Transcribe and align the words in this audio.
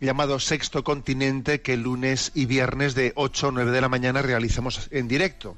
llamado 0.00 0.40
Sexto 0.40 0.84
Continente 0.84 1.60
que 1.60 1.76
lunes 1.76 2.32
y 2.34 2.46
viernes 2.46 2.94
de 2.94 3.12
8 3.16 3.48
o 3.48 3.52
9 3.52 3.70
de 3.70 3.80
la 3.80 3.88
mañana 3.88 4.22
realizamos 4.22 4.88
en 4.90 5.08
directo 5.08 5.56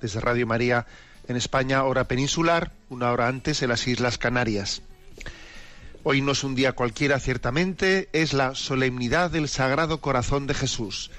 desde 0.00 0.20
Radio 0.20 0.46
María 0.46 0.86
en 1.26 1.36
España, 1.36 1.84
hora 1.84 2.04
peninsular, 2.04 2.72
una 2.88 3.12
hora 3.12 3.28
antes 3.28 3.62
en 3.62 3.68
las 3.68 3.86
Islas 3.86 4.18
Canarias. 4.18 4.82
Hoy 6.02 6.22
no 6.22 6.32
es 6.32 6.44
un 6.44 6.54
día 6.54 6.72
cualquiera, 6.72 7.20
ciertamente, 7.20 8.08
es 8.12 8.32
la 8.32 8.54
solemnidad 8.54 9.30
del 9.30 9.48
Sagrado 9.48 10.00
Corazón 10.00 10.46
de 10.46 10.54
Jesús. 10.54 11.10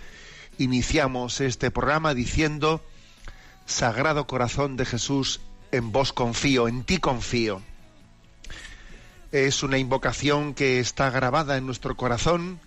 Iniciamos 0.57 1.41
este 1.41 1.69
programa 1.69 2.13
diciendo, 2.13 2.83
Sagrado 3.65 4.25
Corazón 4.25 4.77
de 4.77 4.85
Jesús, 4.85 5.41
en 5.71 5.91
vos 5.91 6.11
confío, 6.11 6.67
en 6.67 6.83
ti 6.83 6.97
confío. 6.97 7.61
Es 9.31 9.61
una 9.61 9.77
invocación 9.77 10.55
que 10.55 10.79
está 10.79 11.11
grabada 11.11 11.57
en 11.57 11.67
nuestro 11.67 11.95
corazón, 11.95 12.59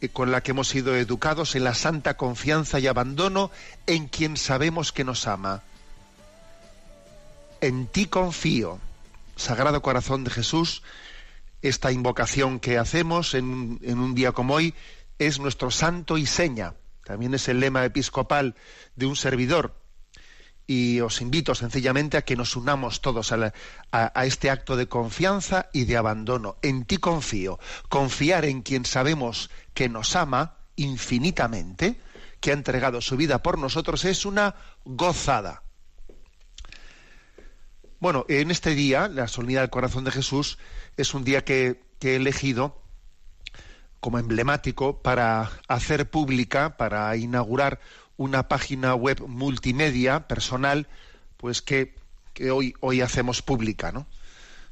eh, 0.00 0.08
con 0.08 0.32
la 0.32 0.42
que 0.42 0.50
hemos 0.50 0.66
sido 0.66 0.96
educados 0.96 1.54
en 1.54 1.62
la 1.62 1.74
santa 1.74 2.16
confianza 2.16 2.80
y 2.80 2.88
abandono 2.88 3.52
en 3.86 4.08
quien 4.08 4.36
sabemos 4.36 4.90
que 4.90 5.04
nos 5.04 5.28
ama. 5.28 5.62
En 7.60 7.86
ti 7.86 8.06
confío, 8.06 8.80
Sagrado 9.36 9.80
Corazón 9.80 10.24
de 10.24 10.30
Jesús, 10.30 10.82
esta 11.62 11.92
invocación 11.92 12.58
que 12.58 12.78
hacemos 12.78 13.34
en, 13.34 13.78
en 13.82 14.00
un 14.00 14.16
día 14.16 14.32
como 14.32 14.54
hoy 14.54 14.74
es 15.20 15.38
nuestro 15.38 15.70
santo 15.70 16.18
y 16.18 16.26
seña. 16.26 16.74
También 17.04 17.34
es 17.34 17.46
el 17.46 17.60
lema 17.60 17.84
episcopal 17.84 18.56
de 18.96 19.06
un 19.06 19.14
servidor. 19.14 19.81
Y 20.66 21.00
os 21.00 21.20
invito 21.20 21.54
sencillamente 21.54 22.16
a 22.16 22.22
que 22.22 22.36
nos 22.36 22.56
unamos 22.56 23.00
todos 23.00 23.32
a, 23.32 24.24
este 24.24 24.50
acto 24.50 24.76
de 24.76 24.88
confianza 24.88 25.68
y 25.72 25.84
de 25.84 25.96
abandono. 25.96 26.56
En 26.62 26.84
ti 26.84 26.98
confío. 26.98 27.58
Confiar 27.88 28.44
en 28.44 28.62
quien 28.62 28.84
sabemos 28.84 29.50
que 29.74 29.88
nos 29.88 30.16
ama 30.16 30.56
infinitamente, 30.76 32.00
que 32.40 32.50
ha 32.50 32.54
entregado 32.54 33.00
su 33.00 33.16
vida 33.16 33.42
por 33.42 33.58
nosotros, 33.58 34.04
es 34.04 34.24
una 34.24 34.54
gozada. 34.84 35.62
Bueno, 37.98 38.24
en 38.28 38.50
este 38.50 38.74
día, 38.74 39.08
la 39.08 39.28
solemnidad 39.28 39.60
del 39.60 39.70
corazón 39.70 40.04
de 40.04 40.10
Jesús, 40.10 40.58
es 40.96 41.14
un 41.14 41.24
día 41.24 41.44
que 41.44 41.80
he 42.00 42.16
elegido 42.16 42.82
como 44.02 44.18
emblemático 44.18 45.00
para 45.00 45.48
hacer 45.68 46.10
pública, 46.10 46.76
para 46.76 47.16
inaugurar 47.16 47.78
una 48.22 48.48
página 48.48 48.94
web 48.94 49.20
multimedia 49.26 50.28
personal, 50.28 50.86
pues 51.36 51.60
que, 51.60 51.96
que 52.34 52.52
hoy, 52.52 52.74
hoy 52.80 53.00
hacemos 53.00 53.42
pública, 53.42 53.90
¿no? 53.90 54.06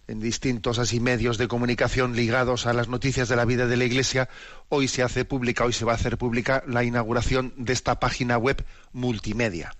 En 0.07 0.21
distintos 0.21 0.79
así 0.79 1.01
medios 1.01 1.37
de 1.37 1.49
comunicación 1.49 2.15
ligados 2.15 2.67
a 2.67 2.73
las 2.73 2.87
noticias 2.89 3.29
de 3.29 3.35
la 3.37 3.45
vida 3.45 3.67
de 3.67 3.77
la 3.77 3.85
Iglesia, 3.85 4.31
hoy 4.69 4.87
se 4.89 5.03
hace 5.03 5.25
pública, 5.25 5.65
hoy 5.65 5.73
se 5.73 5.85
va 5.85 5.91
a 5.93 5.97
hacer 5.97 6.19
pública 6.19 6.63
la 6.67 6.85
inauguración 6.85 7.53
de 7.57 7.73
esta 7.73 7.99
página 8.01 8.39
web 8.39 8.65
multimedia. 8.93 9.75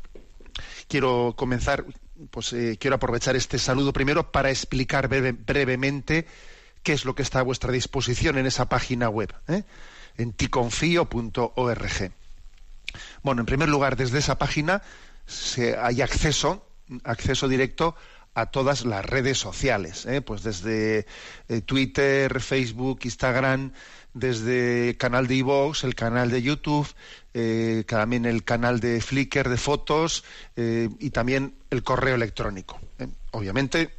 quiero 0.89 1.35
comenzar, 1.37 1.85
pues 2.31 2.53
eh, 2.53 2.77
quiero 2.79 2.97
aprovechar 2.97 3.37
este 3.37 3.59
saludo 3.59 3.93
primero 3.93 4.31
para 4.33 4.51
explicar 4.51 5.09
breve- 5.09 5.33
brevemente 5.33 6.27
qué 6.83 6.93
es 6.93 7.05
lo 7.05 7.15
que 7.15 7.23
está 7.23 7.41
a 7.41 7.43
vuestra 7.43 7.73
disposición 7.73 8.39
en 8.39 8.47
esa 8.47 8.69
página 8.69 9.09
web, 9.09 9.33
¿eh? 9.49 9.63
en 10.19 10.33
ticonfio.org. 10.33 12.13
Bueno, 13.23 13.41
en 13.43 13.47
primer 13.47 13.69
lugar, 13.69 13.97
desde 13.97 14.19
esa 14.19 14.39
página 14.39 14.83
se- 15.27 15.77
hay 15.79 16.03
acceso, 16.03 16.67
acceso 17.05 17.49
directo 17.49 17.95
a 18.35 18.47
todas 18.47 18.85
las 18.87 19.05
redes 19.05 19.39
sociales, 19.39 20.07
¿eh? 20.07 20.23
pues 20.23 20.43
desde 20.43 21.07
eh, 21.49 21.61
Twitter, 21.61 22.41
Facebook, 22.41 23.01
Instagram, 23.05 23.73
desde 24.15 24.97
canal 24.99 25.27
de 25.27 25.35
iVoox, 25.37 25.85
el 25.85 25.95
canal 25.95 26.31
de 26.31 26.41
YouTube, 26.43 26.89
eh, 27.35 27.85
también 27.87 28.25
el 28.25 28.43
canal 28.43 28.81
de 28.81 29.01
Flickr 29.01 29.49
de 29.49 29.57
fotos 29.59 30.25
y 30.57 31.11
también 31.11 31.55
el 31.71 31.83
correo 31.83 32.15
electrónico. 32.15 32.81
Obviamente, 33.33 33.95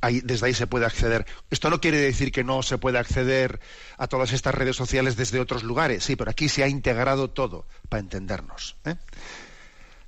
ahí, 0.00 0.20
desde 0.20 0.46
ahí 0.46 0.54
se 0.54 0.66
puede 0.66 0.86
acceder. 0.86 1.26
Esto 1.50 1.70
no 1.70 1.80
quiere 1.80 1.98
decir 1.98 2.32
que 2.32 2.44
no 2.44 2.62
se 2.62 2.78
pueda 2.78 3.00
acceder 3.00 3.60
a 3.98 4.06
todas 4.06 4.32
estas 4.32 4.54
redes 4.54 4.76
sociales 4.76 5.16
desde 5.16 5.40
otros 5.40 5.62
lugares, 5.62 6.04
sí, 6.04 6.16
pero 6.16 6.30
aquí 6.30 6.48
se 6.48 6.62
ha 6.62 6.68
integrado 6.68 7.30
todo 7.30 7.66
para 7.88 8.00
entendernos. 8.00 8.76
¿eh? 8.84 8.96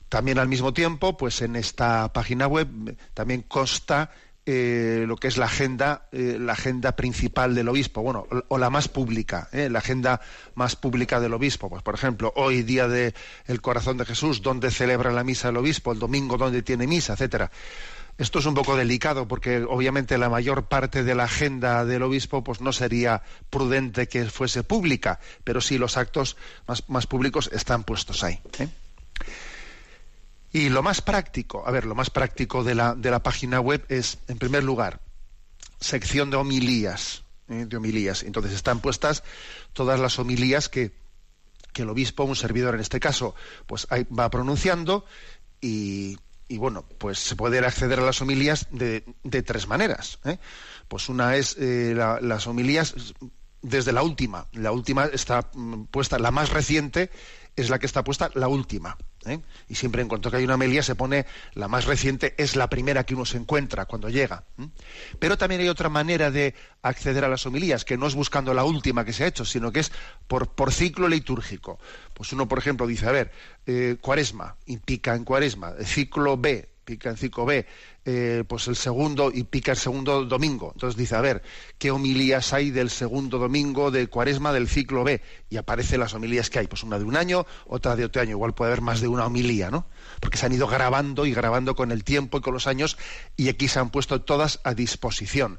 También 0.09 0.39
al 0.39 0.49
mismo 0.49 0.75
tiempo, 0.75 1.17
pues 1.17 1.41
en 1.43 1.57
esta 1.57 2.13
página 2.13 2.47
web 2.47 2.69
también 3.15 3.43
consta 3.43 4.11
eh, 4.45 5.05
lo 5.07 5.17
que 5.17 5.29
es 5.29 5.37
la 5.37 5.45
agenda, 5.47 6.09
eh, 6.11 6.37
la 6.41 6.55
agenda 6.55 6.97
principal 6.97 7.55
del 7.55 7.69
obispo, 7.69 8.03
bueno, 8.03 8.27
o, 8.49 8.59
la 8.59 8.71
más 8.71 8.89
pública, 8.89 9.49
eh, 9.53 9.71
la 9.71 9.79
agenda 9.79 10.21
más 10.57 10.75
pública 10.75 11.21
del 11.21 11.33
obispo. 11.33 11.71
Pues 11.71 11.85
por 11.85 11.95
ejemplo, 11.95 12.33
hoy 12.35 12.63
día 12.63 12.89
de 12.89 13.15
el 13.47 13.61
Corazón 13.61 13.99
de 13.99 14.05
Jesús, 14.05 14.43
donde 14.43 14.73
celebra 14.73 15.13
la 15.13 15.23
misa 15.23 15.51
el 15.51 15.59
obispo, 15.59 15.93
el 15.93 16.01
domingo 16.01 16.37
donde 16.39 16.63
tiene 16.63 16.89
misa, 16.89 17.13
etcétera. 17.13 17.53
Esto 18.19 18.41
es 18.41 18.47
un 18.47 18.55
poco 18.55 18.77
delicado 18.77 19.27
porque 19.27 19.63
obviamente 19.63 20.19
la 20.19 20.29
mayor 20.29 20.67
parte 20.67 21.03
de 21.03 21.15
la 21.15 21.25
agenda 21.25 21.85
del 21.85 22.03
obispo 22.03 22.45
pues 22.45 22.61
no 22.61 22.73
sería 22.73 23.23
prudente 23.49 24.07
que 24.07 24.27
fuese 24.27 24.63
pública, 24.63 25.19
pero 25.45 25.61
sí 25.61 25.79
los 25.79 25.97
actos 25.97 26.37
más, 26.89 27.07
públicos 27.07 27.51
están 27.53 27.85
puestos 27.85 28.23
ahí. 28.23 28.39
¿eh? 28.59 28.69
Y 30.53 30.69
lo 30.69 30.83
más 30.83 31.01
práctico, 31.01 31.67
a 31.67 31.71
ver, 31.71 31.87
lo 31.87 31.95
más 31.95 32.11
práctico 32.11 32.63
de 32.63 32.75
la, 32.75 33.23
página 33.23 33.61
web 33.61 33.85
es, 33.89 34.19
en 34.29 34.39
primer 34.39 34.63
lugar, 34.63 35.01
sección 35.81 36.31
de 36.31 36.37
homilías, 36.37 37.25
¿eh? 37.49 37.65
de 37.67 37.77
homilías. 37.79 38.23
Entonces 38.25 38.53
están 38.53 38.81
puestas 38.81 39.25
todas 39.73 39.99
las 39.99 40.19
homilías 40.19 40.69
que, 40.69 40.93
que 41.73 41.83
el 41.83 41.89
obispo, 41.89 42.25
un 42.25 42.37
servidor 42.37 42.75
en 42.75 42.83
este 42.83 43.01
caso, 43.01 43.35
pues 43.67 43.87
va 43.91 44.29
pronunciando 44.29 45.07
y, 45.63 46.19
y 46.53 46.59
bueno, 46.59 46.85
pues 46.99 47.19
se 47.19 47.35
puede 47.35 47.59
acceder 47.61 47.99
a 47.99 48.03
las 48.03 48.21
homilías 48.21 48.67
de, 48.71 49.01
tres 49.43 49.67
maneras. 49.67 50.19
¿eh? 50.25 50.39
Pues 50.87 51.09
una 51.09 51.37
es 51.37 51.57
eh, 51.59 51.95
la- 51.97 52.21
las 52.21 52.47
homilías 52.47 52.95
desde 53.63 53.93
la 53.93 54.03
última. 54.03 54.49
La 54.53 54.71
última 54.71 55.07
está 55.07 55.49
mm, 55.55 55.85
puesta, 55.85 56.19
la 56.19 56.31
más 56.31 56.51
reciente 56.51 57.11
es 57.57 57.71
la 57.71 57.79
que 57.79 57.87
está 57.87 58.03
puesta, 58.05 58.31
la 58.35 58.49
última. 58.49 58.97
¿eh? 59.27 59.41
Y 59.69 59.75
siempre 59.77 60.03
en 60.03 60.09
cuanto 60.09 60.31
que 60.31 60.39
hay 60.39 60.45
una 60.45 60.55
homilía 60.57 60.83
se 60.83 60.95
pone 60.95 61.27
la 61.55 61.69
más 61.69 61.85
reciente, 61.85 62.35
es 62.39 62.57
la 62.57 62.69
primera 62.69 63.05
que 63.05 63.15
uno 63.15 63.25
se 63.27 63.37
encuentra 63.39 63.85
cuando 63.87 64.09
llega. 64.09 64.45
Pero 65.19 65.37
también 65.39 65.61
hay 65.61 65.69
otra 65.69 65.89
manera 65.91 66.31
de 66.31 66.55
acceder 66.81 67.25
a 67.25 67.29
las 67.29 67.45
homilías, 67.47 67.85
que 67.85 67.97
no 67.99 68.07
es 68.07 68.15
buscando 68.15 68.53
la 68.55 68.65
última 68.65 69.05
que 69.05 69.13
se 69.13 69.25
ha 69.25 69.27
hecho, 69.27 69.45
sino 69.45 69.71
que 69.71 69.81
es 69.81 69.93
por, 70.27 70.55
por 70.55 70.73
ciclo 70.73 71.09
litúrgico. 71.09 71.79
Pues 72.23 72.33
uno, 72.33 72.47
por 72.47 72.61
ejemplo, 72.61 72.87
dice, 72.87 73.09
a 73.09 73.11
ver, 73.11 73.33
eh, 73.67 73.97
cuaresma, 74.01 74.55
y 74.65 74.77
pica 74.77 75.17
en 75.17 75.25
cuaresma, 75.25 75.73
ciclo 75.85 76.37
B, 76.37 76.69
pica 76.85 77.11
en 77.11 77.17
ciclo 77.17 77.45
B, 77.45 77.67
eh, 78.05 78.45
pues 78.47 78.69
el 78.69 78.77
segundo 78.77 79.33
y 79.35 79.43
pica 79.43 79.73
el 79.73 79.77
segundo 79.77 80.25
domingo. 80.25 80.71
Entonces 80.73 80.97
dice, 80.97 81.17
a 81.17 81.21
ver, 81.21 81.43
¿qué 81.79 81.91
homilías 81.91 82.53
hay 82.53 82.71
del 82.71 82.91
segundo 82.91 83.39
domingo 83.39 83.91
de 83.91 84.07
cuaresma 84.07 84.53
del 84.53 84.69
ciclo 84.69 85.03
B? 85.03 85.21
Y 85.51 85.57
aparecen 85.57 85.99
las 85.99 86.15
homilías 86.15 86.49
que 86.49 86.61
hay, 86.61 86.69
pues 86.69 86.85
una 86.85 86.97
de 86.97 87.05
un 87.05 87.17
año, 87.17 87.45
otra 87.67 87.97
de 87.97 88.05
otro 88.05 88.23
año, 88.23 88.31
igual 88.31 88.55
puede 88.55 88.71
haber 88.71 88.83
más 88.83 89.01
de 89.01 89.09
una 89.09 89.27
homilía, 89.27 89.73
¿no? 89.73 89.87
Porque 90.21 90.39
se 90.39 90.47
han 90.47 90.53
ido 90.53 90.69
grabando 90.69 91.27
y 91.27 91.35
grabando 91.35 91.75
con 91.75 91.91
el 91.91 92.05
tiempo 92.05 92.39
y 92.39 92.41
con 92.41 92.55
los 92.55 92.69
años 92.69 92.99
y 93.37 93.49
aquí 93.49 93.67
se 93.67 93.81
han 93.81 93.91
puesto 93.91 94.23
todas 94.23 94.61
a 94.63 94.75
disposición. 94.75 95.59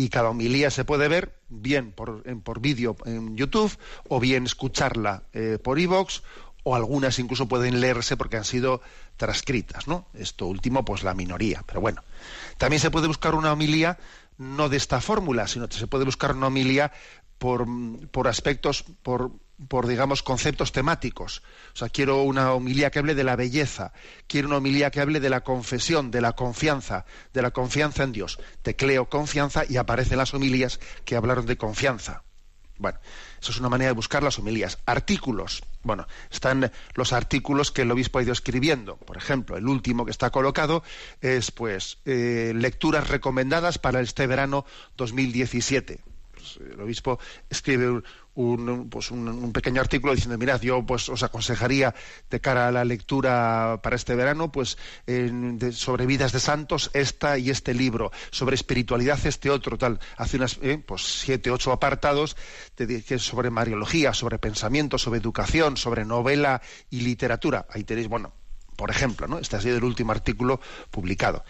Y 0.00 0.08
cada 0.08 0.30
homilía 0.30 0.70
se 0.70 0.86
puede 0.86 1.08
ver 1.08 1.34
bien 1.50 1.92
por, 1.92 2.22
por 2.42 2.60
vídeo 2.60 2.96
en 3.04 3.36
YouTube 3.36 3.76
o 4.08 4.18
bien 4.18 4.46
escucharla 4.46 5.24
eh, 5.34 5.58
por 5.62 5.78
iVoox 5.78 6.22
o 6.62 6.74
algunas 6.74 7.18
incluso 7.18 7.48
pueden 7.48 7.82
leerse 7.82 8.16
porque 8.16 8.38
han 8.38 8.46
sido 8.46 8.80
transcritas, 9.18 9.88
¿no? 9.88 10.06
Esto 10.14 10.46
último, 10.46 10.86
pues 10.86 11.02
la 11.02 11.12
minoría. 11.12 11.62
Pero 11.66 11.82
bueno, 11.82 12.02
también 12.56 12.80
se 12.80 12.90
puede 12.90 13.08
buscar 13.08 13.34
una 13.34 13.52
homilía 13.52 13.98
no 14.38 14.70
de 14.70 14.78
esta 14.78 15.02
fórmula, 15.02 15.46
sino 15.46 15.68
que 15.68 15.76
se 15.76 15.86
puede 15.86 16.06
buscar 16.06 16.34
una 16.34 16.46
homilía 16.46 16.92
por, 17.36 17.66
por 18.10 18.26
aspectos, 18.26 18.84
por, 19.02 19.32
por, 19.68 19.86
digamos, 19.86 20.22
conceptos 20.22 20.72
temáticos. 20.72 21.42
O 21.74 21.76
sea, 21.76 21.88
quiero 21.88 22.22
una 22.22 22.52
homilía 22.52 22.90
que 22.90 22.98
hable 22.98 23.14
de 23.14 23.24
la 23.24 23.36
belleza, 23.36 23.92
quiero 24.26 24.48
una 24.48 24.58
homilía 24.58 24.90
que 24.90 25.00
hable 25.00 25.20
de 25.20 25.30
la 25.30 25.42
confesión, 25.42 26.10
de 26.10 26.20
la 26.20 26.32
confianza, 26.32 27.04
de 27.32 27.42
la 27.42 27.50
confianza 27.50 28.02
en 28.02 28.12
Dios. 28.12 28.38
Tecleo 28.62 29.08
confianza 29.08 29.64
y 29.68 29.76
aparecen 29.76 30.18
las 30.18 30.34
homilías 30.34 30.80
que 31.04 31.16
hablaron 31.16 31.46
de 31.46 31.56
confianza. 31.56 32.22
Bueno, 32.80 32.98
eso 33.42 33.52
es 33.52 33.60
una 33.60 33.68
manera 33.68 33.90
de 33.90 33.94
buscar 33.94 34.22
las 34.22 34.38
homilías. 34.38 34.78
Artículos. 34.86 35.62
Bueno, 35.82 36.06
están 36.30 36.72
los 36.94 37.12
artículos 37.12 37.72
que 37.72 37.82
el 37.82 37.90
obispo 37.90 38.18
ha 38.18 38.22
ido 38.22 38.32
escribiendo. 38.32 38.96
Por 38.96 39.18
ejemplo, 39.18 39.58
el 39.58 39.68
último 39.68 40.06
que 40.06 40.10
está 40.10 40.30
colocado 40.30 40.82
es, 41.20 41.50
pues, 41.50 41.98
eh, 42.06 42.52
lecturas 42.56 43.08
recomendadas 43.08 43.78
para 43.78 44.00
este 44.00 44.26
verano 44.26 44.64
2017. 44.96 46.00
Pues, 46.32 46.58
el 46.72 46.80
obispo 46.80 47.18
escribe 47.50 48.02
un, 48.34 48.88
pues 48.88 49.10
un, 49.10 49.52
pequeño 49.52 49.80
artículo 49.80 50.14
diciendo 50.14 50.38
mirad 50.38 50.60
yo 50.60 50.84
pues 50.84 51.08
os 51.08 51.22
aconsejaría 51.22 51.94
de 52.30 52.40
cara 52.40 52.68
a 52.68 52.72
la 52.72 52.84
lectura 52.84 53.80
para 53.82 53.96
este 53.96 54.14
verano 54.14 54.52
pues 54.52 54.78
sobre 55.72 56.06
vidas 56.06 56.32
de 56.32 56.40
santos 56.40 56.90
esta 56.94 57.38
y 57.38 57.50
este 57.50 57.74
libro. 57.74 58.12
Sobre 58.30 58.54
espiritualidad 58.54 59.18
este 59.24 59.50
otro 59.50 59.78
tal 59.78 59.98
hace 60.16 60.36
unas 60.36 60.58
eh, 60.62 60.82
pues 60.84 61.20
siete 61.20 61.50
ocho 61.50 61.72
apartados 61.72 62.36
de, 62.76 63.18
sobre 63.18 63.50
mariología 63.50 64.14
sobre 64.14 64.38
pensamiento 64.38 64.98
sobre 64.98 65.20
educación 65.20 65.76
sobre 65.76 66.04
novela 66.04 66.62
y 66.90 67.00
literatura. 67.00 67.66
Ahí 67.70 67.84
tenéis 67.84 68.08
bueno 68.08 68.32
por 68.76 68.90
ejemplo 68.90 69.26
no 69.26 69.38
este 69.38 69.56
ha 69.56 69.60
sido 69.60 69.76
el 69.76 69.84
último 69.84 70.12
artículo 70.12 70.60
publicado. 70.90 71.44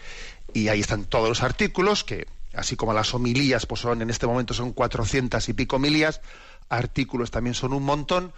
Y 0.53 0.67
ahí 0.67 0.81
están 0.81 1.05
todos 1.05 1.29
los 1.29 1.43
artículos 1.43 2.03
que 2.03 2.27
así 2.53 2.75
como 2.75 2.93
las 2.93 3.13
homilías 3.13 3.65
pues 3.65 3.81
son 3.81 4.01
en 4.01 4.09
este 4.09 4.27
momento 4.27 4.53
son 4.53 4.73
cuatrocientas 4.73 5.47
y 5.49 5.53
pico 5.53 5.77
homilías 5.77 6.21
artículos 6.71 7.29
también 7.29 7.53
son 7.53 7.73
un 7.73 7.83
montón. 7.83 8.33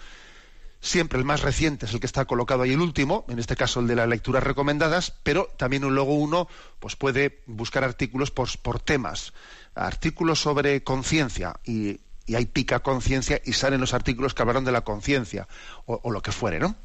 Siempre 0.81 1.17
el 1.17 1.23
más 1.23 1.41
reciente 1.41 1.85
es 1.85 1.93
el 1.93 2.01
que 2.01 2.07
está 2.07 2.25
colocado 2.25 2.63
ahí 2.63 2.73
el 2.73 2.81
último, 2.81 3.23
en 3.29 3.39
este 3.39 3.55
caso 3.55 3.79
el 3.79 3.87
de 3.87 3.95
las 3.95 4.09
lecturas 4.09 4.43
recomendadas, 4.43 5.13
pero 5.23 5.49
también 5.55 5.83
luego 5.83 6.13
uno 6.15 6.49
pues 6.81 6.97
puede 6.97 7.41
buscar 7.45 7.85
artículos 7.85 8.31
por, 8.31 8.49
por 8.59 8.81
temas, 8.81 9.31
artículos 9.75 10.41
sobre 10.41 10.83
conciencia 10.83 11.55
y, 11.63 12.01
y, 12.25 12.35
ahí 12.35 12.45
pica 12.45 12.81
conciencia 12.81 13.39
y 13.45 13.53
salen 13.53 13.79
los 13.79 13.93
artículos 13.93 14.33
que 14.33 14.41
hablaron 14.41 14.65
de 14.65 14.73
la 14.73 14.81
conciencia 14.81 15.47
o, 15.85 16.11
lo 16.11 16.21
que 16.21 16.33
fuere, 16.33 16.59
¿no? 16.59 16.75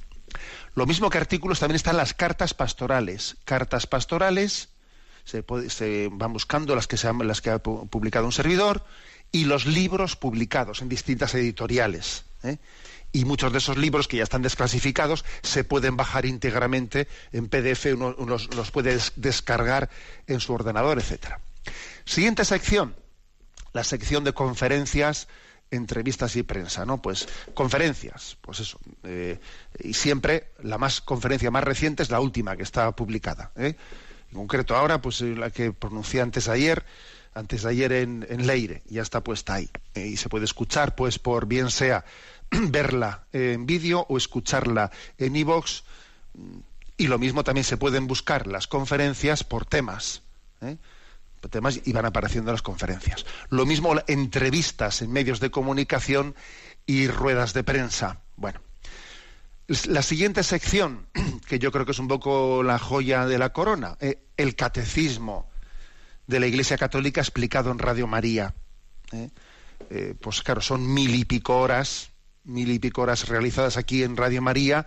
Lo 0.77 0.87
mismo 0.87 1.11
que 1.11 1.19
artículos 1.19 1.59
también 1.59 1.77
están 1.77 1.97
las 1.97 2.15
cartas 2.15 2.55
pastorales, 2.55 3.37
cartas 3.45 3.89
pastorales 3.89 4.69
se, 5.25 5.45
se 5.71 6.09
van 6.13 6.33
buscando 6.33 6.77
las 6.77 6.87
que 6.87 6.97
se 6.97 7.13
las 7.13 7.41
que 7.41 7.51
ha 7.51 7.59
publicado 7.59 8.27
un 8.27 8.33
servidor 8.33 8.85
y 9.33 9.45
los 9.45 9.67
libros 9.67 10.17
publicados 10.17 10.83
en 10.83 10.89
distintas 10.89 11.35
editoriales. 11.35 12.25
¿eh? 12.43 12.59
Y 13.13 13.25
muchos 13.25 13.53
de 13.53 13.59
esos 13.59 13.77
libros 13.79 14.09
que 14.09 14.19
ya 14.19 14.23
están 14.23 14.43
desclasificados 14.43 15.25
se 15.43 15.65
pueden 15.65 15.97
bajar 15.97 16.27
íntegramente 16.27 17.09
en 17.33 17.49
PDF, 17.49 17.87
uno, 17.95 18.15
los 18.19 18.71
puede 18.71 18.99
descargar 19.17 19.91
en 20.27 20.41
su 20.41 20.53
ordenador, 20.53 20.99
etcétera. 20.99 21.41
Siguiente 22.05 22.45
sección, 22.45 22.95
la 23.73 23.85
sección 23.85 24.25
de 24.25 24.33
conferencias, 24.33 25.29
entrevistas 25.71 26.37
y 26.37 26.43
prensa, 26.43 26.85
¿no? 26.87 27.03
Pues 27.03 27.29
conferencias, 27.55 28.37
pues 28.41 28.61
eso. 28.61 28.79
Eh, 29.05 29.39
y 29.81 29.95
siempre 29.95 30.53
la 30.63 30.79
más 30.79 31.01
conferencia 31.01 31.51
más 31.51 31.65
reciente 31.65 32.03
es 32.03 32.11
la 32.11 32.21
última 32.21 32.57
que 32.57 32.63
está 32.63 32.91
publicada. 32.93 33.53
¿eh? 33.57 33.77
En 34.31 34.39
concreto 34.39 34.77
ahora, 34.77 35.01
pues 35.01 35.21
la 35.21 35.51
que 35.51 35.73
pronuncié 35.73 36.21
antes 36.21 36.49
ayer, 36.49 36.85
antes 37.39 37.63
de 37.63 37.71
ayer 37.71 37.93
en, 37.93 38.47
Leire, 38.47 38.83
ya 38.87 39.03
está 39.03 39.23
puesta 39.23 39.55
ahí. 39.55 39.71
Eh, 39.95 40.09
y 40.09 40.17
se 40.17 40.29
puede 40.29 40.45
escuchar, 40.45 40.97
pues, 40.97 41.19
por 41.21 41.47
bien 41.47 41.71
sea 41.71 42.05
verla 42.51 43.27
en 43.33 43.65
vídeo 43.65 44.05
o 44.09 44.17
escucharla 44.17 44.91
en 45.19 45.37
iVoox. 45.37 45.83
y 46.97 47.07
lo 47.07 47.19
mismo 47.19 47.45
también 47.45 47.65
se 47.65 47.77
pueden 47.77 48.09
buscar 48.09 48.49
las 48.49 48.67
conferencias 48.67 49.45
por 49.45 49.67
temas. 49.67 50.23
¿eh? 50.63 50.77
Por 51.41 51.51
temas 51.51 51.81
y 51.85 51.93
van 51.93 52.07
apareciendo 52.07 52.51
las 52.51 52.63
conferencias. 52.63 53.25
Lo 53.51 53.65
mismo 53.67 53.95
entrevistas 54.09 55.01
en 55.03 55.13
medios 55.13 55.39
de 55.39 55.53
comunicación 55.53 56.35
y 56.87 57.07
ruedas 57.07 57.55
de 57.55 57.63
prensa. 57.63 58.21
Bueno, 58.37 58.61
la 59.87 60.03
siguiente 60.03 60.43
sección, 60.43 61.07
que 61.47 61.61
yo 61.61 61.71
creo 61.71 61.87
que 61.87 61.93
es 61.93 62.01
un 62.01 62.09
poco 62.09 62.65
la 62.65 62.81
joya 62.81 63.27
de 63.27 63.39
la 63.39 63.53
corona, 63.53 63.97
eh, 64.01 64.19
el 64.37 64.57
catecismo 64.57 65.49
de 66.29 66.39
la 66.39 66.47
Iglesia 66.47 66.79
Católica 66.79 67.21
explicado 67.21 67.73
en 67.73 67.79
Radio 67.81 68.07
María. 68.07 68.55
¿eh? 69.13 69.31
Eh, 69.91 70.15
pues 70.21 70.43
claro, 70.43 70.61
son 70.61 70.93
mil 70.93 71.15
y 71.15 71.25
pico 71.25 71.59
horas, 71.59 72.11
mil 72.45 72.71
y 72.71 72.79
pico 72.79 73.03
horas 73.03 73.29
realizadas 73.29 73.77
aquí 73.77 74.05
en 74.05 74.17
Radio 74.17 74.43
María 74.43 74.87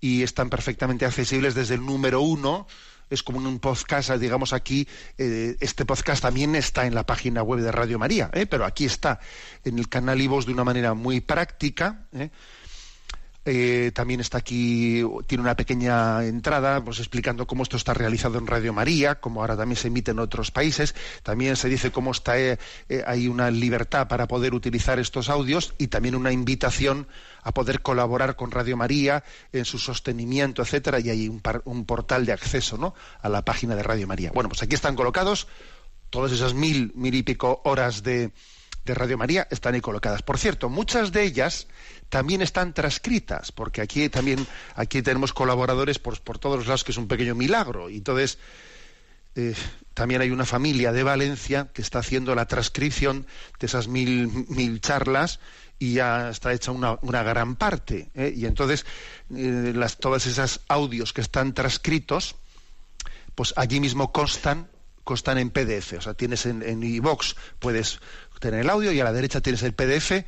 y 0.00 0.22
están 0.22 0.48
perfectamente 0.50 1.04
accesibles 1.04 1.54
desde 1.54 1.74
el 1.74 1.84
número 1.84 2.22
uno. 2.22 2.66
Es 3.10 3.22
como 3.22 3.38
un 3.38 3.58
podcast, 3.58 4.10
digamos 4.12 4.52
aquí, 4.52 4.88
eh, 5.16 5.56
este 5.60 5.84
podcast 5.84 6.22
también 6.22 6.54
está 6.54 6.86
en 6.86 6.94
la 6.94 7.06
página 7.06 7.42
web 7.42 7.60
de 7.60 7.72
Radio 7.72 7.98
María, 7.98 8.30
pero 8.50 8.64
aquí 8.64 8.84
está 8.84 9.18
en 9.64 9.78
el 9.78 9.88
canal 9.88 10.20
IVOS 10.20 10.46
de 10.46 10.52
una 10.52 10.64
manera 10.64 10.92
muy 10.94 11.20
práctica. 11.20 12.06
Eh, 13.50 13.92
también 13.94 14.20
está 14.20 14.36
aquí, 14.36 15.02
tiene 15.26 15.40
una 15.40 15.56
pequeña 15.56 16.22
entrada 16.22 16.84
pues, 16.84 16.98
explicando 16.98 17.46
cómo 17.46 17.62
esto 17.62 17.78
está 17.78 17.94
realizado 17.94 18.36
en 18.36 18.46
Radio 18.46 18.74
María, 18.74 19.20
como 19.20 19.40
ahora 19.40 19.56
también 19.56 19.78
se 19.78 19.88
emite 19.88 20.10
en 20.10 20.18
otros 20.18 20.50
países. 20.50 20.94
También 21.22 21.56
se 21.56 21.70
dice 21.70 21.90
cómo 21.90 22.10
está, 22.10 22.38
eh, 22.38 22.58
eh, 22.90 23.02
hay 23.06 23.26
una 23.26 23.50
libertad 23.50 24.06
para 24.06 24.28
poder 24.28 24.52
utilizar 24.52 24.98
estos 24.98 25.30
audios 25.30 25.72
y 25.78 25.86
también 25.86 26.14
una 26.14 26.30
invitación 26.30 27.08
a 27.42 27.52
poder 27.54 27.80
colaborar 27.80 28.36
con 28.36 28.50
Radio 28.50 28.76
María 28.76 29.24
en 29.54 29.64
su 29.64 29.78
sostenimiento, 29.78 30.60
etcétera, 30.60 31.00
y 31.00 31.08
hay 31.08 31.28
un, 31.28 31.40
un 31.64 31.86
portal 31.86 32.26
de 32.26 32.32
acceso 32.32 32.76
¿no? 32.76 32.94
a 33.22 33.30
la 33.30 33.46
página 33.46 33.74
de 33.76 33.82
Radio 33.82 34.06
María. 34.06 34.30
Bueno, 34.34 34.50
pues 34.50 34.62
aquí 34.62 34.74
están 34.74 34.94
colocados 34.94 35.48
todas 36.10 36.32
esas 36.32 36.52
mil, 36.52 36.92
mil 36.94 37.14
y 37.14 37.22
pico 37.22 37.62
horas 37.64 38.02
de, 38.02 38.30
de 38.88 38.94
Radio 38.94 39.18
María 39.18 39.46
están 39.50 39.74
ahí 39.74 39.80
colocadas. 39.80 40.22
Por 40.22 40.38
cierto, 40.38 40.68
muchas 40.68 41.12
de 41.12 41.22
ellas 41.22 41.68
también 42.08 42.42
están 42.42 42.72
transcritas, 42.72 43.52
porque 43.52 43.80
aquí 43.80 44.08
también 44.08 44.46
aquí 44.74 45.02
tenemos 45.02 45.32
colaboradores 45.32 45.98
por, 45.98 46.20
por 46.20 46.38
todos 46.38 46.58
los 46.58 46.66
lados, 46.66 46.84
que 46.84 46.92
es 46.92 46.98
un 46.98 47.08
pequeño 47.08 47.34
milagro. 47.34 47.90
Y 47.90 47.96
entonces, 47.96 48.38
eh, 49.34 49.54
también 49.94 50.20
hay 50.20 50.30
una 50.30 50.44
familia 50.44 50.92
de 50.92 51.02
Valencia 51.02 51.68
que 51.72 51.82
está 51.82 52.00
haciendo 52.00 52.34
la 52.34 52.46
transcripción 52.46 53.26
de 53.58 53.66
esas 53.66 53.88
mil, 53.88 54.46
mil 54.48 54.80
charlas 54.80 55.40
y 55.78 55.94
ya 55.94 56.30
está 56.30 56.52
hecha 56.52 56.72
una, 56.72 56.98
una 57.02 57.22
gran 57.22 57.56
parte. 57.56 58.10
¿eh? 58.14 58.32
Y 58.34 58.46
entonces, 58.46 58.86
eh, 59.34 59.72
las, 59.74 59.98
todas 59.98 60.26
esas 60.26 60.60
audios 60.68 61.12
que 61.12 61.20
están 61.20 61.54
transcritos, 61.54 62.36
pues 63.34 63.54
allí 63.56 63.80
mismo 63.80 64.12
constan 64.12 64.68
constan 65.08 65.38
en 65.38 65.48
PDF. 65.48 65.94
O 65.94 66.00
sea, 66.02 66.12
tienes 66.12 66.44
en, 66.44 66.82
iVox, 66.82 67.34
puedes 67.60 67.98
tener 68.40 68.60
el 68.60 68.68
audio 68.68 68.92
y 68.92 69.00
a 69.00 69.04
la 69.04 69.12
derecha 69.14 69.40
tienes 69.40 69.62
el 69.62 69.72
PDF 69.72 70.22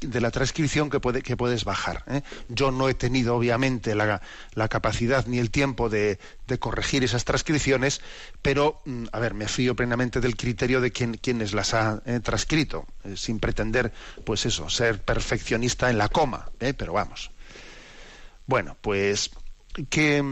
de 0.00 0.20
la 0.20 0.30
transcripción 0.30 0.90
que, 0.90 1.00
puede, 1.00 1.22
que 1.22 1.36
puedes 1.36 1.64
bajar. 1.64 2.04
¿eh? 2.08 2.22
Yo 2.48 2.70
no 2.70 2.88
he 2.88 2.94
tenido, 2.94 3.36
obviamente, 3.36 3.94
la, 3.94 4.20
la 4.54 4.68
capacidad 4.68 5.26
ni 5.26 5.38
el 5.38 5.50
tiempo 5.50 5.88
de, 5.88 6.18
corregir 6.58 7.04
esas 7.04 7.24
transcripciones, 7.24 8.00
pero, 8.42 8.80
mm, 8.84 9.06
a 9.12 9.18
ver, 9.18 9.34
me 9.34 9.48
fío 9.48 9.76
plenamente 9.76 10.20
del 10.20 10.36
criterio 10.36 10.80
de 10.80 10.92
quien, 10.92 11.14
quienes 11.14 11.52
las 11.52 11.74
ha 11.74 12.02
eh, 12.06 12.20
transcrito, 12.20 12.86
eh, 13.04 13.16
sin 13.16 13.38
pretender, 13.38 13.92
pues 14.24 14.46
eso, 14.46 14.68
ser 14.70 15.02
perfeccionista 15.02 15.90
en 15.90 15.98
la 15.98 16.08
coma, 16.08 16.50
pero 16.58 16.92
vamos. 16.92 17.30
Bueno, 18.46 18.76
pues 18.80 19.30
¿qué, 19.90 20.24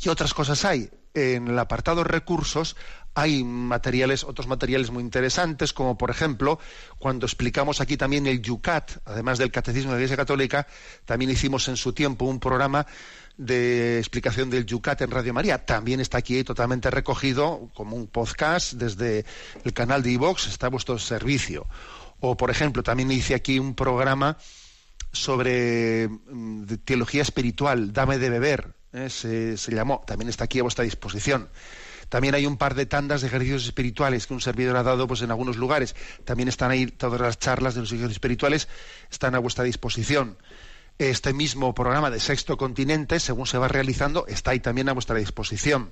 ¿qué 0.00 0.10
otras 0.10 0.34
cosas 0.34 0.64
hay? 0.64 0.90
En 1.14 1.46
el 1.46 1.58
apartado 1.58 2.02
recursos 2.02 2.76
hay 3.14 3.44
materiales, 3.44 4.24
otros 4.24 4.48
materiales 4.48 4.90
muy 4.90 5.02
interesantes, 5.02 5.72
como 5.72 5.96
por 5.96 6.10
ejemplo, 6.10 6.58
cuando 6.98 7.26
explicamos 7.26 7.80
aquí 7.80 7.96
también 7.96 8.26
el 8.26 8.42
Yucat, 8.42 8.98
además 9.04 9.38
del 9.38 9.52
Catecismo 9.52 9.92
de 9.92 9.96
la 9.96 10.00
Iglesia 10.00 10.16
Católica, 10.16 10.66
también 11.04 11.30
hicimos 11.30 11.68
en 11.68 11.76
su 11.76 11.92
tiempo 11.92 12.24
un 12.24 12.40
programa 12.40 12.86
de 13.36 13.98
explicación 13.98 14.50
del 14.50 14.66
Yucat 14.66 15.02
en 15.02 15.10
Radio 15.10 15.32
María. 15.32 15.64
También 15.64 16.00
está 16.00 16.18
aquí 16.18 16.42
totalmente 16.44 16.90
recogido 16.90 17.70
como 17.74 17.96
un 17.96 18.08
podcast 18.08 18.74
desde 18.74 19.24
el 19.64 19.72
canal 19.72 20.02
de 20.02 20.10
iVox, 20.12 20.48
está 20.48 20.66
a 20.66 20.70
vuestro 20.70 20.98
servicio. 20.98 21.66
O, 22.20 22.36
por 22.36 22.50
ejemplo, 22.50 22.82
también 22.82 23.10
hice 23.12 23.34
aquí 23.34 23.58
un 23.58 23.74
programa 23.74 24.38
sobre 25.12 26.08
mm, 26.08 26.64
teología 26.84 27.22
espiritual, 27.22 27.92
Dame 27.92 28.18
de 28.18 28.30
beber, 28.30 28.74
¿eh? 28.92 29.08
se, 29.10 29.56
se 29.56 29.72
llamó, 29.72 30.02
también 30.06 30.28
está 30.28 30.44
aquí 30.44 30.58
a 30.58 30.62
vuestra 30.62 30.84
disposición. 30.84 31.48
También 32.08 32.34
hay 32.34 32.46
un 32.46 32.56
par 32.56 32.74
de 32.74 32.86
tandas 32.86 33.20
de 33.20 33.28
ejercicios 33.28 33.64
espirituales 33.64 34.26
que 34.26 34.34
un 34.34 34.40
servidor 34.40 34.76
ha 34.76 34.82
dado 34.82 35.06
pues, 35.06 35.22
en 35.22 35.30
algunos 35.30 35.56
lugares. 35.56 35.94
También 36.24 36.48
están 36.48 36.70
ahí 36.70 36.86
todas 36.86 37.20
las 37.20 37.38
charlas 37.38 37.74
de 37.74 37.80
los 37.80 37.90
ejercicios 37.90 38.12
espirituales, 38.12 38.68
están 39.10 39.34
a 39.34 39.38
vuestra 39.38 39.64
disposición. 39.64 40.36
Este 40.98 41.32
mismo 41.32 41.74
programa 41.74 42.10
de 42.10 42.20
Sexto 42.20 42.56
Continente, 42.56 43.18
según 43.18 43.46
se 43.46 43.58
va 43.58 43.66
realizando, 43.66 44.26
está 44.28 44.52
ahí 44.52 44.60
también 44.60 44.88
a 44.88 44.92
vuestra 44.92 45.16
disposición. 45.16 45.90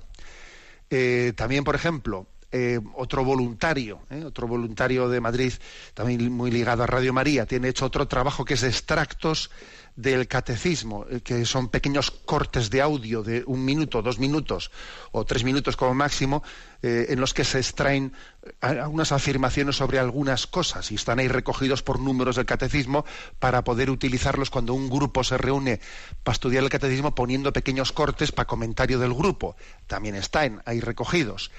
Eh, 0.89 1.33
también, 1.35 1.63
por 1.63 1.75
ejemplo, 1.75 2.27
eh, 2.55 2.79
otro 2.93 3.25
voluntario, 3.25 4.01
eh, 4.11 4.23
otro 4.23 4.47
voluntario 4.47 5.09
de 5.09 5.19
Madrid, 5.19 5.53
también 5.95 6.31
muy 6.31 6.51
ligado 6.51 6.83
a 6.83 6.87
Radio 6.87 7.11
María, 7.11 7.47
tiene 7.47 7.69
hecho 7.69 7.87
otro 7.87 8.07
trabajo 8.07 8.45
que 8.45 8.53
es 8.53 8.61
extractos 8.61 9.49
del 9.95 10.27
catecismo, 10.27 11.05
eh, 11.09 11.21
que 11.21 11.45
son 11.45 11.69
pequeños 11.69 12.09
cortes 12.09 12.69
de 12.69 12.81
audio 12.81 13.21
de 13.21 13.43
un 13.45 13.63
minuto, 13.63 14.01
dos 14.01 14.17
minutos 14.17 14.71
o 15.11 15.23
tres 15.25 15.43
minutos 15.43 15.77
como 15.77 15.93
máximo, 15.93 16.43
eh, 16.81 17.07
en 17.09 17.19
los 17.19 17.33
que 17.33 17.43
se 17.43 17.59
extraen 17.59 18.13
eh, 18.43 18.53
algunas 18.61 19.11
afirmaciones 19.11 19.75
sobre 19.75 19.99
algunas 19.99 20.47
cosas 20.47 20.91
y 20.91 20.95
están 20.95 21.19
ahí 21.19 21.27
recogidos 21.27 21.83
por 21.83 21.99
números 21.99 22.37
del 22.37 22.45
catecismo 22.45 23.05
para 23.39 23.63
poder 23.63 23.89
utilizarlos 23.91 24.49
cuando 24.49 24.73
un 24.73 24.89
grupo 24.89 25.23
se 25.23 25.37
reúne 25.37 25.79
para 26.23 26.33
estudiar 26.33 26.63
el 26.63 26.69
catecismo 26.69 27.13
poniendo 27.13 27.53
pequeños 27.53 27.91
cortes 27.91 28.31
para 28.31 28.47
comentario 28.47 28.97
del 28.97 29.13
grupo. 29.13 29.55
También 29.85 30.15
están 30.15 30.61
ahí 30.65 30.79
recogidos. 30.79 31.51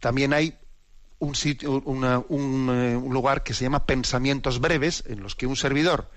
también 0.00 0.32
hay 0.32 0.56
un, 1.18 1.34
sitio, 1.34 1.82
una, 1.84 2.22
un, 2.28 2.70
eh, 2.70 2.96
un, 2.96 3.12
lugar 3.12 3.42
que 3.42 3.54
se 3.54 3.64
llama 3.64 3.86
Pensamientos 3.86 4.60
Breves, 4.60 5.04
en 5.06 5.22
los 5.22 5.34
que 5.34 5.46
un 5.46 5.56
servidor, 5.56 6.08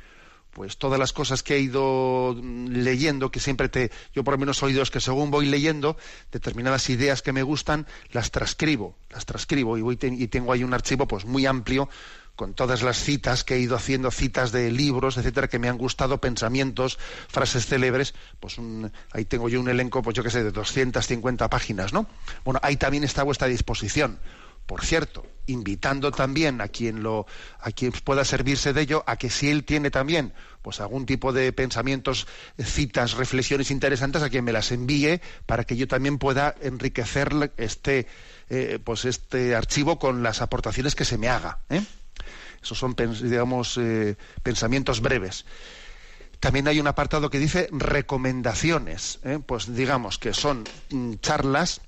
pues 0.52 0.78
todas 0.78 1.00
las 1.00 1.14
cosas 1.14 1.44
que 1.44 1.56
he 1.56 1.60
ido 1.60 2.36
leyendo, 2.42 3.32
que 3.32 3.40
siempre 3.40 3.70
te, 3.70 3.92
yo 4.14 4.24
por 4.24 4.34
lo 4.34 4.38
menos 4.38 4.62
he 4.62 4.66
oído 4.66 4.84
es 4.84 4.92
que 4.92 5.00
según 5.00 5.32
voy 5.32 5.46
leyendo, 5.46 5.98
determinadas 6.32 6.90
ideas 6.90 7.22
que 7.22 7.32
me 7.32 7.44
gustan, 7.44 7.88
las 8.12 8.32
transcribo, 8.32 8.96
las 9.10 9.26
transcribo 9.26 9.78
y, 9.78 9.82
voy 9.82 9.98
y 10.02 10.28
tengo 10.28 10.52
ahí 10.52 10.64
un 10.64 10.74
archivo 10.74 11.08
pues 11.08 11.26
muy 11.26 11.46
amplio 11.46 11.90
con 12.36 12.54
todas 12.54 12.82
las 12.82 12.98
citas 12.98 13.44
que 13.44 13.56
he 13.56 13.60
ido 13.60 13.76
haciendo, 13.76 14.10
citas 14.10 14.52
de 14.52 14.72
libros, 14.72 15.18
etcétera, 15.18 15.48
que 15.48 15.60
me 15.60 15.70
han 15.70 15.78
gustado, 15.78 16.20
pensamientos, 16.20 16.98
frases 17.28 17.68
célebres, 17.68 18.14
pues 18.40 18.58
un, 18.58 18.92
ahí 19.12 19.26
tengo 19.26 19.48
yo 19.48 19.60
un 19.60 19.70
elenco, 19.70 20.02
pues 20.02 20.16
yo 20.16 20.24
qué 20.24 20.32
sé, 20.32 20.44
de 20.44 20.52
250 20.52 21.50
páginas, 21.50 21.94
¿no? 21.94 22.08
Bueno, 22.44 22.60
ahí 22.64 22.78
también 22.78 23.04
está 23.04 23.22
a 23.22 23.26
vuestra 23.26 23.48
disposición 23.48 24.20
por 24.72 24.86
cierto, 24.86 25.28
invitando 25.48 26.14
también 26.14 26.62
a 26.62 26.70
quien 26.70 27.04
lo, 27.04 27.26
a 27.60 27.72
quien 27.72 27.92
pueda 27.92 28.24
servirse 28.24 28.72
de 28.72 28.80
ello, 28.84 29.04
a 29.06 29.18
que 29.18 29.30
si 29.30 29.50
él 29.50 29.66
tiene 29.66 29.92
también, 29.92 30.34
pues 30.62 30.80
algún 30.80 31.06
tipo 31.06 31.34
de 31.34 31.52
pensamientos, 31.52 32.26
citas, 32.58 33.16
reflexiones 33.16 33.70
interesantes, 33.70 34.24
a 34.24 34.30
quien 34.30 34.46
me 34.46 34.54
las 34.54 34.72
envíe 34.72 35.20
para 35.46 35.66
que 35.66 35.76
yo 35.76 35.90
también 35.90 36.20
pueda 36.20 36.56
enriquecer 36.62 37.52
este, 37.58 38.08
eh, 38.50 38.80
pues 38.82 39.04
este 39.04 39.56
archivo 39.56 40.00
con 40.00 40.24
las 40.24 40.42
aportaciones 40.42 40.96
que 40.96 41.04
se 41.04 41.18
me 41.18 41.28
haga. 41.28 41.60
¿eh? 41.70 41.84
Esos 42.64 42.78
son, 42.78 42.96
digamos, 42.96 43.78
eh, 43.78 44.16
pensamientos 44.42 45.02
breves. 45.02 45.44
También 46.40 46.70
hay 46.70 46.80
un 46.80 46.88
apartado 46.88 47.30
que 47.30 47.40
dice 47.40 47.68
recomendaciones, 47.74 49.20
¿eh? 49.26 49.40
pues 49.46 49.76
digamos 49.76 50.18
que 50.18 50.34
son 50.34 50.64
mm, 50.92 51.16
charlas 51.16 51.82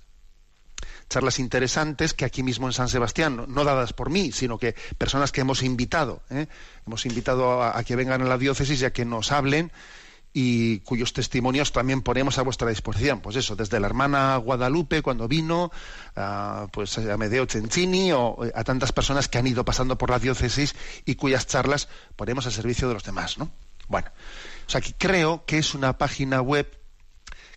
charlas 1.14 1.38
interesantes 1.38 2.16
que 2.16 2.26
aquí 2.26 2.42
mismo 2.42 2.68
en 2.68 2.74
San 2.74 2.90
Sebastián, 2.90 3.46
no, 3.48 3.64
dadas 3.64 3.94
por 3.94 4.10
mí, 4.10 4.32
sino 4.32 4.58
que 4.58 4.74
personas 4.98 5.32
que 5.32 5.42
hemos 5.42 5.62
invitado, 5.62 6.24
¿eh? 6.32 6.48
hemos 6.88 7.06
invitado 7.06 7.62
a, 7.62 7.84
que 7.84 7.96
vengan 7.96 8.24
a 8.24 8.26
la 8.26 8.40
diócesis 8.40 8.82
y 8.82 8.86
a 8.86 8.94
que 8.94 9.06
nos 9.06 9.32
hablen 9.32 9.72
y 10.34 10.80
cuyos 10.80 11.14
testimonios 11.14 11.72
también 11.72 12.02
ponemos 12.02 12.40
a 12.40 12.42
vuestra 12.42 12.68
disposición. 12.68 13.22
Pues 13.22 13.36
eso, 13.36 13.56
desde 13.56 13.80
la 13.80 13.86
hermana 13.86 14.38
Guadalupe 14.38 15.04
cuando 15.04 15.28
vino, 15.28 15.72
a, 16.16 16.66
pues 16.74 16.98
a 16.98 17.16
Medeo 17.18 17.46
Cencini 17.46 18.12
o 18.12 18.40
a 18.56 18.64
tantas 18.64 18.92
personas 18.92 19.28
que 19.28 19.38
han 19.38 19.46
ido 19.46 19.64
pasando 19.64 20.00
por 20.00 20.10
la 20.10 20.18
diócesis 20.18 20.76
y 21.06 21.14
cuyas 21.14 21.46
charlas 21.46 21.90
ponemos 22.16 22.48
al 22.48 22.54
servicio 22.54 22.88
de 22.88 22.96
los 22.96 23.04
demás, 23.04 23.38
¿no? 23.38 23.52
Bueno, 23.88 24.08
o 24.66 24.70
sea 24.70 24.82
que 24.82 24.94
creo 24.98 25.46
que 25.46 25.60
es 25.60 25.76
una 25.76 26.00
página 26.00 26.42
web 26.42 26.83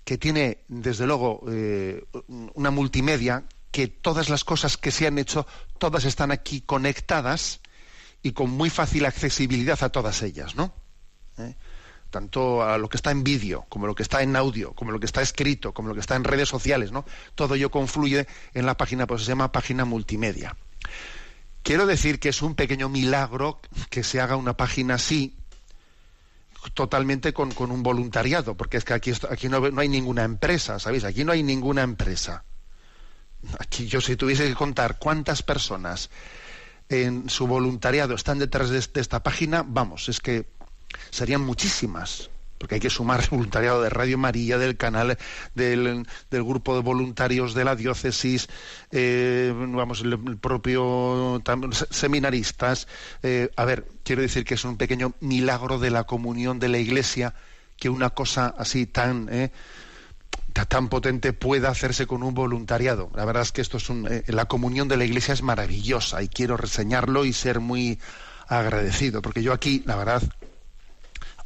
que 0.06 0.18
tiene, 0.18 0.58
desde 0.68 1.04
luego, 1.04 1.42
eh, 1.50 2.06
una 2.54 2.70
multimedia, 2.70 3.42
que 3.72 3.88
todas 3.88 4.28
las 4.28 4.44
cosas 4.44 4.76
que 4.76 4.92
se 4.92 5.08
han 5.08 5.18
hecho, 5.18 5.48
todas 5.78 6.04
están 6.04 6.30
aquí 6.30 6.60
conectadas 6.60 7.60
y 8.22 8.30
con 8.30 8.50
muy 8.50 8.70
fácil 8.70 9.04
accesibilidad 9.04 9.82
a 9.82 9.88
todas 9.88 10.22
ellas, 10.22 10.54
¿no? 10.54 10.72
¿Eh? 11.38 11.56
Tanto 12.08 12.62
a 12.62 12.78
lo 12.78 12.88
que 12.88 12.98
está 12.98 13.10
en 13.10 13.24
vídeo, 13.24 13.66
como 13.68 13.88
lo 13.88 13.96
que 13.96 14.04
está 14.04 14.22
en 14.22 14.36
audio, 14.36 14.74
como 14.74 14.92
lo 14.92 15.00
que 15.00 15.06
está 15.06 15.22
escrito, 15.22 15.74
como 15.74 15.88
lo 15.88 15.94
que 15.94 16.00
está 16.00 16.14
en 16.14 16.22
redes 16.22 16.48
sociales, 16.48 16.92
¿no? 16.92 17.04
Todo 17.34 17.56
ello 17.56 17.72
confluye 17.72 18.28
en 18.54 18.64
la 18.64 18.76
página, 18.76 19.08
pues 19.08 19.22
se 19.22 19.28
llama 19.28 19.50
página 19.50 19.84
multimedia. 19.84 20.56
Quiero 21.64 21.84
decir 21.84 22.20
que 22.20 22.28
es 22.28 22.42
un 22.42 22.54
pequeño 22.54 22.88
milagro 22.88 23.58
que 23.90 24.04
se 24.04 24.20
haga 24.20 24.36
una 24.36 24.56
página 24.56 24.94
así, 24.94 25.36
totalmente 26.74 27.32
con, 27.32 27.52
con, 27.52 27.70
un 27.70 27.82
voluntariado, 27.82 28.56
porque 28.56 28.76
es 28.76 28.84
que 28.84 28.94
aquí, 28.94 29.12
aquí 29.30 29.48
no, 29.48 29.60
no, 29.70 29.80
hay 29.80 29.88
ninguna 29.88 30.24
empresa, 30.24 30.78
¿sabéis? 30.78 31.04
Aquí 31.04 31.24
no 31.24 31.32
hay 31.32 31.42
ninguna 31.42 31.82
empresa. 31.82 32.44
Aquí 33.58 33.86
yo 33.86 34.00
si 34.00 34.16
tuviese 34.16 34.46
que 34.48 34.54
contar 34.54 34.98
cuántas 34.98 35.42
personas 35.42 36.10
en 36.88 37.28
su 37.28 37.46
voluntariado 37.46 38.14
están 38.14 38.38
detrás 38.38 38.70
de, 38.70 38.80
de 38.80 39.00
esta 39.00 39.22
página, 39.22 39.64
vamos, 39.66 40.08
es 40.08 40.20
que 40.20 40.46
serían 41.10 41.42
muchísimas 41.42 42.30
porque 42.58 42.76
hay 42.76 42.80
que 42.80 42.90
sumar 42.90 43.26
voluntariado 43.30 43.82
de 43.82 43.90
Radio 43.90 44.18
María, 44.18 44.58
del 44.58 44.76
canal, 44.76 45.18
del, 45.54 46.06
del 46.30 46.44
grupo 46.44 46.74
de 46.74 46.82
voluntarios 46.82 47.54
de 47.54 47.64
la 47.64 47.76
diócesis, 47.76 48.48
eh, 48.90 49.52
vamos, 49.54 50.00
el, 50.02 50.12
el 50.12 50.36
propio 50.38 51.40
tam, 51.44 51.72
seminaristas. 51.72 52.88
Eh, 53.22 53.50
a 53.56 53.64
ver, 53.64 53.86
quiero 54.04 54.22
decir 54.22 54.44
que 54.44 54.54
es 54.54 54.64
un 54.64 54.76
pequeño 54.76 55.14
milagro 55.20 55.78
de 55.78 55.90
la 55.90 56.04
comunión 56.04 56.58
de 56.58 56.68
la 56.68 56.78
Iglesia 56.78 57.34
que 57.76 57.88
una 57.90 58.10
cosa 58.10 58.54
así 58.56 58.86
tan 58.86 59.28
eh, 59.30 59.50
tan 60.64 60.88
potente 60.88 61.34
pueda 61.34 61.68
hacerse 61.68 62.06
con 62.06 62.22
un 62.22 62.32
voluntariado. 62.32 63.10
La 63.14 63.26
verdad 63.26 63.42
es 63.42 63.52
que 63.52 63.60
esto 63.60 63.76
es 63.76 63.90
un, 63.90 64.06
eh, 64.10 64.24
la 64.28 64.46
comunión 64.46 64.88
de 64.88 64.96
la 64.96 65.04
Iglesia 65.04 65.34
es 65.34 65.42
maravillosa 65.42 66.22
y 66.22 66.28
quiero 66.28 66.56
reseñarlo 66.56 67.26
y 67.26 67.34
ser 67.34 67.60
muy 67.60 68.00
agradecido, 68.48 69.20
porque 69.20 69.42
yo 69.42 69.52
aquí, 69.52 69.82
la 69.86 69.96
verdad, 69.96 70.22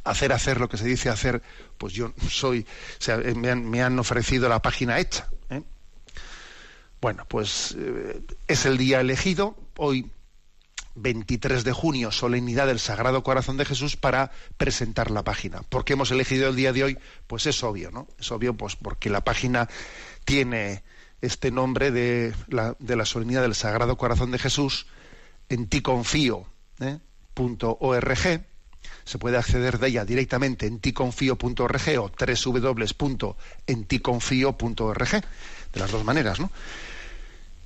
hacer 0.03 0.33
hacer 0.33 0.59
lo 0.59 0.69
que 0.69 0.77
se 0.77 0.85
dice 0.85 1.09
hacer, 1.09 1.41
pues 1.77 1.93
yo 1.93 2.13
soy, 2.29 2.61
o 2.61 3.01
sea, 3.01 3.17
me, 3.17 3.49
han, 3.49 3.69
me 3.69 3.81
han 3.81 3.97
ofrecido 3.99 4.49
la 4.49 4.61
página 4.61 4.99
hecha. 4.99 5.27
¿eh? 5.49 5.61
Bueno, 6.99 7.25
pues 7.27 7.75
eh, 7.77 8.21
es 8.47 8.65
el 8.65 8.77
día 8.77 9.01
elegido, 9.01 9.57
hoy 9.77 10.11
23 10.95 11.63
de 11.63 11.71
junio, 11.71 12.11
solemnidad 12.11 12.67
del 12.67 12.79
Sagrado 12.79 13.23
Corazón 13.23 13.57
de 13.57 13.65
Jesús, 13.65 13.95
para 13.95 14.31
presentar 14.57 15.11
la 15.11 15.23
página. 15.23 15.61
¿Por 15.61 15.85
qué 15.85 15.93
hemos 15.93 16.11
elegido 16.11 16.49
el 16.49 16.55
día 16.55 16.73
de 16.73 16.83
hoy? 16.83 16.99
Pues 17.27 17.45
es 17.45 17.63
obvio, 17.63 17.91
¿no? 17.91 18.07
Es 18.19 18.31
obvio 18.31 18.55
pues 18.55 18.75
porque 18.75 19.09
la 19.09 19.21
página 19.21 19.69
tiene 20.25 20.83
este 21.21 21.51
nombre 21.51 21.91
de 21.91 22.33
la, 22.47 22.75
de 22.79 22.95
la 22.95 23.05
solemnidad 23.05 23.41
del 23.41 23.55
Sagrado 23.55 23.97
Corazón 23.97 24.31
de 24.31 24.39
Jesús, 24.39 24.87
en 25.49 25.67
ti 25.67 25.81
confío, 25.81 26.45
¿eh? 26.79 26.99
punto 27.33 27.77
org, 27.79 28.43
se 29.11 29.19
puede 29.19 29.37
acceder 29.37 29.77
de 29.77 29.89
ella 29.89 30.05
directamente 30.05 30.65
en 30.67 30.79
ticonfio.org 30.79 31.99
o 31.99 32.09
www.enticonfio.org, 32.17 35.11
de 35.73 35.79
las 35.79 35.91
dos 35.91 36.05
maneras, 36.05 36.39
¿no? 36.39 36.49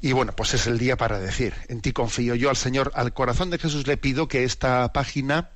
Y 0.02 0.14
bueno, 0.14 0.36
pues 0.36 0.56
es 0.56 0.66
el 0.66 0.80
día 0.80 0.98
para 0.98 1.20
decir, 1.20 1.54
en 1.68 1.82
ti 1.82 1.94
confío. 1.94 2.34
Yo 2.34 2.50
al 2.50 2.56
Señor, 2.56 2.92
al 2.96 3.14
corazón 3.14 3.52
de 3.52 3.60
Jesús 3.60 3.86
le 3.86 3.98
pido 3.98 4.28
que 4.28 4.44
esta 4.44 4.92
página 4.92 5.52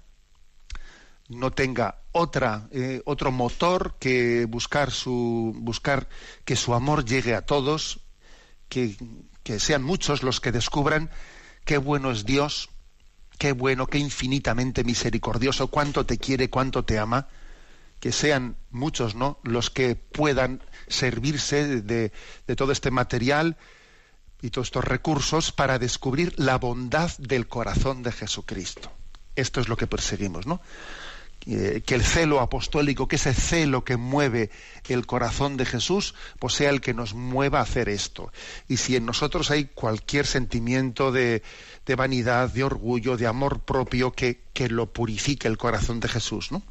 no 1.27 1.50
tenga 1.51 2.03
otra, 2.12 2.67
eh, 2.72 3.01
otro 3.05 3.31
motor 3.31 3.96
que 4.00 4.46
buscar 4.46 4.91
su 4.91 5.55
buscar 5.58 6.08
que 6.46 6.55
su 6.55 6.75
amor 6.75 7.03
llegue 7.03 7.34
a 7.34 7.48
todos, 7.48 8.01
que, 8.69 8.96
que 9.41 9.60
sean 9.60 9.81
muchos 9.81 10.22
los 10.22 10.39
que 10.39 10.51
descubran 10.51 11.10
qué 11.65 11.79
bueno 11.79 12.12
es 12.12 12.25
Dios, 12.25 12.69
qué 13.39 13.53
bueno, 13.53 13.88
qué 13.88 13.98
infinitamente 13.98 14.84
misericordioso, 14.84 15.69
cuánto 15.69 16.05
te 16.05 16.19
quiere, 16.19 16.50
cuánto 16.51 16.84
te 16.84 17.00
ama, 17.00 17.27
que 18.00 18.12
sean 18.12 18.58
muchos, 18.69 19.15
¿no? 19.15 19.39
Los 19.43 19.69
que 19.72 19.96
puedan 19.96 20.62
servirse 20.88 21.81
de, 21.81 22.12
de 22.48 22.55
todo 22.55 22.72
este 22.72 22.91
material 22.91 23.58
y 24.41 24.51
todos 24.51 24.67
estos 24.67 24.84
recursos 24.84 25.51
para 25.51 25.79
descubrir 25.79 26.34
la 26.38 26.58
bondad 26.58 27.12
del 27.17 27.48
corazón 27.48 28.03
de 28.03 28.12
Jesucristo. 28.12 28.91
Esto 29.36 29.62
es 29.62 29.69
lo 29.69 29.77
que 29.77 29.88
perseguimos, 29.88 30.46
¿no? 30.46 30.62
Que 31.56 31.96
el 31.96 32.03
celo 32.03 32.39
apostólico, 32.39 33.08
que 33.08 33.15
ese 33.15 33.34
celo 33.34 33.84
que 33.84 33.98
mueve 33.98 34.51
el 34.88 35.06
corazón 35.06 35.58
de 35.58 35.65
Jesús, 35.65 36.15
pues 36.38 36.53
sea 36.53 36.70
el 36.70 36.82
que 36.82 36.94
nos 36.94 37.13
mueva 37.13 37.60
a 37.60 37.63
hacer 37.63 37.89
esto. 37.89 38.32
Y 38.68 38.77
si 38.77 38.96
en 38.96 39.06
nosotros 39.06 39.51
hay 39.51 39.65
cualquier 39.65 40.25
sentimiento 40.27 41.12
de, 41.12 41.41
de 41.86 41.96
vanidad, 41.96 42.50
de 42.50 42.63
orgullo, 42.63 43.18
de 43.18 43.27
amor 43.27 43.62
propio, 43.62 44.12
que, 44.12 44.41
que, 44.53 44.70
lo 44.70 44.94
purifique 44.94 45.48
el 45.48 45.58
corazón 45.58 46.00
de 46.00 46.08
Jesús, 46.08 46.51
¿no? 46.51 46.62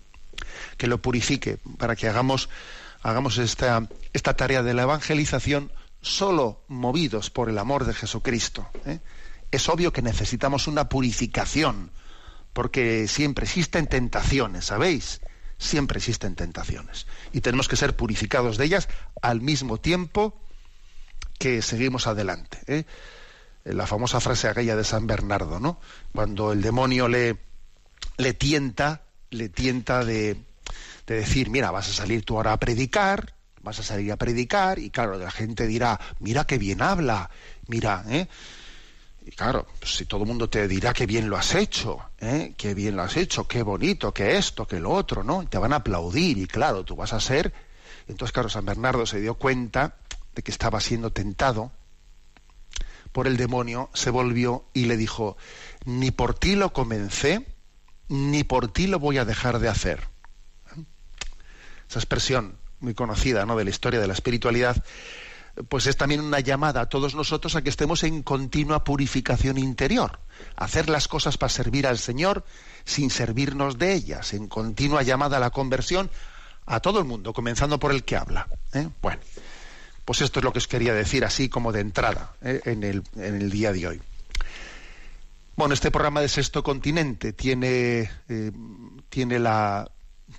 Que 0.77 0.87
lo 0.87 1.03
purifique 1.03 1.59
para 1.79 1.97
que 1.97 2.09
hagamos, 2.09 2.49
hagamos 3.03 3.39
esta, 3.39 3.89
esta 4.13 4.37
tarea 4.37 4.63
de 4.63 4.75
la 4.75 4.83
evangelización 4.83 5.73
solo 6.01 6.63
movidos 6.69 7.31
por 7.31 7.49
el 7.49 7.59
amor 7.59 7.85
de 7.85 7.95
Jesucristo. 7.95 8.69
¿eh? 8.87 9.01
Es 9.51 9.69
obvio 9.69 9.93
que 9.93 10.03
necesitamos 10.03 10.69
una 10.69 10.89
purificación, 10.89 11.91
porque 12.59 13.07
siempre 13.07 13.45
existen 13.45 13.87
tentaciones, 13.87 14.65
¿sabéis? 14.65 15.21
Siempre 15.59 15.99
existen 15.99 16.35
tentaciones. 16.35 17.07
Y 17.33 17.41
tenemos 17.41 17.69
que 17.69 17.77
ser 17.77 17.95
purificados 17.95 18.59
de 18.59 18.65
ellas 18.65 18.89
al 19.23 19.41
mismo 19.41 19.79
tiempo 19.79 20.43
que 21.39 21.63
seguimos 21.63 22.09
adelante. 22.09 22.59
¿eh? 22.67 22.85
La 23.63 23.87
famosa 23.87 24.19
frase 24.19 24.49
aquella 24.49 24.75
de 24.75 24.83
San 24.83 25.07
Bernardo, 25.07 25.61
¿no? 25.61 25.79
Cuando 26.13 26.51
el 26.51 26.61
demonio 26.61 27.07
le, 27.07 27.37
le 28.17 28.35
tienta, 28.35 29.03
le 29.31 29.49
tienta 29.49 30.05
de, 30.05 30.43
de 31.07 31.15
decir, 31.15 31.51
mira, 31.51 31.71
vas 31.71 31.89
a 31.89 31.93
salir 31.93 32.25
tú 32.25 32.39
ahora 32.39 32.55
a 32.55 32.59
predicar, 32.59 33.37
vas 33.63 33.79
a 33.79 33.85
salir 33.85 34.11
a 34.11 34.17
predicar 34.17 34.81
y 34.81 34.91
claro, 34.91 35.17
la 35.17 35.31
gente 35.31 35.69
dirá, 35.69 36.01
mira 36.19 36.45
qué 36.45 36.59
bien 36.59 36.83
habla, 36.83 37.31
mira, 37.69 38.05
¿eh? 38.09 38.27
Y 39.29 39.33
claro, 39.33 39.67
pues 39.79 39.95
si 39.95 40.07
todo 40.07 40.23
el 40.23 40.27
mundo 40.27 40.49
te 40.49 40.67
dirá 40.67 40.95
que 40.95 41.05
bien 41.05 41.29
lo 41.29 41.37
has 41.37 41.55
hecho, 41.55 41.99
¿eh? 42.19 42.55
qué 42.57 42.73
bien 42.73 42.97
lo 42.97 43.03
has 43.03 43.19
hecho, 43.19 43.47
qué 43.47 43.63
bonito, 43.63 44.15
qué 44.15 44.39
esto, 44.39 44.67
qué 44.67 44.81
lo 44.81 44.91
otro, 44.91 45.23
¿no? 45.23 45.47
Te 45.47 45.59
van 45.59 45.75
a 45.75 45.77
aplaudir 45.77 46.39
y 46.39 46.47
claro, 46.47 46.83
tú 46.83 46.97
vas 46.97 47.13
a 47.13 47.21
ser. 47.21 47.53
Entonces, 48.07 48.33
claro, 48.33 48.49
San 48.49 48.65
Bernardo 48.65 49.05
se 49.05 49.21
dio 49.21 49.35
cuenta 49.35 49.97
de 50.35 50.43
que 50.43 50.51
estaba 50.51 50.81
siendo 50.81 51.13
tentado 51.13 51.71
por 53.13 53.27
el 53.27 53.37
demonio, 53.37 53.91
se 53.93 54.09
volvió 54.09 54.65
y 54.73 54.87
le 54.87 54.97
dijo, 54.97 55.37
ni 55.85 56.11
por 56.11 56.33
ti 56.33 56.57
lo 56.57 56.73
comencé, 56.73 57.45
ni 58.09 58.45
por 58.45 58.69
ti 58.69 58.87
lo 58.87 58.99
voy 58.99 59.19
a 59.19 59.27
dejar 59.27 59.59
de 59.59 59.69
hacer. 59.69 60.09
Esa 61.87 61.99
expresión, 61.99 62.57
muy 62.81 62.95
conocida 62.95 63.45
¿no? 63.45 63.59
de 63.59 63.65
la 63.65 63.71
historia 63.71 64.01
de 64.01 64.07
la 64.07 64.15
espiritualidad, 64.15 64.83
pues 65.69 65.87
es 65.87 65.97
también 65.97 66.21
una 66.21 66.41
llamada 66.41 66.83
a 66.83 66.89
todos 66.89 67.15
nosotros 67.15 67.57
a 67.57 67.63
que 67.63 67.71
estemos 67.71 68.05
en 68.05 68.23
continua 68.23 68.85
purificación 68.85 69.59
interior, 69.59 70.21
hacer 70.57 70.89
las 70.89 71.09
cosas 71.09 71.39
para 71.39 71.51
servir 71.51 71.87
al 71.87 71.99
Señor 71.99 72.45
sin 72.85 73.11
servirnos 73.11 73.79
de 73.79 73.95
ellas, 73.95 74.33
en 74.35 74.49
continua 74.49 75.03
llamada 75.03 75.39
a 75.39 75.41
la 75.41 75.51
conversión 75.51 76.11
a 76.67 76.81
todo 76.81 76.99
el 76.99 77.05
mundo, 77.05 77.33
comenzando 77.33 77.79
por 77.79 77.93
el 77.93 78.05
que 78.05 78.17
habla. 78.17 78.49
¿eh? 78.75 78.89
Bueno, 79.01 79.21
pues 80.05 80.21
esto 80.21 80.41
es 80.41 80.45
lo 80.45 80.53
que 80.53 80.59
os 80.59 80.69
quería 80.69 80.95
decir 80.95 81.25
así 81.25 81.49
como 81.49 81.73
de 81.73 81.81
entrada 81.81 82.33
¿eh? 82.43 82.61
en, 82.65 82.85
el, 82.85 83.51
día 83.51 83.73
de 83.73 83.87
hoy. 83.87 84.03
Bueno, 85.57 85.75
este 85.75 85.91
programa 85.91 86.21
de 86.21 86.29
Sexto 86.29 86.63
Continente 86.63 87.33
tiene, 87.33 88.11
eh, 88.29 88.53
tiene 89.09 89.39
la, 89.39 89.91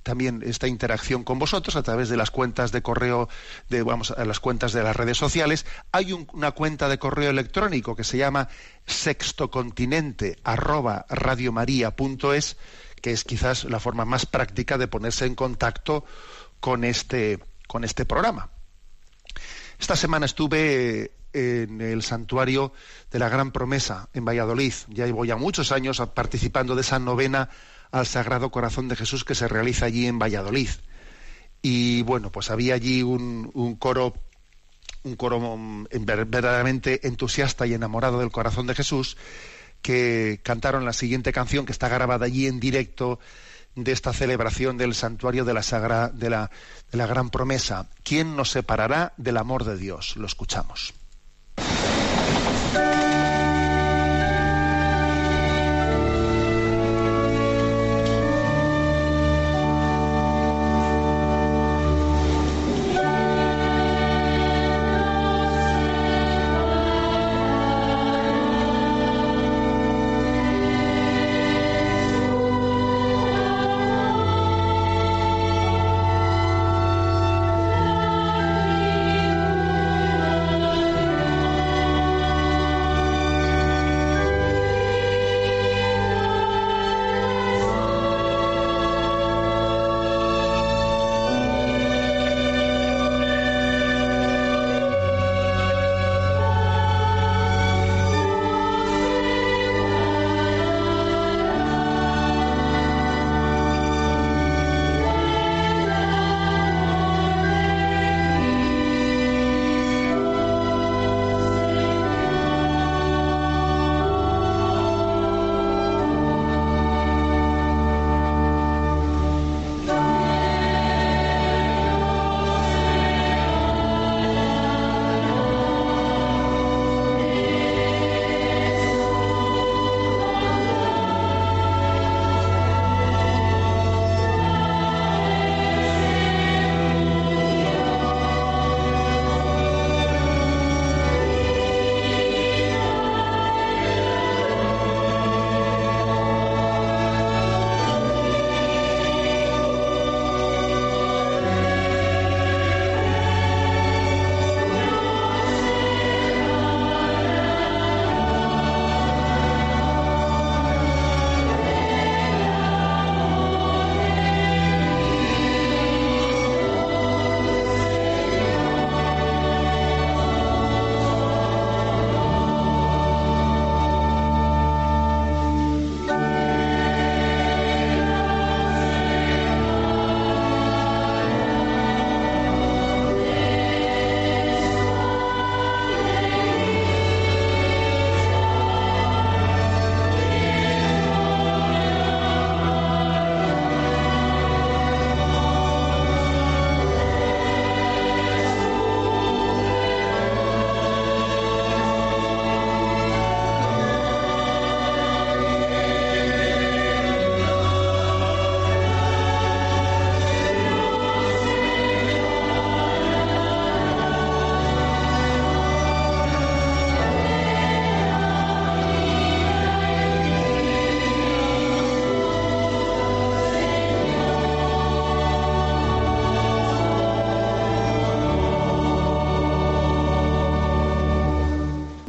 también 0.03 0.41
esta 0.46 0.67
interacción 0.67 1.24
con 1.24 1.39
vosotros 1.39 1.75
a 1.75 1.84
través 1.84 2.10
de 2.10 2.17
las 2.17 2.31
cuentas 2.31 2.72
de 2.72 2.81
correo, 2.81 3.29
de, 3.69 3.84
vamos, 3.84 4.12
a 4.12 4.25
las 4.25 4.39
cuentas 4.39 4.74
de 4.74 4.84
las 4.84 4.96
redes 4.96 5.17
sociales. 5.17 5.66
Hay 5.92 6.13
un, 6.13 6.27
una 6.33 6.51
cuenta 6.51 6.90
de 6.90 7.00
correo 7.00 7.29
electrónico 7.29 7.96
que 7.96 8.03
se 8.03 8.18
llama 8.18 8.50
sextocontinente 8.85 10.37
arroba 10.44 11.05
radiomaria.es, 11.09 12.57
que 13.01 13.11
es 13.11 13.24
quizás 13.24 13.63
la 13.66 13.79
forma 13.79 14.05
más 14.05 14.25
práctica 14.25 14.77
de 14.77 14.87
ponerse 14.87 15.25
en 15.25 15.35
contacto 15.35 16.05
con 16.59 16.83
este, 16.83 17.40
con 17.68 17.83
este 17.83 18.05
programa. 18.05 18.50
Esta 19.79 19.96
semana 19.96 20.25
estuve 20.25 21.11
en 21.31 21.81
el 21.81 22.03
santuario 22.03 22.74
de 23.11 23.20
la 23.20 23.29
Gran 23.29 23.51
Promesa 23.51 24.09
en 24.13 24.25
Valladolid. 24.25 24.74
Ya 24.90 25.05
llevo 25.05 25.25
ya 25.25 25.37
muchos 25.37 25.72
años 25.72 26.01
participando 26.13 26.75
de 26.75 26.81
esa 26.81 27.00
novena 27.00 27.50
al 27.91 28.05
Sagrado 28.05 28.51
Corazón 28.51 28.87
de 28.87 28.95
Jesús 28.95 29.23
que 29.23 29.35
se 29.35 29.47
realiza 29.47 29.85
allí 29.85 30.05
en 30.07 30.19
Valladolid. 30.19 30.69
Y 31.61 32.03
bueno, 32.03 32.31
pues 32.31 32.51
había 32.51 32.75
allí 32.75 33.03
un, 33.03 33.75
coro 33.79 34.13
un 35.03 35.15
coro 35.15 35.39
mm, 35.57 35.85
verdaderamente 36.05 37.07
entusiasta 37.07 37.65
y 37.65 37.73
enamorado 37.73 38.19
del 38.19 38.31
corazón 38.31 38.67
de 38.67 38.75
Jesús, 38.75 39.17
que 39.81 40.39
cantaron 40.43 40.85
la 40.85 40.93
siguiente 40.93 41.31
canción 41.31 41.65
que 41.65 41.71
está 41.71 41.87
grabada 41.87 42.25
allí 42.25 42.47
en 42.47 42.59
directo 42.59 43.19
de 43.75 43.91
esta 43.91 44.13
celebración 44.13 44.77
del 44.77 44.93
santuario 44.93 45.45
de 45.45 45.53
la, 45.53 45.63
Sagra, 45.63 46.09
de 46.09 46.29
la, 46.29 46.51
de 46.91 46.97
la 46.97 47.07
Gran 47.07 47.29
Promesa. 47.29 47.87
¿Quién 48.03 48.35
nos 48.35 48.51
separará 48.51 49.13
del 49.17 49.37
amor 49.37 49.63
de 49.63 49.77
Dios? 49.77 50.17
Lo 50.17 50.25
escuchamos. 50.25 50.93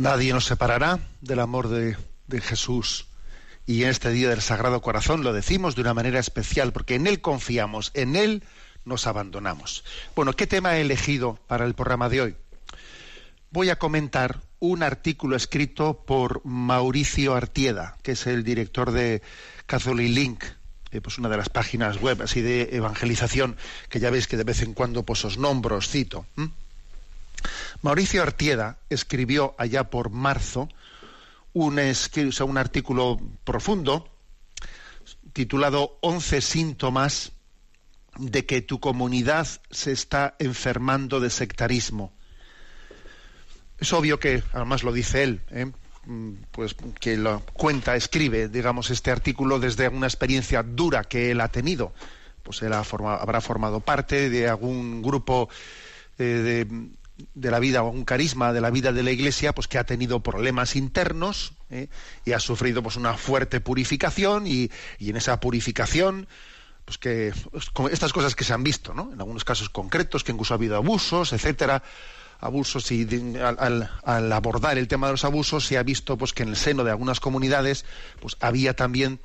Nadie 0.00 0.32
nos 0.32 0.46
separará 0.46 0.98
del 1.20 1.40
amor 1.40 1.68
de, 1.68 1.94
Jesús. 2.40 3.08
Y 3.66 3.82
en 3.82 3.90
este 3.90 4.10
día 4.10 4.30
del 4.30 4.40
Sagrado 4.40 4.80
Corazón 4.80 5.22
lo 5.22 5.34
decimos 5.34 5.74
de 5.74 5.82
una 5.82 5.92
manera 5.92 6.18
especial, 6.18 6.72
porque 6.72 6.94
en 6.94 7.06
Él 7.06 7.20
confiamos, 7.20 7.90
en 7.92 8.16
Él 8.16 8.42
nos 8.86 9.06
abandonamos. 9.06 9.84
Bueno, 10.16 10.32
¿qué 10.32 10.46
tema 10.46 10.78
he 10.78 10.80
elegido 10.80 11.38
para 11.46 11.66
el 11.66 11.74
programa 11.74 12.08
de 12.08 12.22
hoy? 12.22 12.36
Voy 13.50 13.68
a 13.68 13.78
comentar 13.78 14.40
un 14.58 14.82
artículo 14.82 15.36
escrito 15.36 16.02
por 16.06 16.40
Mauricio 16.46 17.34
Artieda, 17.34 17.98
que 18.02 18.12
es 18.12 18.26
el 18.26 18.42
director 18.42 18.92
de 18.92 19.20
Catholic 19.66 20.08
Link, 20.14 20.44
eh, 20.92 21.02
pues 21.02 21.18
una 21.18 21.28
de 21.28 21.36
las 21.36 21.50
páginas 21.50 22.00
web 22.00 22.22
así 22.22 22.40
de 22.40 22.70
evangelización, 22.72 23.58
que 23.90 24.00
ya 24.00 24.08
veis 24.08 24.26
que 24.28 24.38
de 24.38 24.44
vez 24.44 24.62
en 24.62 24.72
cuando 24.72 25.04
pues 25.04 25.26
os 25.26 25.36
nombro, 25.36 25.76
os 25.76 25.90
cito. 25.90 26.24
Mauricio 27.82 28.22
Artieda 28.22 28.78
escribió 28.90 29.54
allá 29.58 29.90
por 29.90 30.10
marzo 30.10 30.68
un, 31.52 31.78
artículo 32.58 33.20
profundo 33.44 34.08
titulado 35.32 35.98
11 36.02 36.40
síntomas 36.40 37.32
de 38.18 38.44
que 38.46 38.62
tu 38.62 38.80
comunidad 38.80 39.46
se 39.70 39.92
está 39.92 40.34
enfermando 40.38 41.20
de 41.20 41.30
sectarismo. 41.30 42.12
Es 43.78 43.92
obvio 43.92 44.18
que, 44.18 44.42
además 44.52 44.82
lo 44.82 44.92
dice 44.92 45.22
él, 45.22 45.40
¿eh? 45.50 45.70
Mm, 46.06 46.32
pues 46.50 46.74
que 46.98 47.16
lo 47.16 47.40
cuenta, 47.52 47.94
escribe, 47.94 48.48
digamos, 48.48 48.90
este 48.90 49.10
artículo 49.10 49.58
desde 49.58 49.88
una 49.88 50.06
experiencia 50.06 50.62
dura 50.62 51.04
que 51.04 51.30
él 51.30 51.40
ha 51.40 51.48
tenido. 51.48 51.92
Pues 52.42 52.62
él 52.62 52.72
habrá 52.72 53.40
formado 53.40 53.80
parte 53.80 54.30
de 54.30 54.48
algún 54.48 55.02
grupo 55.02 55.48
eh, 56.18 56.24
de, 56.24 56.90
la 57.34 57.58
vida 57.58 57.82
o 57.82 57.90
un 57.90 58.04
carisma 58.04 58.52
de 58.52 58.60
la 58.60 58.70
vida 58.70 58.92
de 58.92 59.02
la 59.02 59.10
Iglesia, 59.10 59.54
pues 59.54 59.68
que 59.68 59.78
ha 59.78 59.84
tenido 59.84 60.20
problemas 60.20 60.76
internos 60.76 61.52
¿eh? 61.70 61.88
y 62.24 62.32
ha 62.32 62.40
sufrido 62.40 62.82
pues 62.82 62.96
una 62.96 63.14
fuerte 63.14 63.60
purificación 63.60 64.46
y, 64.46 64.70
en 64.98 65.16
esa 65.16 65.40
purificación 65.40 66.28
pues 66.84 66.98
que 66.98 67.32
pues, 67.50 67.70
estas 67.92 68.12
cosas 68.12 68.34
que 68.34 68.44
se 68.44 68.52
han 68.52 68.64
visto, 68.64 68.94
¿no? 68.94 69.10
En 69.12 69.20
algunos 69.20 69.44
casos 69.44 69.68
concretos 69.68 70.24
que 70.24 70.32
incluso 70.32 70.54
ha 70.54 70.56
habido 70.56 70.76
abusos, 70.76 71.32
etcétera 71.32 71.82
abusos 72.40 72.90
y 72.90 73.06
al, 73.38 74.32
abordar 74.32 74.78
el 74.78 74.88
tema 74.88 75.06
de 75.06 75.12
los 75.12 75.24
abusos 75.24 75.66
se 75.66 75.76
ha 75.76 75.82
visto 75.82 76.16
pues 76.16 76.32
que 76.32 76.42
en 76.42 76.48
el 76.50 76.56
seno 76.56 76.84
de 76.84 76.90
algunas 76.90 77.20
comunidades 77.20 77.84
pues 78.20 78.36
había 78.40 78.74
también 78.74 79.20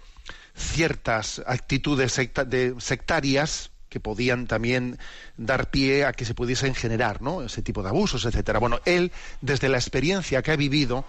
ciertas 0.54 1.42
actitudes 1.48 2.12
sectarias 2.12 3.72
que 3.96 4.02
podían 4.02 4.46
también 4.46 5.00
dar 5.38 5.72
pie 5.72 6.04
a 6.04 6.12
que 6.12 6.26
se 6.26 6.34
pudiesen 6.34 6.76
generar 6.76 7.22
¿no? 7.22 7.44
ese 7.44 7.62
tipo 7.62 7.82
de 7.82 7.88
abusos, 7.88 8.26
etcétera. 8.26 8.60
Bueno, 8.60 8.82
él, 8.84 9.14
desde 9.40 9.70
la 9.70 9.78
experiencia 9.78 10.42
que 10.42 10.52
ha 10.52 10.58
vivido, 10.58 11.06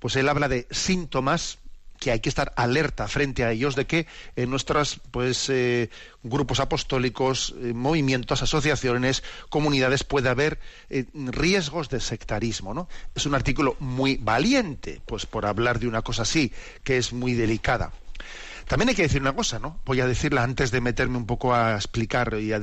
pues 0.00 0.16
él 0.16 0.28
habla 0.28 0.48
de 0.48 0.66
síntomas 0.72 1.58
que 2.00 2.10
hay 2.10 2.18
que 2.18 2.28
estar 2.28 2.52
alerta 2.56 3.06
frente 3.06 3.44
a 3.44 3.52
ellos 3.52 3.76
de 3.76 3.86
que 3.86 4.08
en 4.34 4.50
nuestros 4.50 4.98
pues 5.12 5.48
eh, 5.50 5.88
grupos 6.24 6.58
apostólicos, 6.58 7.54
eh, 7.62 7.72
movimientos, 7.72 8.42
asociaciones, 8.42 9.22
comunidades 9.48 10.02
puede 10.02 10.28
haber 10.28 10.58
eh, 10.90 11.04
riesgos 11.14 11.90
de 11.90 12.00
sectarismo, 12.00 12.74
¿no? 12.74 12.88
Es 13.14 13.24
un 13.26 13.36
artículo 13.36 13.76
muy 13.78 14.16
valiente, 14.16 15.00
pues 15.06 15.26
por 15.26 15.46
hablar 15.46 15.78
de 15.78 15.86
una 15.86 16.02
cosa 16.02 16.22
así 16.22 16.52
que 16.82 16.96
es 16.96 17.12
muy 17.12 17.34
delicada. 17.34 17.92
También 18.66 18.88
hay 18.88 18.94
que 18.94 19.02
decir 19.02 19.20
una 19.20 19.34
cosa, 19.34 19.58
¿no? 19.58 19.80
Voy 19.84 20.00
a 20.00 20.06
decirla 20.06 20.42
antes 20.42 20.70
de 20.70 20.80
meterme 20.80 21.16
un 21.16 21.26
poco 21.26 21.54
a 21.54 21.76
explicar 21.76 22.34
y 22.40 22.52
a, 22.52 22.60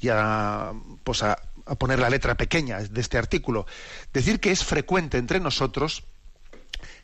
y 0.00 0.08
a, 0.08 0.72
pues 1.04 1.22
a 1.22 1.38
poner 1.78 1.98
la 1.98 2.10
letra 2.10 2.36
pequeña 2.36 2.80
de 2.80 3.00
este 3.00 3.18
artículo. 3.18 3.66
Decir 4.12 4.40
que 4.40 4.50
es 4.50 4.64
frecuente 4.64 5.18
entre 5.18 5.40
nosotros 5.40 6.04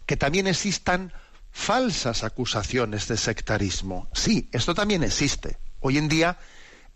que 0.06 0.16
también 0.16 0.46
existan 0.46 1.12
falsas 1.50 2.24
acusaciones 2.24 3.08
de 3.08 3.16
sectarismo. 3.16 4.08
Sí, 4.12 4.48
esto 4.52 4.74
también 4.74 5.02
existe. 5.02 5.58
Hoy 5.80 5.98
en 5.98 6.08
día 6.08 6.38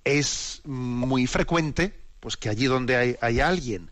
es 0.04 0.62
muy 0.64 1.26
frecuente 1.26 2.00
pues 2.20 2.36
que 2.36 2.48
allí 2.48 2.66
donde 2.66 2.96
hay, 2.96 3.16
hay 3.20 3.40
alguien, 3.40 3.90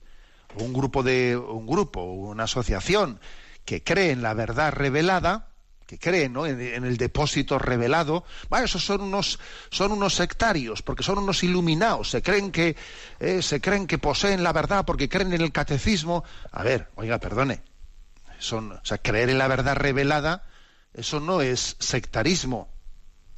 un 0.57 0.73
grupo 0.73 1.03
de 1.03 1.37
un 1.37 1.67
grupo, 1.67 2.03
una 2.03 2.45
asociación 2.45 3.21
que 3.65 3.83
cree 3.83 4.11
en 4.11 4.23
la 4.23 4.35
verdad 4.35 4.73
revelada, 4.73 5.49
que 5.97 6.11
cree 6.11 6.29
¿no? 6.29 6.47
en, 6.47 6.61
el 6.61 6.97
depósito 6.97 7.59
revelado, 7.59 8.25
bueno, 8.49 8.65
esos 8.65 8.85
son 8.85 9.01
unos, 9.01 9.39
son 9.71 9.93
unos 9.93 10.15
sectarios, 10.15 10.83
porque 10.83 11.03
son 11.03 11.19
unos 11.19 11.43
iluminados, 11.43 12.11
se 12.11 12.23
creen 12.23 12.51
que, 12.51 12.77
eh, 13.21 13.43
se 13.43 13.61
creen 13.61 13.87
que 13.87 13.99
poseen 13.99 14.43
la 14.43 14.53
verdad 14.53 14.85
porque 14.85 15.09
creen 15.09 15.33
en 15.33 15.41
el 15.41 15.53
catecismo. 15.53 16.25
A 16.53 16.63
ver, 16.63 16.89
oiga, 16.97 17.19
perdone, 17.19 17.63
son, 18.39 18.73
o 18.73 18.85
sea, 18.85 18.99
creer 18.99 19.31
en 19.31 19.39
la 19.39 19.49
verdad 19.49 19.77
revelada 19.77 20.45
eso 20.95 21.19
no 21.19 21.43
es 21.43 21.77
sectarismo, 21.81 22.73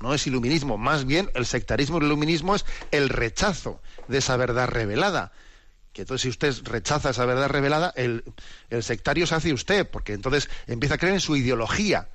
no 0.00 0.12
es 0.12 0.26
iluminismo. 0.26 0.76
Más 0.76 1.06
bien, 1.06 1.30
el 1.34 1.46
sectarismo 1.46 1.96
y 1.96 2.00
el 2.00 2.06
iluminismo 2.06 2.54
es 2.54 2.66
el 2.90 3.08
rechazo 3.08 3.80
de 4.08 4.18
esa 4.18 4.36
verdad 4.36 4.68
revelada. 4.68 5.32
Que 5.94 6.02
entonces, 6.02 6.22
si 6.22 6.28
usted 6.28 6.54
rechaza 6.64 7.10
esa 7.10 7.24
verdad 7.24 7.48
revelada, 7.48 7.94
el, 7.96 8.22
sectario 8.82 9.26
se 9.26 9.34
hace 9.34 9.54
usted, 9.54 9.88
porque 9.90 10.12
entonces 10.12 10.50
empieza 10.66 10.96
a 10.96 10.98
creer 10.98 11.14
en 11.14 11.20
su 11.20 11.34
ideología. 11.34 12.10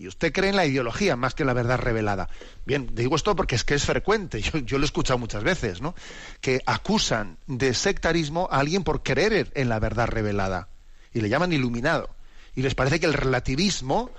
Y 0.00 0.08
usted 0.08 0.32
cree 0.32 0.48
en 0.48 0.56
la 0.56 0.64
ideología 0.64 1.14
más 1.14 1.34
que 1.34 1.42
en 1.42 1.48
la 1.48 1.52
verdad 1.52 1.78
revelada. 1.78 2.30
Bien, 2.64 2.88
digo 2.94 3.16
esto 3.16 3.36
porque 3.36 3.54
es 3.54 3.64
que 3.64 3.74
es 3.74 3.84
frecuente, 3.84 4.40
yo, 4.64 4.78
lo 4.78 4.84
he 4.84 4.86
escuchado 4.86 5.18
muchas 5.18 5.44
veces, 5.44 5.82
¿no? 5.82 5.94
Que 6.40 6.62
acusan 6.64 7.36
de 7.46 7.74
sectarismo 7.74 8.48
a 8.50 8.60
alguien 8.60 8.82
por 8.82 9.02
creer 9.02 9.52
en 9.54 9.68
la 9.68 9.78
verdad 9.78 10.08
revelada. 10.08 10.68
Y 11.12 11.20
le 11.20 11.28
llaman 11.28 11.52
iluminado. 11.52 12.08
Y 12.54 12.62
les 12.62 12.74
parece 12.74 12.98
que 12.98 13.04
el 13.04 13.12
relativismo 13.12 14.10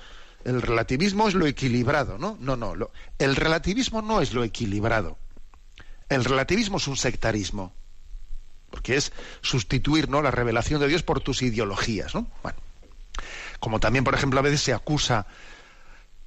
el 0.46 0.62
relativismo 0.62 1.28
es 1.28 1.34
lo 1.34 1.48
equilibrado, 1.48 2.20
¿no? 2.20 2.38
No, 2.40 2.56
no, 2.56 2.74
el 3.18 3.36
relativismo 3.36 4.04
no 4.04 4.22
es 4.22 4.34
lo 4.34 4.44
equilibrado. 4.44 5.18
El 6.10 6.26
relativismo 6.26 6.78
es 6.78 6.88
un 6.88 6.98
sectarismo, 6.98 7.74
porque 8.70 8.98
es 8.98 9.14
sustituir 9.42 10.10
¿no? 10.10 10.22
la 10.22 10.32
revelación 10.32 10.80
de 10.80 10.88
Dios 10.88 11.04
por 11.04 11.22
tus 11.22 11.42
ideologías, 11.44 12.16
¿no? 12.16 12.28
Bueno, 12.42 12.58
como 13.60 13.80
también, 13.80 14.04
por 14.04 14.16
ejemplo, 14.16 14.40
a 14.40 14.44
veces 14.44 14.62
se 14.62 14.74
acusa 14.74 15.28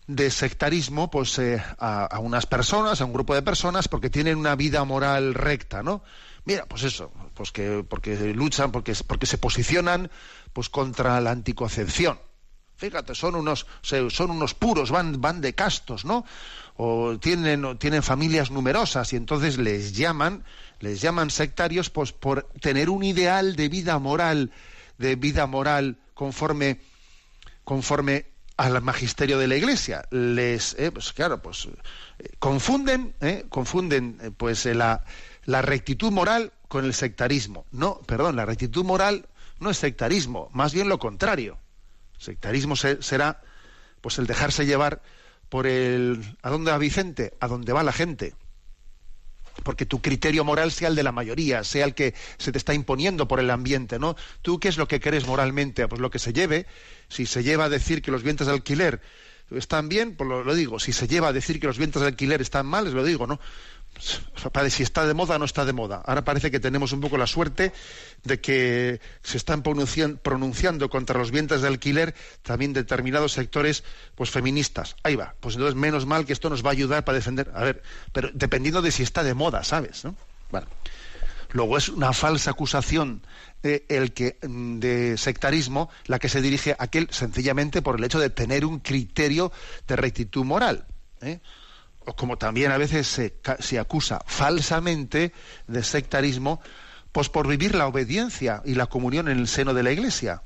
de 0.07 0.31
sectarismo 0.31 1.11
pues 1.11 1.39
eh, 1.39 1.63
a, 1.79 2.19
unas 2.21 2.47
personas, 2.47 3.01
a 3.01 3.05
un 3.05 3.13
grupo 3.13 3.35
de 3.35 3.43
personas, 3.43 3.89
porque 3.89 4.11
tienen 4.11 4.39
una 4.39 4.57
vida 4.57 4.85
moral 4.85 5.35
recta, 5.35 5.83
¿no? 5.83 6.03
Mira, 6.45 6.67
pues 6.67 6.83
eso, 6.83 7.11
pues 7.35 7.53
que 7.53 7.85
porque 7.89 8.17
luchan, 8.35 8.71
porque, 8.71 8.95
porque 9.07 9.27
se 9.27 9.39
posicionan 9.39 10.11
pues 10.53 10.69
contra 10.69 11.21
la 11.21 11.31
anticoncepción 11.31 12.19
Fíjate, 12.77 13.15
son 13.15 13.37
unos, 13.37 13.67
son 13.83 14.31
unos 14.31 14.55
puros, 14.55 14.91
van, 14.91 15.21
van 15.21 15.41
de 15.41 15.55
castos, 15.55 16.05
¿no? 16.05 16.25
O 16.77 17.19
tienen, 17.19 17.79
tienen 17.79 18.03
familias 18.03 18.51
numerosas 18.51 19.13
y 19.13 19.17
entonces 19.17 19.59
les 19.59 19.93
llaman, 19.93 20.45
les 20.81 21.01
llaman 21.01 21.31
sectarios 21.31 21.89
pues, 21.91 22.13
por 22.13 22.49
tener 22.61 22.91
un 22.91 23.05
ideal 23.05 23.55
de 23.55 23.69
vida 23.69 23.99
moral, 24.01 24.51
de 24.99 25.15
vida 25.15 25.47
moral 25.47 25.99
conforme, 26.15 26.81
conforme 27.63 28.27
al 28.57 28.81
magisterio 28.83 29.39
de 29.39 29.49
la 29.49 29.57
Iglesia. 29.57 30.07
Les, 30.11 30.75
eh, 30.79 30.91
pues 30.93 31.13
claro, 31.13 31.43
pues 31.43 31.67
eh, 32.19 32.31
confunden, 32.39 33.15
eh, 33.21 33.47
confunden 33.49 34.35
pues 34.37 34.65
la, 34.67 35.05
la 35.45 35.63
rectitud 35.63 36.11
moral 36.13 36.53
con 36.69 36.85
el 36.85 36.95
sectarismo. 36.95 37.67
No, 37.73 38.01
perdón, 38.07 38.37
la 38.37 38.47
rectitud 38.47 38.85
moral 38.85 39.27
no 39.61 39.71
es 39.71 39.79
sectarismo, 39.79 40.51
más 40.53 40.73
bien 40.73 40.89
lo 40.89 40.99
contrario. 40.99 41.59
Sectarismo 42.19 42.77
será 42.77 43.43
pues 44.01 44.19
el 44.19 44.27
dejarse 44.27 44.67
llevar 44.67 45.03
por 45.49 45.67
el 45.67 46.37
¿a 46.43 46.51
dónde 46.51 46.71
va 46.71 46.79
Vicente? 46.79 47.35
A 47.41 47.49
dónde 47.49 47.73
va 47.73 47.83
la 47.83 47.93
gente. 47.93 48.35
Porque 49.63 49.87
tu 49.87 50.03
criterio 50.03 50.45
moral 50.45 50.73
sea 50.73 50.89
el 50.89 50.97
de 50.97 51.03
la 51.03 51.13
mayoría, 51.13 51.65
sea 51.65 51.85
el 51.85 51.95
que 51.95 52.15
se 52.39 52.53
te 52.53 52.59
está 52.59 52.75
imponiendo 52.75 53.29
por 53.29 53.41
el 53.41 53.51
ambiente, 53.51 53.99
¿no? 53.99 54.17
¿Tú 54.43 54.59
qué 54.59 54.69
es 54.69 54.77
lo 54.77 54.89
que 54.89 55.01
crees 55.01 55.27
moralmente? 55.27 55.87
Pues 55.89 56.01
lo 56.01 56.11
que 56.11 56.19
se 56.19 56.33
lleve. 56.33 56.67
Si 57.09 57.27
se 57.27 57.43
lleva 57.43 57.65
a 57.65 57.69
decir 57.69 58.03
que 58.03 58.11
los 58.11 58.23
vientos 58.23 58.47
de 58.47 58.53
alquiler 58.53 59.01
están 59.51 59.89
bien, 59.89 60.17
pues 60.17 60.29
lo, 60.29 60.55
digo. 60.55 60.79
Si 60.79 60.93
se 60.93 61.07
lleva 61.07 61.29
a 61.29 61.33
decir 61.33 61.61
que 61.61 61.67
los 61.67 61.79
vientos 61.79 62.03
de 62.03 62.09
alquiler 62.09 62.41
están 62.41 62.67
mal, 62.67 62.93
lo 62.93 63.05
digo, 63.05 63.27
¿no? 63.27 63.41
Si 64.71 64.83
está 64.83 65.07
de 65.07 65.15
moda 65.15 65.37
o 65.37 65.39
no 65.39 65.45
está 65.45 65.65
de 65.65 65.73
moda. 65.73 66.03
Ahora 66.05 66.25
parece 66.25 66.51
que 66.51 66.61
tenemos 66.61 66.93
un 66.93 67.01
poco 67.01 67.17
la 67.17 67.27
suerte 67.27 67.73
de 68.25 68.41
que 68.41 69.01
se 69.23 69.37
están 69.37 69.63
pronunciando 69.63 70.91
contra 70.91 71.19
los 71.19 71.31
vientres 71.31 71.63
de 71.63 71.69
alquiler 71.69 72.15
también 72.43 72.73
determinados 72.73 73.33
sectores 73.33 73.85
pues 74.15 74.31
feministas. 74.31 74.97
Ahí 75.03 75.17
va. 75.17 75.35
Pues 75.41 75.55
entonces 75.55 75.77
menos 75.77 76.07
mal 76.07 76.27
que 76.27 76.33
esto 76.33 76.51
nos 76.51 76.65
va 76.65 76.71
a 76.71 76.73
ayudar 76.73 77.05
para 77.05 77.17
defender. 77.17 77.51
A 77.55 77.63
ver, 77.63 77.83
pero 78.13 78.31
dependiendo 78.35 78.83
de 78.83 78.91
si 78.91 79.03
está 79.03 79.23
de 79.23 79.35
moda, 79.35 79.65
¿sabes? 79.65 80.03
Bueno. 80.51 80.67
Luego 81.55 81.79
es 81.79 81.89
una 81.89 82.13
falsa 82.13 82.51
acusación 82.51 83.23
de, 83.63 83.85
el 83.89 84.13
que, 84.13 84.39
de 84.43 85.17
sectarismo 85.17 85.89
la 86.07 86.19
que 86.19 86.29
se 86.29 86.43
dirige 86.43 86.73
a 86.73 86.77
aquel 86.81 87.07
sencillamente 87.13 87.81
por 87.81 87.97
el 87.97 88.05
hecho 88.05 88.19
de 88.19 88.29
tener 88.29 88.65
un 88.65 88.81
criterio 88.81 89.53
de 89.87 89.95
rectitud 89.95 90.45
moral. 90.45 90.85
¿eh? 91.23 91.39
O 92.07 92.15
como 92.17 92.37
también 92.39 92.73
a 92.73 92.79
veces 92.79 93.07
se, 93.07 93.35
se, 93.61 93.79
acusa 93.79 94.23
falsamente 94.27 95.33
de 95.67 95.83
sectarismo, 95.83 96.61
pues 97.13 97.29
por 97.29 97.47
vivir 97.47 97.75
la 97.75 97.87
obediencia 97.87 98.63
y 98.65 98.75
la 98.75 98.87
comunión 98.87 99.29
en 99.29 99.39
el 99.39 99.49
seno 99.49 99.75
de 99.75 99.83
la 99.83 99.93
Iglesia. 99.93 100.43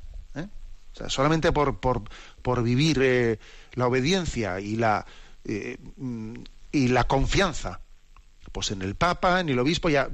solamente 1.06 1.52
por, 1.52 1.78
por, 1.78 2.02
por 2.42 2.62
vivir 2.62 2.98
eh, 3.00 3.38
la 3.74 3.86
obediencia 3.86 4.60
y 4.60 4.76
la, 4.76 5.06
eh, 5.44 5.78
mm, 5.96 6.34
y 6.72 6.88
la 6.88 7.04
confianza 7.04 7.80
pues 8.52 8.70
en 8.70 8.82
el 8.82 8.94
Papa, 8.94 9.40
en 9.40 9.48
el 9.50 9.58
obispo, 9.58 9.88
ya 9.88 10.08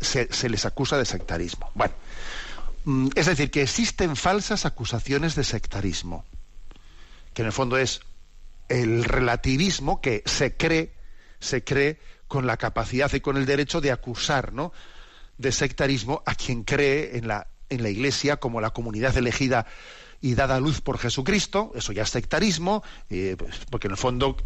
se, 0.00 0.32
se 0.32 0.48
les 0.50 0.66
acusa 0.66 0.98
de 0.98 1.04
sectarismo. 1.04 1.70
Bueno, 1.74 1.94
mm, 2.84 3.08
es 3.14 3.26
decir, 3.26 3.50
que 3.50 3.62
existen 3.62 4.16
falsas 4.16 4.66
acusaciones 4.66 5.34
de 5.34 5.44
sectarismo, 5.44 6.24
que 7.32 7.42
en 7.42 7.46
el 7.46 7.52
fondo 7.52 7.78
es 7.78 8.00
el 8.70 9.04
relativismo 9.04 10.00
que 10.00 10.22
se 10.24 10.56
cree, 10.56 10.94
se 11.40 11.62
cree 11.62 11.98
con 12.28 12.46
la 12.46 12.56
capacidad 12.56 13.12
y 13.12 13.20
con 13.20 13.36
el 13.36 13.44
derecho 13.44 13.80
de 13.80 13.90
acusar, 13.90 14.52
¿no? 14.52 14.72
de 15.36 15.52
sectarismo 15.52 16.22
a 16.26 16.34
quien 16.34 16.64
cree 16.64 17.16
en 17.16 17.26
la, 17.26 17.48
en 17.70 17.82
la 17.82 17.88
Iglesia 17.88 18.36
como 18.36 18.60
la 18.60 18.70
comunidad 18.70 19.16
elegida 19.16 19.66
y 20.20 20.34
dada 20.34 20.56
a 20.56 20.60
luz 20.60 20.82
por 20.82 20.98
Jesucristo, 20.98 21.72
eso 21.74 21.92
ya 21.92 22.02
es 22.02 22.10
sectarismo, 22.10 22.84
eh, 23.08 23.36
pues, 23.38 23.56
porque 23.70 23.86
en 23.86 23.92
el 23.92 23.96
fondo 23.96 24.36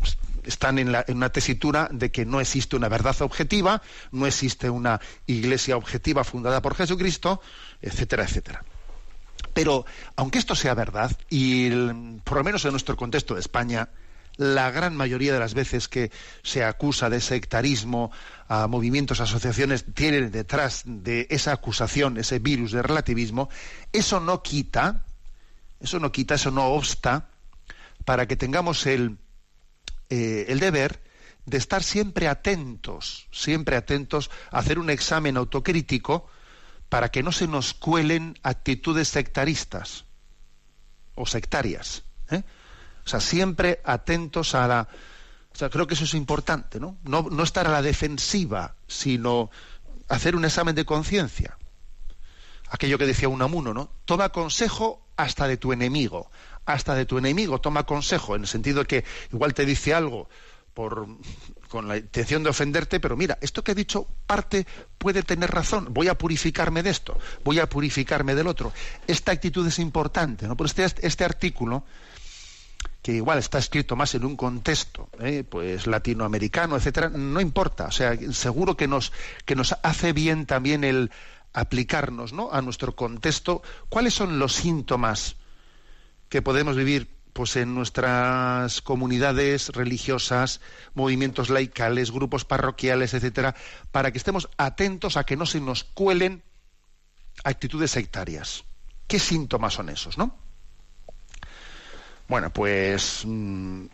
están 0.45 0.79
en, 0.79 0.95
en, 0.95 1.17
una 1.17 1.31
tesitura 1.31 1.89
de 1.91 2.13
que 2.13 2.25
no 2.25 2.41
existe 2.41 2.77
una 2.77 2.89
verdad 2.89 3.21
objetiva, 3.23 3.83
no 4.13 4.27
existe 4.27 4.71
una 4.71 5.01
iglesia 5.27 5.77
objetiva 5.77 6.23
fundada 6.23 6.63
por 6.63 6.77
Jesucristo, 6.77 7.41
etcétera, 7.83 8.23
etcétera. 8.23 8.65
Pero 9.53 9.85
aunque 10.15 10.39
esto 10.39 10.55
sea 10.55 10.75
verdad, 10.75 11.11
y 11.29 11.71
por 12.23 12.39
lo 12.39 12.45
menos 12.45 12.65
en 12.65 12.71
nuestro 12.71 12.97
contexto 12.97 13.35
de 13.35 13.41
España, 13.41 13.89
la 14.37 14.71
gran 14.71 14.97
mayoría 14.97 15.33
de 15.33 15.39
las 15.39 15.55
veces 15.55 15.89
que 15.89 16.11
se 16.43 16.65
acusa 16.65 17.09
de 17.11 17.21
sectarismo 17.21 18.11
a 18.49 18.67
movimientos, 18.67 19.21
asociaciones, 19.21 19.85
tienen 19.95 20.31
detrás 20.31 20.83
de 20.85 21.27
esa 21.31 21.53
acusación, 21.53 22.19
ese 22.19 22.39
virus 22.39 22.73
de 22.73 22.83
relativismo, 22.83 23.49
eso 23.93 24.21
no 24.21 24.43
quita, 24.43 25.05
eso 25.81 26.01
no 26.01 26.11
quita, 26.13 26.35
eso 26.35 26.51
no 26.51 26.67
obsta 26.67 27.29
para 28.05 28.27
que 28.27 28.37
tengamos 28.37 28.87
el, 28.87 29.19
eh, 30.11 30.47
el 30.49 30.61
deber 30.61 31.03
de 31.47 31.59
estar 31.59 31.83
siempre 31.83 32.29
atentos, 32.29 33.29
siempre 33.31 33.77
atentos 33.77 34.31
a 34.51 34.59
hacer 34.59 34.79
un 34.79 34.91
examen 34.91 35.37
autocrítico 35.37 36.29
para 36.89 37.11
que 37.11 37.23
no 37.23 37.33
se 37.33 37.47
nos 37.47 37.75
cuelen 37.75 38.39
actitudes 38.43 39.09
sectaristas 39.09 40.05
o 41.15 41.27
sectarias. 41.27 42.05
¿eh? 42.31 42.43
O 43.05 43.09
sea, 43.09 43.21
siempre 43.21 43.81
atentos 43.85 44.55
a 44.55 44.67
la... 44.67 44.89
O 45.53 45.57
sea, 45.57 45.71
creo 45.71 45.87
que 45.87 45.95
eso 45.95 46.05
es 46.05 46.15
importante, 46.15 46.81
¿no? 46.81 46.99
No, 47.05 47.29
no 47.31 47.43
estar 47.43 47.67
a 47.67 47.71
la 47.71 47.83
defensiva, 47.83 48.75
sino 48.89 49.51
hacer 50.09 50.35
un 50.35 50.45
examen 50.45 50.75
de 50.75 50.85
conciencia. 50.85 51.57
Aquello 52.71 52.99
que 52.99 53.07
decía 53.07 53.29
Unamuno, 53.29 53.73
¿no? 53.73 53.91
Toma 54.05 54.31
consejo 54.31 55.07
hasta 55.17 55.47
de 55.47 55.57
tu 55.57 55.73
enemigo. 55.73 56.31
Hasta 56.67 56.95
de 56.95 57.05
tu 57.05 57.19
enemigo 57.19 57.61
toma 57.61 57.85
consejo, 57.85 58.35
en 58.35 58.43
el 58.43 58.49
sentido 58.49 58.81
de 58.81 58.87
que 58.87 59.05
igual 59.33 59.53
te 59.53 59.67
dice 59.67 59.93
algo 59.93 60.29
por, 60.73 61.07
con 61.69 61.87
la 61.89 61.99
intención 61.99 62.43
de 62.43 62.51
ofenderte, 62.51 63.01
pero 63.01 63.17
mira, 63.17 63.39
esto 63.41 63.63
que 63.63 63.73
he 63.73 63.75
dicho 63.75 64.09
parte 64.27 64.67
puede 64.99 65.23
tener 65.23 65.51
razón, 65.51 65.89
voy 65.91 66.09
a 66.09 66.19
purificarme 66.19 66.83
de 66.83 66.91
esto, 66.91 67.19
voy 67.45 67.61
a 67.61 67.69
purificarme 67.69 68.35
del 68.35 68.49
otro. 68.49 68.73
Esta 69.07 69.33
actitud 69.33 69.67
es 69.67 69.79
importante, 69.79 70.49
¿no? 70.49 70.57
Por 70.57 70.67
este, 70.67 70.85
este 70.85 71.25
artículo 71.25 71.85
que 73.05 73.13
igual 73.13 73.39
está 73.39 73.59
escrito 73.59 73.97
más 73.97 74.15
en 74.15 74.25
un 74.25 74.35
contexto 74.35 75.11
¿eh? 75.21 75.45
pues 75.47 75.87
latinoamericano 75.87 76.75
etcétera 76.75 77.11
no 77.11 77.39
importa 77.39 77.89
o 77.89 77.91
sea 77.91 78.17
seguro 78.33 78.79
que 78.79 78.89
nos 78.89 79.13
que 79.45 79.55
nos 79.55 79.77
hace 79.83 80.15
bien 80.15 80.47
también 80.47 80.85
el 80.85 81.11
aplicarnos 81.53 82.33
¿no? 82.33 82.51
a 82.51 82.63
nuestro 82.63 82.97
contexto 82.97 83.63
cuáles 83.91 84.15
son 84.15 84.39
los 84.39 84.55
síntomas 84.55 85.37
que 86.31 86.41
podemos 86.41 86.77
vivir 86.77 87.13
pues 87.35 87.57
en 87.57 87.75
nuestras 87.75 88.81
comunidades 88.81 89.71
religiosas, 89.71 90.61
movimientos 90.95 91.51
laicales, 91.51 92.13
grupos 92.13 92.45
parroquiales, 92.45 93.13
etcétera, 93.13 93.57
para 93.91 94.13
que 94.13 94.19
estemos 94.19 94.49
atentos 94.57 95.17
a 95.17 95.25
que 95.25 95.37
no 95.37 95.45
se 95.45 95.61
nos 95.61 95.83
cuelen 95.83 96.45
actitudes 97.43 97.91
sectarias. 97.91 98.63
¿Qué 99.09 99.19
síntomas 99.19 99.75
son 99.75 99.89
esos, 99.89 100.17
no? 100.17 100.44
Bueno, 102.29 102.51
pues 102.51 103.23
mm, 103.25 103.85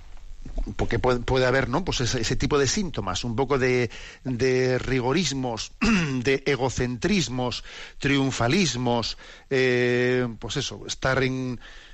porque 0.76 0.98
puede, 0.98 1.46
haber 1.46 1.68
no 1.68 1.84
pues 1.84 2.00
ese, 2.00 2.36
tipo 2.36 2.58
de 2.58 2.66
síntomas 2.66 3.24
un 3.24 3.36
poco 3.36 3.58
de, 3.58 3.90
rigorismos 4.78 5.72
de 5.80 6.42
egocentrismos 6.46 7.64
triunfalismos 7.98 9.18
eh, 9.48 10.26
pues 10.38 10.56
eso 10.56 10.86
estar 10.86 11.22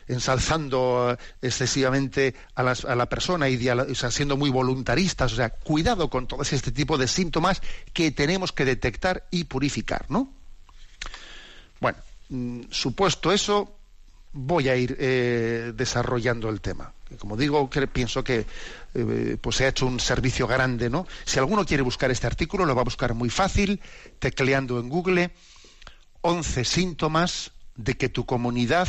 ensalzando 0.08 1.16
excesivamente 1.42 2.34
a, 2.54 2.62
la 2.62 3.06
persona 3.06 3.48
y 3.48 3.58
siendo 3.94 4.36
muy 4.36 4.50
voluntaristas. 4.50 5.32
O 5.32 5.36
sea 5.36 5.50
cuidado 5.50 6.08
con 6.10 6.26
todo 6.26 6.42
este 6.42 6.72
tipo 6.72 6.98
de 6.98 7.08
síntomas 7.08 7.60
que 7.92 8.10
tenemos 8.10 8.52
que 8.52 8.64
detectar 8.64 9.26
y 9.30 9.44
purificar 9.44 10.06
no 10.08 10.32
bueno 11.80 11.98
mm, 12.28 12.62
supuesto 12.70 13.32
eso 13.32 13.75
voy 14.36 14.68
a 14.68 14.76
ir 14.76 14.96
eh, 15.00 15.72
desarrollando 15.74 16.48
el 16.50 16.60
tema. 16.60 16.92
Como 17.18 17.36
digo, 17.36 17.70
pienso 17.92 18.22
que 18.22 18.44
eh, 18.94 19.36
pues 19.40 19.56
se 19.56 19.64
ha 19.64 19.68
hecho 19.68 19.86
un 19.86 19.98
servicio 19.98 20.46
grande, 20.46 20.90
¿no? 20.90 21.06
Si 21.24 21.38
alguno 21.38 21.64
quiere 21.64 21.82
buscar 21.82 22.10
este 22.10 22.26
artículo, 22.26 22.66
lo 22.66 22.74
va 22.74 22.82
a 22.82 22.84
buscar 22.84 23.14
muy 23.14 23.30
fácil, 23.30 23.80
tecleando 24.18 24.78
en 24.78 24.88
Google 24.88 25.30
11 26.20 26.64
síntomas 26.64 27.52
de 27.76 27.96
que 27.96 28.08
tu 28.08 28.26
comunidad 28.26 28.88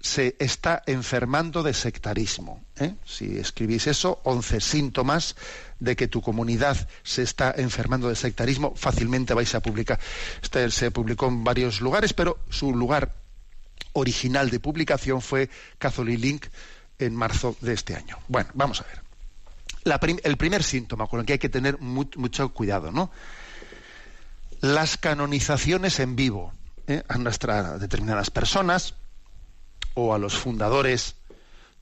se 0.00 0.36
está 0.38 0.82
enfermando 0.86 1.62
de 1.62 1.74
sectarismo. 1.74 2.64
¿eh? 2.78 2.94
Si 3.04 3.38
escribís 3.38 3.86
eso, 3.88 4.20
11 4.24 4.60
síntomas 4.60 5.36
de 5.80 5.96
que 5.96 6.06
tu 6.06 6.22
comunidad 6.22 6.88
se 7.02 7.22
está 7.22 7.52
enfermando 7.56 8.08
de 8.08 8.14
sectarismo, 8.14 8.74
fácilmente 8.76 9.34
vais 9.34 9.54
a 9.54 9.60
publicar. 9.60 9.98
Este 10.42 10.70
se 10.70 10.90
publicó 10.90 11.26
en 11.26 11.42
varios 11.44 11.80
lugares, 11.80 12.12
pero 12.12 12.38
su 12.48 12.74
lugar 12.74 13.25
original 13.96 14.50
de 14.50 14.60
publicación 14.60 15.20
fue 15.22 15.48
Catholic 15.78 16.20
Link 16.20 16.46
en 16.98 17.14
marzo 17.14 17.56
de 17.60 17.72
este 17.72 17.94
año. 17.94 18.18
Bueno, 18.28 18.50
vamos 18.54 18.82
a 18.82 18.84
ver. 18.84 20.20
el 20.22 20.36
primer 20.36 20.62
síntoma 20.62 21.06
con 21.06 21.20
el 21.20 21.26
que 21.26 21.34
hay 21.34 21.38
que 21.38 21.48
tener 21.48 21.78
mucho 21.80 22.48
cuidado, 22.50 22.92
¿no? 22.92 23.10
Las 24.60 24.96
canonizaciones 24.96 25.98
en 26.00 26.16
vivo 26.16 26.52
¿eh? 26.86 27.02
a 27.08 27.18
nuestras 27.18 27.80
determinadas 27.80 28.30
personas 28.30 28.94
o 29.94 30.14
a 30.14 30.18
los 30.18 30.34
fundadores 30.34 31.16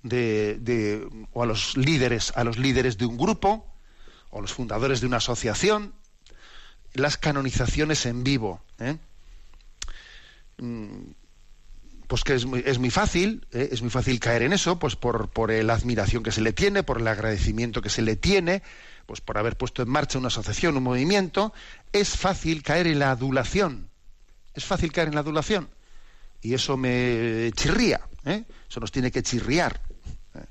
de, 0.03 1.09
o 1.33 1.43
a 1.43 1.47
los 1.47 1.77
líderes, 1.77 2.33
a 2.37 2.45
los 2.45 2.59
líderes 2.59 2.99
de 2.99 3.07
un 3.07 3.17
grupo 3.17 3.67
o 4.31 4.41
los 4.41 4.53
fundadores 4.53 5.01
de 5.01 5.07
una 5.07 5.19
asociación, 5.19 5.95
las 6.93 7.17
canonizaciones 7.17 8.07
en 8.07 8.25
vivo. 8.25 8.61
¿eh? 8.79 8.99
Mm, 10.59 11.13
pues 12.15 12.23
que 12.23 12.35
es 12.35 12.47
muy, 12.47 12.63
es 12.65 12.79
muy 12.79 12.91
fácil, 12.91 13.45
¿eh? 13.51 13.71
es 13.73 13.83
muy 13.83 13.91
fácil 13.91 14.21
caer 14.21 14.43
en 14.43 14.53
eso, 14.53 14.79
pues 14.79 14.95
por, 14.95 15.31
por 15.31 15.53
la 15.53 15.75
admiración 15.75 16.23
que 16.23 16.31
se 16.31 16.43
le 16.43 16.53
tiene, 16.53 16.85
por 16.85 17.01
el 17.01 17.09
agradecimiento 17.09 17.83
que 17.83 17.91
se 17.91 18.03
le 18.03 18.15
tiene, 18.15 18.63
pues 19.05 19.21
por 19.21 19.37
haber 19.37 19.57
puesto 19.57 19.83
en 19.83 19.89
marcha 19.89 20.21
una 20.21 20.29
asociación, 20.29 20.77
un 20.77 20.85
movimiento, 20.85 21.53
es 21.93 22.11
fácil 22.11 22.63
caer 22.63 22.87
en 22.87 23.01
la 23.01 23.11
adulación. 23.11 23.89
Es 24.55 24.65
fácil 24.65 24.93
caer 24.93 25.09
en 25.09 25.15
la 25.15 25.23
adulación. 25.23 25.69
Y 26.41 26.55
eso 26.55 26.77
me 26.77 27.51
chirría, 27.57 28.03
¿eh? 28.27 28.45
eso 28.71 28.79
nos 28.79 28.93
tiene 28.93 29.11
que 29.11 29.25
chirriar. 29.25 29.81
¿eh? 30.37 30.45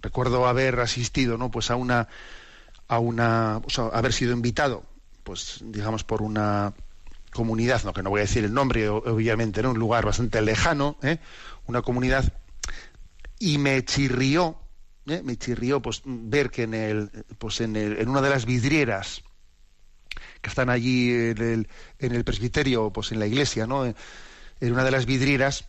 Recuerdo 0.00 0.46
haber 0.46 0.80
asistido, 0.80 1.36
¿no? 1.36 1.50
Pues 1.50 1.70
a 1.70 1.76
una, 1.76 2.08
a 2.88 2.98
una, 2.98 3.58
o 3.58 3.68
sea, 3.68 3.88
haber 3.88 4.14
sido 4.14 4.32
invitado, 4.32 4.84
pues 5.22 5.58
digamos 5.60 6.02
por 6.02 6.22
una 6.22 6.72
comunidad, 7.32 7.82
no 7.84 7.92
que 7.92 8.02
no 8.02 8.10
voy 8.10 8.20
a 8.20 8.22
decir 8.22 8.44
el 8.44 8.52
nombre, 8.52 8.88
obviamente, 8.88 9.60
en 9.60 9.66
un 9.66 9.78
lugar 9.78 10.04
bastante 10.04 10.40
lejano, 10.42 10.96
¿eh? 11.02 11.18
una 11.66 11.82
comunidad, 11.82 12.32
y 13.38 13.58
me 13.58 13.84
chirrió, 13.84 14.58
¿eh? 15.06 15.22
me 15.24 15.36
chirrió 15.36 15.80
pues 15.80 16.02
ver 16.04 16.50
que 16.50 16.64
en 16.64 16.74
el, 16.74 17.10
pues 17.38 17.60
en, 17.60 17.76
el, 17.76 17.98
en 17.98 18.08
una 18.08 18.20
de 18.20 18.30
las 18.30 18.44
vidrieras 18.44 19.22
que 20.40 20.48
están 20.48 20.70
allí 20.70 21.10
en 21.10 21.38
el, 21.38 21.68
en 21.98 22.14
el 22.14 22.24
presbiterio, 22.24 22.90
pues 22.90 23.12
en 23.12 23.18
la 23.20 23.26
iglesia, 23.26 23.66
¿no? 23.66 23.84
En 23.84 24.72
una 24.72 24.84
de 24.84 24.90
las 24.90 25.06
vidrieras 25.06 25.68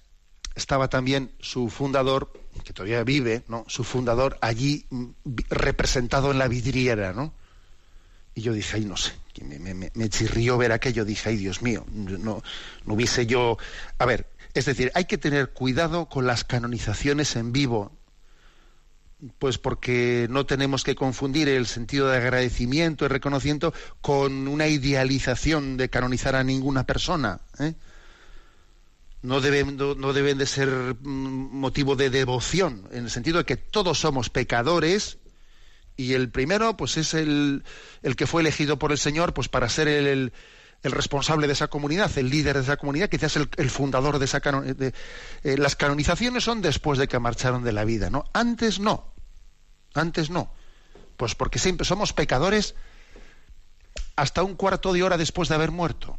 estaba 0.56 0.90
también 0.90 1.32
su 1.40 1.70
fundador, 1.70 2.32
que 2.64 2.74
todavía 2.74 3.04
vive, 3.04 3.44
¿no? 3.48 3.66
Su 3.68 3.84
fundador 3.84 4.38
allí 4.42 4.86
mm, 4.90 5.06
representado 5.50 6.32
en 6.32 6.40
la 6.40 6.48
vidriera, 6.48 7.14
¿no? 7.14 7.34
Y 8.34 8.42
yo 8.42 8.54
dije, 8.54 8.78
ay, 8.78 8.86
no 8.86 8.98
sé, 8.98 9.14
me, 9.94 10.10
chirrió 10.10 10.58
ver 10.58 10.72
aquello, 10.72 11.06
dije, 11.06 11.30
ay, 11.30 11.38
Dios 11.38 11.62
mío, 11.62 11.86
no, 11.92 12.44
no 12.86 12.94
hubiese 12.94 13.26
yo... 13.26 13.58
A 13.98 14.06
ver, 14.06 14.28
es 14.54 14.66
decir, 14.66 14.92
hay 14.94 15.06
que 15.06 15.18
tener 15.18 15.52
cuidado 15.52 16.08
con 16.08 16.28
las 16.28 16.44
canonizaciones 16.44 17.36
en 17.36 17.52
vivo, 17.52 17.92
pues 19.40 19.58
porque 19.58 20.28
no 20.30 20.46
tenemos 20.46 20.84
que 20.84 20.96
confundir 20.96 21.48
el 21.48 21.68
sentido 21.68 22.10
de 22.10 22.18
agradecimiento 22.18 23.06
y 23.06 23.08
reconocimiento 23.08 23.74
con 24.02 24.48
una 24.48 24.68
idealización 24.68 25.78
de 25.78 25.90
canonizar 25.90 26.36
a 26.36 26.44
ninguna 26.44 26.86
persona. 26.86 27.40
¿eh? 27.60 27.74
no 29.22 29.40
deben, 29.40 29.78
no, 29.78 30.14
deben 30.14 30.38
de 30.38 30.46
ser 30.46 30.70
mm, 31.02 31.60
motivo 31.60 31.96
de 31.96 32.10
devoción, 32.10 32.88
en 32.92 33.06
el 33.06 33.10
sentido 33.10 33.40
de 33.40 33.46
que 33.46 33.58
todos 33.58 34.00
somos 34.00 34.30
pecadores 34.30 35.18
y 35.96 36.14
el 36.14 36.30
primero 36.30 36.78
pues 36.78 36.98
es 36.98 37.14
el, 37.14 37.64
el 38.02 38.16
que 38.16 38.28
fue 38.28 38.42
elegido 38.42 38.80
por 38.80 38.92
el 38.92 38.98
Señor 38.98 39.34
pues 39.34 39.50
para 39.50 39.70
ser 39.70 39.88
el, 39.88 40.34
el, 40.84 40.92
responsable 40.92 41.48
de 41.48 41.54
esa 41.54 41.68
comunidad, 41.68 42.12
el 42.18 42.30
líder 42.30 42.58
de 42.58 42.64
esa 42.64 42.78
comunidad, 42.78 43.10
quizás 43.10 43.36
el, 43.36 43.70
fundador 43.70 44.20
de 44.20 44.26
esa 44.26 44.40
de, 44.40 44.94
eh, 45.44 45.58
las 45.58 45.76
canonizaciones 45.76 46.44
son 46.44 46.62
después 46.62 46.98
de 46.98 47.08
que 47.08 47.20
marcharon 47.20 47.64
de 47.64 47.72
la 47.72 47.86
vida, 47.86 48.10
¿no? 48.10 48.24
Antes 48.34 48.80
no. 48.80 49.14
Antes 49.94 50.30
no. 50.30 50.54
Pues 51.18 51.36
porque 51.36 51.60
siempre 51.60 51.86
somos 51.86 52.14
pecadores 52.14 52.76
hasta 54.16 54.44
un 54.44 54.56
cuarto 54.56 54.94
de 54.94 55.04
hora 55.04 55.18
después 55.18 55.50
de 55.50 55.56
haber 55.56 55.72
muerto. 55.72 56.18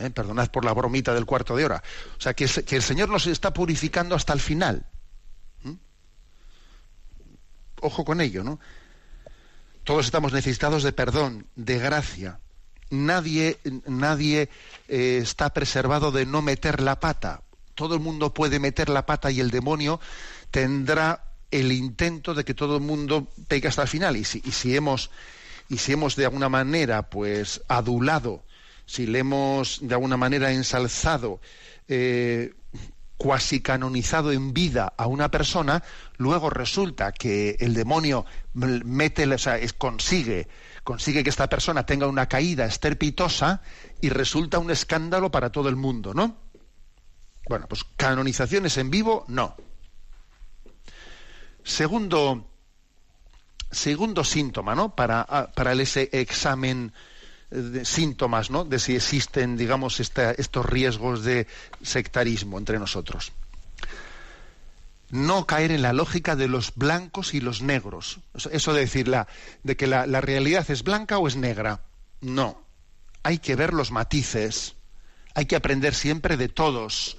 ¿eh? 0.00 0.10
perdonad 0.10 0.50
por 0.50 0.64
la 0.64 0.72
bromita 0.72 1.14
del 1.14 1.26
cuarto 1.26 1.56
de 1.56 1.64
hora. 1.64 1.82
O 2.18 2.20
sea, 2.20 2.34
que, 2.34 2.44
el 2.44 2.82
Señor 2.82 3.08
nos 3.08 3.26
está 3.26 3.52
purificando 3.52 4.14
hasta 4.14 4.32
el 4.32 4.40
final. 4.40 4.86
Ojo 7.82 8.04
con 8.04 8.20
ello, 8.20 8.44
¿no? 8.44 8.60
Todos 9.90 10.06
estamos 10.06 10.32
necesitados 10.32 10.84
de 10.84 10.92
perdón, 10.92 11.48
de 11.56 11.76
gracia. 11.80 12.38
Nadie, 12.90 13.58
nadie 13.86 14.48
eh, 14.86 15.18
está 15.20 15.52
preservado 15.52 16.12
de 16.12 16.26
no 16.26 16.42
meter 16.42 16.80
la 16.80 17.00
pata. 17.00 17.42
Todo 17.74 17.96
el 17.96 18.00
mundo 18.00 18.32
puede 18.32 18.60
meter 18.60 18.88
la 18.88 19.04
pata 19.04 19.32
y 19.32 19.40
el 19.40 19.50
demonio 19.50 19.98
tendrá 20.52 21.24
el 21.50 21.72
intento 21.72 22.34
de 22.34 22.44
que 22.44 22.54
todo 22.54 22.76
el 22.76 22.82
mundo 22.82 23.26
pegue 23.48 23.66
hasta 23.66 23.82
el 23.82 23.88
final. 23.88 24.16
Y 24.16 24.22
si, 24.22 24.76
hemos 24.76 25.10
y 25.68 25.78
si 25.78 25.94
hemos 25.94 26.14
de 26.14 26.26
alguna 26.26 26.48
manera 26.48 27.10
pues 27.10 27.60
adulado 27.66 28.44
si 28.86 29.06
le 29.06 29.18
hemos 29.18 29.80
de 29.82 29.94
alguna 29.94 30.16
manera 30.16 30.52
ensalzado, 30.52 31.40
eh, 31.88 32.54
cuasi 33.20 33.60
canonizado 33.60 34.32
en 34.32 34.54
vida 34.54 34.94
a 34.96 35.06
una 35.06 35.30
persona, 35.30 35.84
luego 36.16 36.48
resulta 36.48 37.12
que 37.12 37.54
el 37.60 37.74
demonio 37.74 38.24
mete, 38.54 39.26
o 39.30 39.36
sea, 39.36 39.58
consigue, 39.76 40.48
consigue 40.84 41.22
que 41.22 41.28
esta 41.28 41.46
persona 41.46 41.84
tenga 41.84 42.06
una 42.06 42.30
caída 42.30 42.64
esterpitosa 42.64 43.60
y 44.00 44.08
resulta 44.08 44.58
un 44.58 44.70
escándalo 44.70 45.30
para 45.30 45.52
todo 45.52 45.68
el 45.68 45.76
mundo, 45.76 46.14
¿no? 46.14 46.38
Bueno, 47.46 47.66
pues 47.68 47.84
canonizaciones 47.94 48.78
en 48.78 48.90
vivo, 48.90 49.26
no. 49.28 49.54
Segundo, 51.62 52.48
segundo 53.70 54.24
síntoma, 54.24 54.74
¿no? 54.74 54.96
Para, 54.96 55.52
para 55.54 55.74
ese 55.74 56.08
examen 56.12 56.94
síntomas 57.82 58.50
¿no? 58.50 58.64
de 58.64 58.78
si 58.78 58.96
existen, 58.96 59.56
digamos, 59.56 60.00
estos 60.00 60.66
riesgos 60.66 61.24
de 61.24 61.46
sectarismo 61.82 62.58
entre 62.58 62.78
nosotros. 62.78 63.32
No 65.10 65.46
caer 65.46 65.72
en 65.72 65.82
la 65.82 65.92
lógica 65.92 66.36
de 66.36 66.46
los 66.46 66.72
blancos 66.76 67.34
y 67.34 67.40
los 67.40 67.62
negros. 67.62 68.20
Eso 68.52 68.72
de 68.72 68.80
decir 68.80 69.10
de 69.64 69.76
que 69.76 69.86
la, 69.88 70.06
la 70.06 70.20
realidad 70.20 70.70
es 70.70 70.84
blanca 70.84 71.18
o 71.18 71.26
es 71.26 71.34
negra. 71.34 71.82
No. 72.20 72.62
Hay 73.24 73.38
que 73.38 73.56
ver 73.56 73.74
los 73.74 73.90
matices. 73.90 74.76
Hay 75.34 75.46
que 75.46 75.56
aprender 75.56 75.94
siempre 75.94 76.36
de 76.36 76.48
todos. 76.48 77.16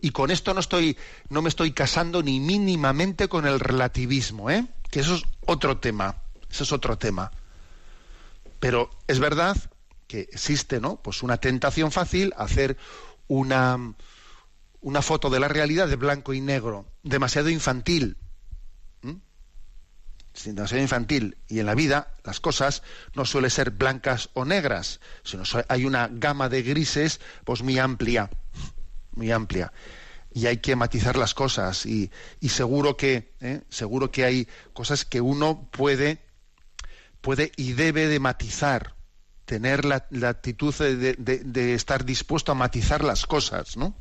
Y 0.00 0.10
con 0.10 0.30
esto 0.30 0.54
no 0.54 0.60
estoy, 0.60 0.96
no 1.28 1.42
me 1.42 1.50
estoy 1.50 1.72
casando 1.72 2.22
ni 2.22 2.40
mínimamente 2.40 3.28
con 3.28 3.46
el 3.46 3.60
relativismo, 3.60 4.50
¿eh? 4.50 4.66
Que 4.90 5.00
eso 5.00 5.16
es 5.16 5.22
otro 5.44 5.78
tema. 5.78 6.16
Eso 6.50 6.64
es 6.64 6.72
otro 6.72 6.96
tema. 6.96 7.30
Pero 8.58 8.90
es 9.06 9.18
verdad 9.18 9.56
que 10.06 10.20
existe, 10.20 10.80
¿no? 10.80 11.02
Pues 11.02 11.22
una 11.22 11.38
tentación 11.38 11.92
fácil 11.92 12.32
hacer 12.36 12.76
una, 13.28 13.94
una 14.80 15.02
foto 15.02 15.30
de 15.30 15.40
la 15.40 15.48
realidad 15.48 15.88
de 15.88 15.96
blanco 15.96 16.34
y 16.34 16.40
negro, 16.40 16.86
demasiado 17.02 17.48
infantil. 17.50 18.16
Demasiado 20.42 20.82
infantil. 20.82 21.38
Y 21.46 21.60
en 21.60 21.66
la 21.66 21.76
vida 21.76 22.12
las 22.24 22.40
cosas 22.40 22.82
no 23.14 23.24
suelen 23.24 23.50
ser 23.50 23.70
blancas 23.70 24.30
o 24.34 24.44
negras, 24.44 25.00
sino 25.22 25.44
hay 25.68 25.84
una 25.84 26.08
gama 26.10 26.48
de 26.48 26.62
grises 26.62 27.20
pues 27.44 27.62
muy 27.62 27.78
amplia, 27.78 28.30
muy 29.12 29.30
amplia. 29.30 29.72
Y 30.32 30.46
hay 30.46 30.56
que 30.56 30.74
matizar 30.74 31.16
las 31.16 31.34
cosas. 31.34 31.86
Y, 31.86 32.10
seguro 32.48 32.96
que, 32.96 33.32
¿eh? 33.40 33.62
seguro 33.68 34.10
que 34.10 34.24
hay 34.24 34.48
cosas 34.72 35.04
que 35.04 35.20
uno 35.20 35.68
puede, 35.70 36.18
puede 37.20 37.52
y 37.56 37.74
debe 37.74 38.08
de 38.08 38.18
matizar 38.18 38.93
tener 39.44 39.84
la, 39.84 40.06
actitud 40.28 40.74
de, 40.74 41.74
estar 41.74 42.04
dispuesto 42.04 42.52
a 42.52 42.54
matizar 42.54 43.04
las 43.04 43.26
cosas, 43.26 43.76
¿no? 43.76 43.94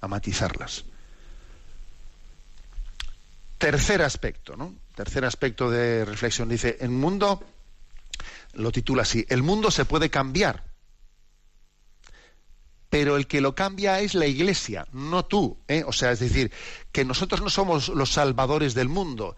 A 0.00 0.08
matizarlas. 0.08 0.84
Tercer 3.58 4.02
aspecto, 4.02 4.56
¿no? 4.56 4.74
Tercer 4.94 5.24
aspecto 5.24 5.70
de 5.70 6.04
reflexión. 6.04 6.48
Dice, 6.48 6.78
el 6.80 6.90
mundo, 6.90 7.44
lo 8.54 8.72
titula 8.72 9.02
así, 9.02 9.24
el 9.28 9.42
mundo 9.42 9.70
se 9.70 9.84
puede 9.84 10.10
cambiar, 10.10 10.64
pero 12.88 13.16
el 13.16 13.26
que 13.26 13.40
lo 13.40 13.54
cambia 13.54 14.00
es 14.00 14.14
la 14.14 14.26
iglesia, 14.26 14.86
no 14.92 15.24
tú. 15.24 15.58
¿eh? 15.68 15.84
O 15.86 15.92
sea, 15.92 16.10
es 16.10 16.20
decir, 16.20 16.52
que 16.90 17.04
nosotros 17.04 17.40
no 17.40 17.48
somos 17.48 17.88
los 17.88 18.12
salvadores 18.12 18.74
del 18.74 18.88
mundo. 18.88 19.36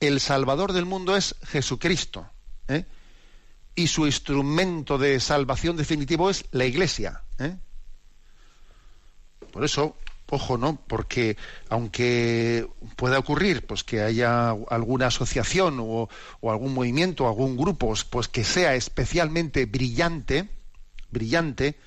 El 0.00 0.20
salvador 0.20 0.72
del 0.72 0.86
mundo 0.86 1.16
es 1.16 1.34
Jesucristo. 1.42 2.30
¿eh? 2.68 2.86
Y 3.74 3.88
su 3.88 4.06
instrumento 4.06 4.98
de 4.98 5.18
salvación 5.20 5.76
definitivo 5.76 6.30
es 6.30 6.44
la 6.52 6.64
Iglesia. 6.64 7.22
¿eh? 7.38 7.56
Por 9.52 9.64
eso, 9.64 9.96
ojo, 10.30 10.58
¿no? 10.58 10.78
Porque 10.86 11.36
aunque 11.68 12.66
pueda 12.96 13.18
ocurrir 13.18 13.66
pues 13.66 13.84
que 13.84 14.02
haya 14.02 14.50
alguna 14.70 15.06
asociación 15.06 15.78
o, 15.80 16.08
algún 16.42 16.74
movimiento, 16.74 17.26
algún 17.26 17.56
grupo, 17.56 17.94
pues 18.10 18.28
que 18.28 18.44
sea 18.44 18.74
especialmente 18.74 19.66
brillante, 19.66 20.48
brillante, 21.10 21.78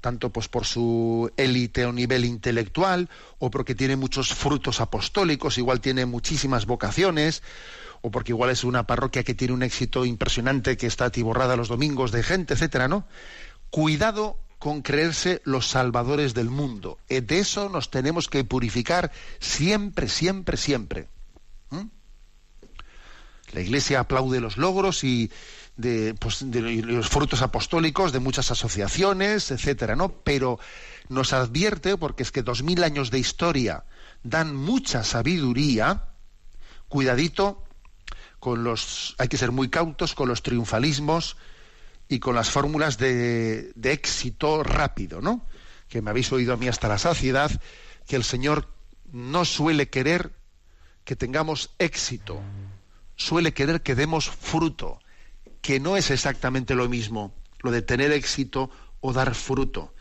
tanto 0.00 0.30
pues 0.30 0.48
por 0.48 0.64
su 0.64 1.30
élite 1.36 1.84
o 1.84 1.92
nivel 1.92 2.24
intelectual, 2.24 3.08
o 3.38 3.50
porque 3.50 3.74
tiene 3.74 3.96
muchos 3.96 4.34
frutos 4.34 4.80
apostólicos, 4.80 5.58
igual 5.58 5.80
tiene 5.80 6.06
muchísimas 6.06 6.66
vocaciones, 6.66 7.42
o 8.02 8.10
porque 8.10 8.32
igual 8.32 8.50
es 8.50 8.64
una 8.64 8.86
parroquia 8.86 9.22
que 9.22 9.34
tiene 9.34 9.54
un 9.54 9.62
éxito 9.62 10.04
impresionante, 10.04 10.76
que 10.76 10.86
está 10.86 11.06
atiborrada 11.06 11.56
los 11.56 11.68
domingos 11.68 12.12
de 12.12 12.22
gente, 12.22 12.54
etcétera, 12.54 12.88
¿no? 12.88 13.06
Cuidado 13.70 14.38
con 14.58 14.82
creerse 14.82 15.40
los 15.44 15.66
salvadores 15.66 16.34
del 16.34 16.50
mundo. 16.50 16.98
Eh, 17.08 17.22
de 17.22 17.38
eso 17.38 17.68
nos 17.68 17.90
tenemos 17.90 18.28
que 18.28 18.44
purificar 18.44 19.10
siempre, 19.38 20.08
siempre, 20.08 20.56
siempre. 20.56 21.08
¿Mm? 21.70 21.86
La 23.52 23.60
Iglesia 23.60 24.00
aplaude 24.00 24.40
los 24.40 24.58
logros 24.58 25.02
y 25.02 25.30
de, 25.76 26.14
pues, 26.14 26.50
de, 26.50 26.60
los 26.60 27.08
frutos 27.08 27.40
apostólicos 27.40 28.12
de 28.12 28.20
muchas 28.20 28.50
asociaciones, 28.50 29.50
etcétera, 29.50 29.96
¿no? 29.96 30.12
Pero 30.12 30.58
nos 31.08 31.32
advierte, 31.32 31.96
porque 31.96 32.22
es 32.22 32.30
que 32.30 32.42
dos 32.42 32.62
mil 32.62 32.84
años 32.84 33.10
de 33.10 33.18
historia 33.18 33.84
dan 34.22 34.54
mucha 34.54 35.04
sabiduría, 35.04 36.04
cuidadito 36.88 37.64
con 38.40 38.64
los, 38.64 39.14
hay 39.18 39.28
que 39.28 39.36
ser 39.36 39.52
muy 39.52 39.68
cautos 39.68 40.14
con 40.14 40.28
los 40.28 40.42
triunfalismos 40.42 41.36
y 42.08 42.18
con 42.18 42.34
las 42.34 42.50
fórmulas 42.50 42.98
de, 42.98 43.72
éxito 43.80 44.64
rápido, 44.64 45.20
¿no? 45.20 45.46
Que 45.88 46.02
me 46.02 46.10
habéis 46.10 46.32
oído 46.32 46.54
a 46.54 46.56
mí 46.56 46.66
hasta 46.66 46.88
la 46.88 46.98
saciedad, 46.98 47.50
que 48.06 48.16
el 48.16 48.24
Señor 48.24 48.68
no 49.12 49.44
suele 49.44 49.90
querer 49.90 50.32
que 51.04 51.16
tengamos 51.16 51.70
éxito, 51.78 52.40
suele 53.14 53.52
querer 53.52 53.82
que 53.82 53.94
demos 53.94 54.28
fruto, 54.28 54.98
que 55.60 55.78
no 55.78 55.96
es 55.96 56.10
exactamente 56.10 56.74
lo 56.74 56.88
mismo 56.88 57.34
lo 57.62 57.70
de 57.70 57.82
tener 57.82 58.10
éxito 58.10 58.70
o 59.00 59.12
dar 59.12 59.34
fruto. 59.34 59.92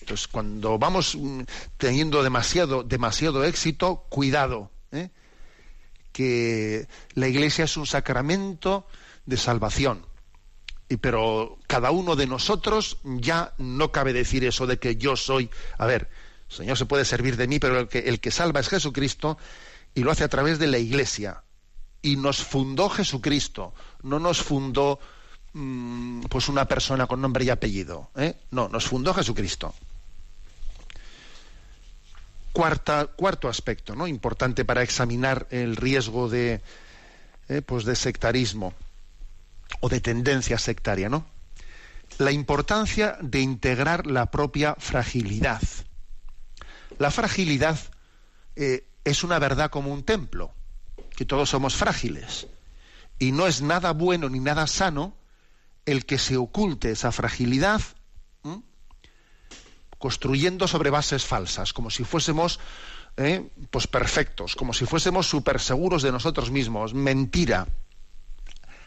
Entonces, 0.00 0.28
cuando 0.28 0.78
vamos 0.78 1.16
mm, 1.16 1.40
teniendo 1.76 2.22
demasiado, 2.22 2.84
demasiado 2.84 3.44
éxito, 3.44 4.06
cuidado, 4.08 4.70
¿eh? 4.92 5.10
Que 6.12 6.88
la 7.14 7.28
Iglesia 7.28 7.64
es 7.64 7.76
un 7.76 7.86
sacramento 7.86 8.86
de 9.26 9.36
salvación. 9.36 10.06
Y 10.88 10.96
pero 10.96 11.58
cada 11.66 11.92
uno 11.92 12.16
de 12.16 12.26
nosotros 12.26 12.98
ya 13.04 13.54
no 13.58 13.92
cabe 13.92 14.12
decir 14.12 14.44
eso 14.44 14.66
de 14.66 14.78
que 14.78 14.96
yo 14.96 15.16
soy. 15.16 15.50
A 15.78 15.86
ver, 15.86 16.08
el 16.48 16.56
Señor 16.56 16.76
se 16.76 16.86
puede 16.86 17.04
servir 17.04 17.36
de 17.36 17.46
mí, 17.46 17.58
pero 17.58 17.78
el 17.78 17.88
que, 17.88 18.00
el 18.00 18.20
que 18.20 18.30
salva 18.30 18.60
es 18.60 18.68
Jesucristo 18.68 19.38
y 19.94 20.02
lo 20.02 20.10
hace 20.10 20.24
a 20.24 20.28
través 20.28 20.58
de 20.58 20.66
la 20.66 20.78
Iglesia. 20.78 21.44
Y 22.02 22.16
nos 22.16 22.42
fundó 22.42 22.88
Jesucristo, 22.88 23.74
no 24.02 24.18
nos 24.18 24.42
fundó 24.42 24.98
mm, 25.52 26.22
pues 26.22 26.48
una 26.48 26.66
persona 26.66 27.06
con 27.06 27.20
nombre 27.20 27.44
y 27.44 27.50
apellido. 27.50 28.10
¿eh? 28.16 28.34
No, 28.50 28.68
nos 28.68 28.86
fundó 28.86 29.14
Jesucristo 29.14 29.74
cuarto 32.52 33.48
aspecto, 33.48 33.94
¿no? 33.94 34.06
Importante 34.06 34.64
para 34.64 34.82
examinar 34.82 35.46
el 35.50 35.76
riesgo 35.76 36.28
de, 36.28 36.60
eh, 37.48 37.62
pues 37.62 37.84
de 37.84 37.96
sectarismo 37.96 38.74
o 39.80 39.88
de 39.88 40.00
tendencia 40.00 40.58
sectaria, 40.58 41.08
¿no? 41.08 41.26
la 42.18 42.32
importancia 42.32 43.16
de 43.22 43.40
integrar 43.40 44.06
la 44.06 44.30
propia 44.30 44.74
fragilidad. 44.78 45.62
La 46.98 47.10
fragilidad 47.10 47.78
eh, 48.56 48.86
es 49.04 49.24
una 49.24 49.38
verdad 49.38 49.70
como 49.70 49.92
un 49.92 50.02
templo, 50.02 50.52
que 51.16 51.24
todos 51.24 51.48
somos 51.48 51.76
frágiles. 51.76 52.46
Y 53.18 53.32
no 53.32 53.46
es 53.46 53.62
nada 53.62 53.92
bueno 53.92 54.28
ni 54.28 54.40
nada 54.40 54.66
sano 54.66 55.14
el 55.86 56.04
que 56.04 56.18
se 56.18 56.36
oculte 56.36 56.90
esa 56.90 57.12
fragilidad 57.12 57.80
construyendo 60.00 60.66
sobre 60.66 60.88
bases 60.88 61.26
falsas, 61.26 61.74
como 61.74 61.90
si 61.90 62.04
fuésemos 62.04 62.58
eh, 63.18 63.50
pues 63.70 63.86
perfectos, 63.86 64.56
como 64.56 64.72
si 64.72 64.86
fuésemos 64.86 65.28
súper 65.28 65.60
seguros 65.60 66.02
de 66.02 66.10
nosotros 66.10 66.50
mismos. 66.50 66.94
Mentira. 66.94 67.68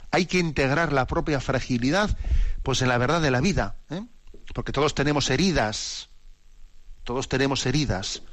Hay 0.10 0.26
que 0.26 0.40
integrar 0.40 0.92
la 0.92 1.06
propia 1.06 1.40
fragilidad 1.40 2.18
pues 2.64 2.82
en 2.82 2.88
la 2.88 2.98
verdad 2.98 3.22
de 3.22 3.30
la 3.30 3.42
vida, 3.42 3.76
¿eh? 3.92 4.02
porque 4.56 4.72
todos 4.72 4.96
tenemos 4.96 5.30
heridas, 5.30 6.10
todos 7.04 7.30
tenemos 7.30 7.66
heridas 7.68 8.24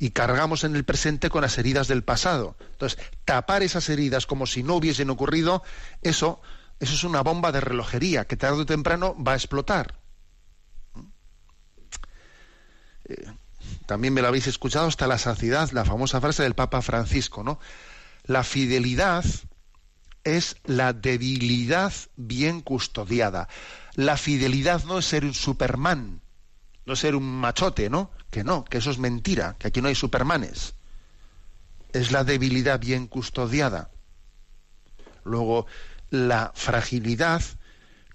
y 0.00 0.10
cargamos 0.10 0.64
en 0.64 0.74
el 0.74 0.84
presente 0.84 1.30
con 1.30 1.42
las 1.42 1.56
heridas 1.56 1.86
del 1.86 2.02
pasado. 2.02 2.56
Entonces, 2.72 2.98
tapar 3.24 3.62
esas 3.62 3.88
heridas 3.90 4.26
como 4.26 4.46
si 4.46 4.64
no 4.64 4.74
hubiesen 4.74 5.10
ocurrido, 5.10 5.62
eso, 6.02 6.40
eso 6.80 6.94
es 6.94 7.04
una 7.04 7.22
bomba 7.22 7.52
de 7.52 7.60
relojería 7.60 8.24
que 8.24 8.36
tarde 8.36 8.62
o 8.62 8.66
temprano 8.66 9.14
va 9.22 9.32
a 9.32 9.36
explotar. 9.36 9.94
También 13.86 14.14
me 14.14 14.22
lo 14.22 14.28
habéis 14.28 14.46
escuchado 14.46 14.86
hasta 14.86 15.06
la 15.06 15.18
saciedad, 15.18 15.70
la 15.72 15.84
famosa 15.84 16.20
frase 16.20 16.42
del 16.42 16.54
Papa 16.54 16.82
Francisco, 16.82 17.42
¿no? 17.42 17.58
La 18.24 18.44
fidelidad 18.44 19.24
es 20.24 20.56
la 20.64 20.92
debilidad 20.92 21.92
bien 22.16 22.60
custodiada. 22.60 23.48
La 23.94 24.16
fidelidad 24.16 24.84
no 24.84 24.98
es 24.98 25.06
ser 25.06 25.24
un 25.24 25.34
superman, 25.34 26.20
no 26.86 26.92
es 26.92 26.98
ser 27.00 27.14
un 27.14 27.24
machote, 27.24 27.90
¿no? 27.90 28.10
Que 28.30 28.44
no, 28.44 28.64
que 28.64 28.78
eso 28.78 28.90
es 28.90 28.98
mentira, 28.98 29.56
que 29.58 29.68
aquí 29.68 29.80
no 29.80 29.88
hay 29.88 29.94
supermanes. 29.94 30.74
Es 31.92 32.12
la 32.12 32.24
debilidad 32.24 32.78
bien 32.78 33.06
custodiada. 33.06 33.90
Luego, 35.24 35.66
la 36.10 36.52
fragilidad 36.54 37.42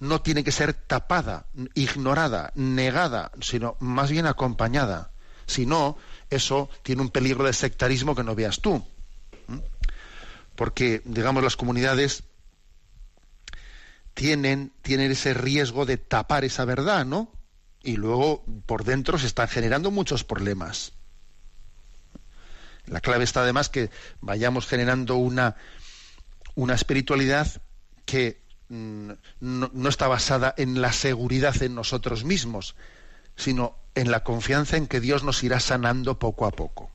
no 0.03 0.21
tiene 0.21 0.43
que 0.43 0.51
ser 0.51 0.73
tapada, 0.73 1.47
ignorada, 1.75 2.51
negada, 2.55 3.31
sino 3.39 3.77
más 3.79 4.11
bien 4.11 4.25
acompañada. 4.25 5.11
Si 5.45 5.65
no, 5.65 5.97
eso 6.29 6.69
tiene 6.83 7.01
un 7.01 7.09
peligro 7.09 7.45
de 7.45 7.53
sectarismo 7.53 8.13
que 8.13 8.23
no 8.23 8.35
veas 8.35 8.59
tú. 8.59 8.85
Porque, 10.55 11.01
digamos, 11.05 11.41
las 11.41 11.55
comunidades 11.55 12.23
tienen, 14.13 14.73
tienen 14.81 15.11
ese 15.11 15.33
riesgo 15.33 15.85
de 15.85 15.95
tapar 15.95 16.43
esa 16.43 16.65
verdad, 16.65 17.05
¿no? 17.05 17.31
Y 17.81 17.95
luego 17.95 18.43
por 18.65 18.83
dentro 18.83 19.17
se 19.17 19.27
están 19.27 19.47
generando 19.47 19.89
muchos 19.89 20.25
problemas. 20.25 20.91
La 22.87 22.99
clave 22.99 23.23
está 23.23 23.41
además 23.41 23.69
que 23.69 23.89
vayamos 24.19 24.67
generando 24.67 25.15
una, 25.15 25.55
una 26.55 26.75
espiritualidad 26.75 27.61
que 28.05 28.42
Mm, 28.73 29.11
no, 29.39 29.87
está 29.87 30.07
basada 30.07 30.55
en 30.57 30.81
la 30.81 30.91
seguridad 30.93 31.61
en 31.61 31.75
nosotros 31.75 32.23
mismos, 32.23 32.75
sino 33.35 33.77
en 33.93 34.09
la 34.09 34.23
confianza 34.23 34.77
en 34.77 34.87
que 34.87 34.99
Dios 34.99 35.23
nos 35.23 35.43
irá 35.43 35.59
sanando 35.59 36.17
poco 36.17 36.47
a 36.47 36.51
poco. 36.51 36.89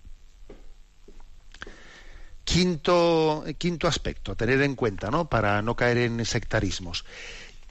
Quinto, 2.42 3.44
quinto 3.58 3.86
aspecto, 3.86 4.34
tener 4.34 4.60
en 4.62 4.74
cuenta, 4.74 5.12
¿no? 5.12 5.28
Para 5.28 5.62
no 5.62 5.76
caer 5.76 5.98
en 5.98 6.24
sectarismos. 6.26 7.04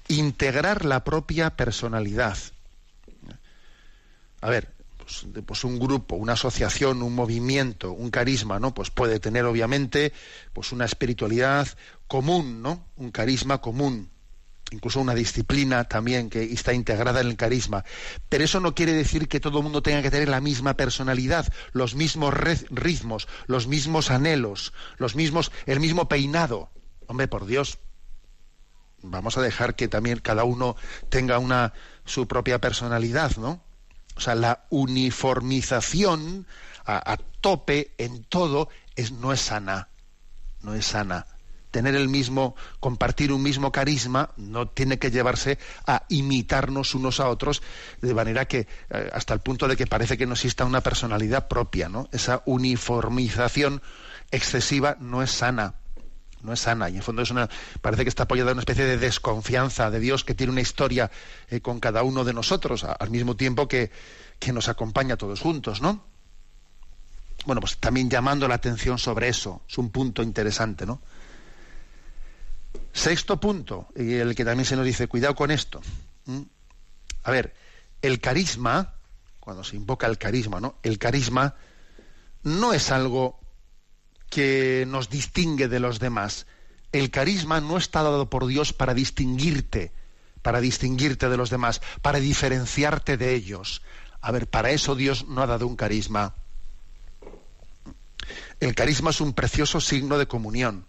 Integrar 0.08 0.86
la 0.86 1.04
propia 1.04 1.58
personalidad. 1.58 2.38
A 4.40 4.50
ver, 4.50 4.74
pues, 5.08 5.26
pues, 5.46 5.64
un 5.64 5.80
grupo, 5.80 6.18
una 6.18 6.34
asociación, 6.34 7.02
un 7.02 7.16
movimiento, 7.16 7.94
un 7.94 8.10
carisma, 8.10 8.60
¿no? 8.60 8.74
Pues 8.74 8.90
puede 8.90 9.22
tener 9.22 9.46
obviamente 9.46 10.12
pues 10.52 10.74
una 10.74 10.84
espiritualidad, 10.84 11.66
común, 12.08 12.62
¿no? 12.62 12.86
Un 12.98 13.12
carisma 13.12 13.62
común, 13.62 14.10
incluso 14.70 15.00
una 15.00 15.16
disciplina 15.16 15.86
también 15.86 16.30
que 16.30 16.44
está 16.44 16.74
integrada 16.74 17.22
en 17.22 17.28
el 17.28 17.38
carisma. 17.38 17.86
Pero 18.28 18.44
eso 18.44 18.60
no 18.60 18.76
quiere 18.76 18.92
decir 18.92 19.30
que 19.30 19.40
todo 19.40 19.60
el 19.60 19.64
mundo 19.64 19.82
tenga 19.82 20.02
que 20.02 20.12
tener 20.12 20.28
la 20.28 20.42
misma 20.42 20.76
personalidad, 20.76 21.48
los 21.72 21.96
mismos 21.96 22.34
ritmos, 22.34 23.30
los 23.46 23.68
mismos 23.68 24.12
anhelos, 24.12 24.74
los 24.98 25.16
mismos, 25.16 25.54
el 25.68 25.80
mismo 25.80 26.10
peinado. 26.10 26.70
Hombre, 27.08 27.30
por 27.30 27.46
Dios, 27.46 27.80
vamos 29.02 29.38
a 29.38 29.42
dejar 29.42 29.76
que 29.76 29.88
también 29.88 30.20
cada 30.20 30.44
uno 30.44 30.76
tenga 31.08 31.40
una 31.40 31.72
su 32.04 32.28
propia 32.28 32.60
personalidad, 32.60 33.38
¿no? 33.38 33.67
O 34.18 34.20
sea, 34.20 34.36
la 34.36 34.66
uniformización 34.70 36.48
a, 36.86 37.18
tope 37.42 37.94
en 37.98 38.24
todo 38.24 38.70
es, 38.96 39.12
no 39.12 39.32
es 39.32 39.42
sana, 39.42 39.90
no 40.62 40.74
es 40.74 40.86
sana 40.86 41.28
tener 41.72 41.96
el 41.96 42.10
mismo, 42.10 42.56
compartir 42.80 43.32
un 43.32 43.44
mismo 43.44 43.72
carisma, 43.72 44.32
no 44.38 44.68
tiene 44.68 44.98
que 44.98 45.12
llevarse 45.12 45.60
a 45.86 46.06
imitarnos 46.10 46.96
unos 46.96 47.20
a 47.20 47.30
otros, 47.30 47.62
de 48.02 48.16
manera 48.16 48.46
que, 48.46 48.68
eh, 48.90 49.10
hasta 49.14 49.36
el 49.36 49.42
punto 49.42 49.68
de 49.68 49.76
que 49.76 49.86
parece 49.86 50.18
que 50.18 50.26
no 50.26 50.34
exista 50.34 50.66
una 50.66 50.82
personalidad 50.82 51.48
propia, 51.48 51.88
¿no? 51.88 52.10
Esa 52.12 52.42
uniformización 52.46 53.84
excesiva 54.32 54.98
no 55.00 55.22
es 55.22 55.30
sana. 55.30 55.76
No 56.42 56.54
es 56.54 56.60
sana 56.60 56.90
y 56.90 56.98
en 56.98 57.04
fondo 57.04 57.22
es 57.22 57.32
una, 57.32 57.50
parece 57.82 58.04
que 58.04 58.10
está 58.10 58.24
apoyada 58.24 58.52
en 58.52 58.58
una 58.58 58.62
especie 58.62 58.86
de 58.86 58.98
desconfianza 58.98 59.90
de 59.90 60.00
Dios 60.00 60.24
que 60.24 60.36
tiene 60.36 60.52
una 60.52 60.62
historia 60.62 61.10
eh, 61.50 61.62
con 61.62 61.80
cada 61.80 62.04
uno 62.04 62.24
de 62.24 62.34
nosotros, 62.34 62.84
al 62.84 63.10
mismo 63.10 63.36
tiempo 63.36 63.68
que, 63.68 63.92
que 64.40 64.54
nos 64.54 64.70
acompaña 64.70 65.16
a 65.16 65.18
todos 65.18 65.42
juntos, 65.42 65.82
¿no? 65.82 66.06
Bueno, 67.46 67.62
pues 67.62 67.78
también 67.78 68.10
llamando 68.10 68.48
la 68.48 68.56
atención 68.56 68.98
sobre 69.00 69.30
eso, 69.30 69.62
es 69.68 69.78
un 69.78 69.90
punto 69.90 70.22
interesante, 70.22 70.86
¿no? 70.86 71.02
Sexto 72.94 73.40
punto, 73.40 73.88
y 73.96 74.16
el 74.16 74.36
que 74.36 74.44
también 74.44 74.66
se 74.66 74.76
nos 74.76 74.86
dice, 74.86 75.08
cuidado 75.08 75.36
con 75.36 75.52
esto. 75.52 75.82
A 77.24 77.32
ver, 77.32 77.54
el 78.02 78.20
carisma, 78.20 78.96
cuando 79.40 79.64
se 79.64 79.76
invoca 79.76 80.08
el 80.08 80.18
carisma, 80.18 80.60
¿no? 80.60 80.76
El 80.84 80.98
carisma 80.98 81.56
no 82.44 82.74
es 82.74 82.92
algo 82.92 83.40
que 84.30 84.86
nos 84.88 85.10
distingue 85.10 85.68
de 85.68 85.80
los 85.80 86.00
demás. 86.00 86.48
El 86.92 87.12
carisma 87.12 87.62
no 87.62 87.78
está 87.78 88.04
dado 88.04 88.30
por 88.30 88.48
Dios 88.48 88.74
para 88.74 88.94
distinguirte, 88.94 89.92
para 90.42 90.62
distinguirte 90.62 91.30
de 91.30 91.38
los 91.38 91.50
demás, 91.50 91.82
para 92.02 92.20
diferenciarte 92.20 93.18
de 93.18 93.34
ellos. 93.34 93.82
A 94.22 94.32
ver, 94.32 94.48
para 94.48 94.72
eso 94.72 94.96
Dios 94.96 95.28
no 95.28 95.42
ha 95.42 95.48
dado 95.48 95.68
un 95.68 95.76
carisma. 95.76 96.36
El 98.60 98.74
carisma 98.76 99.12
es 99.12 99.22
un 99.22 99.34
precioso 99.34 99.80
signo 99.80 100.18
de 100.18 100.28
comunión. 100.28 100.86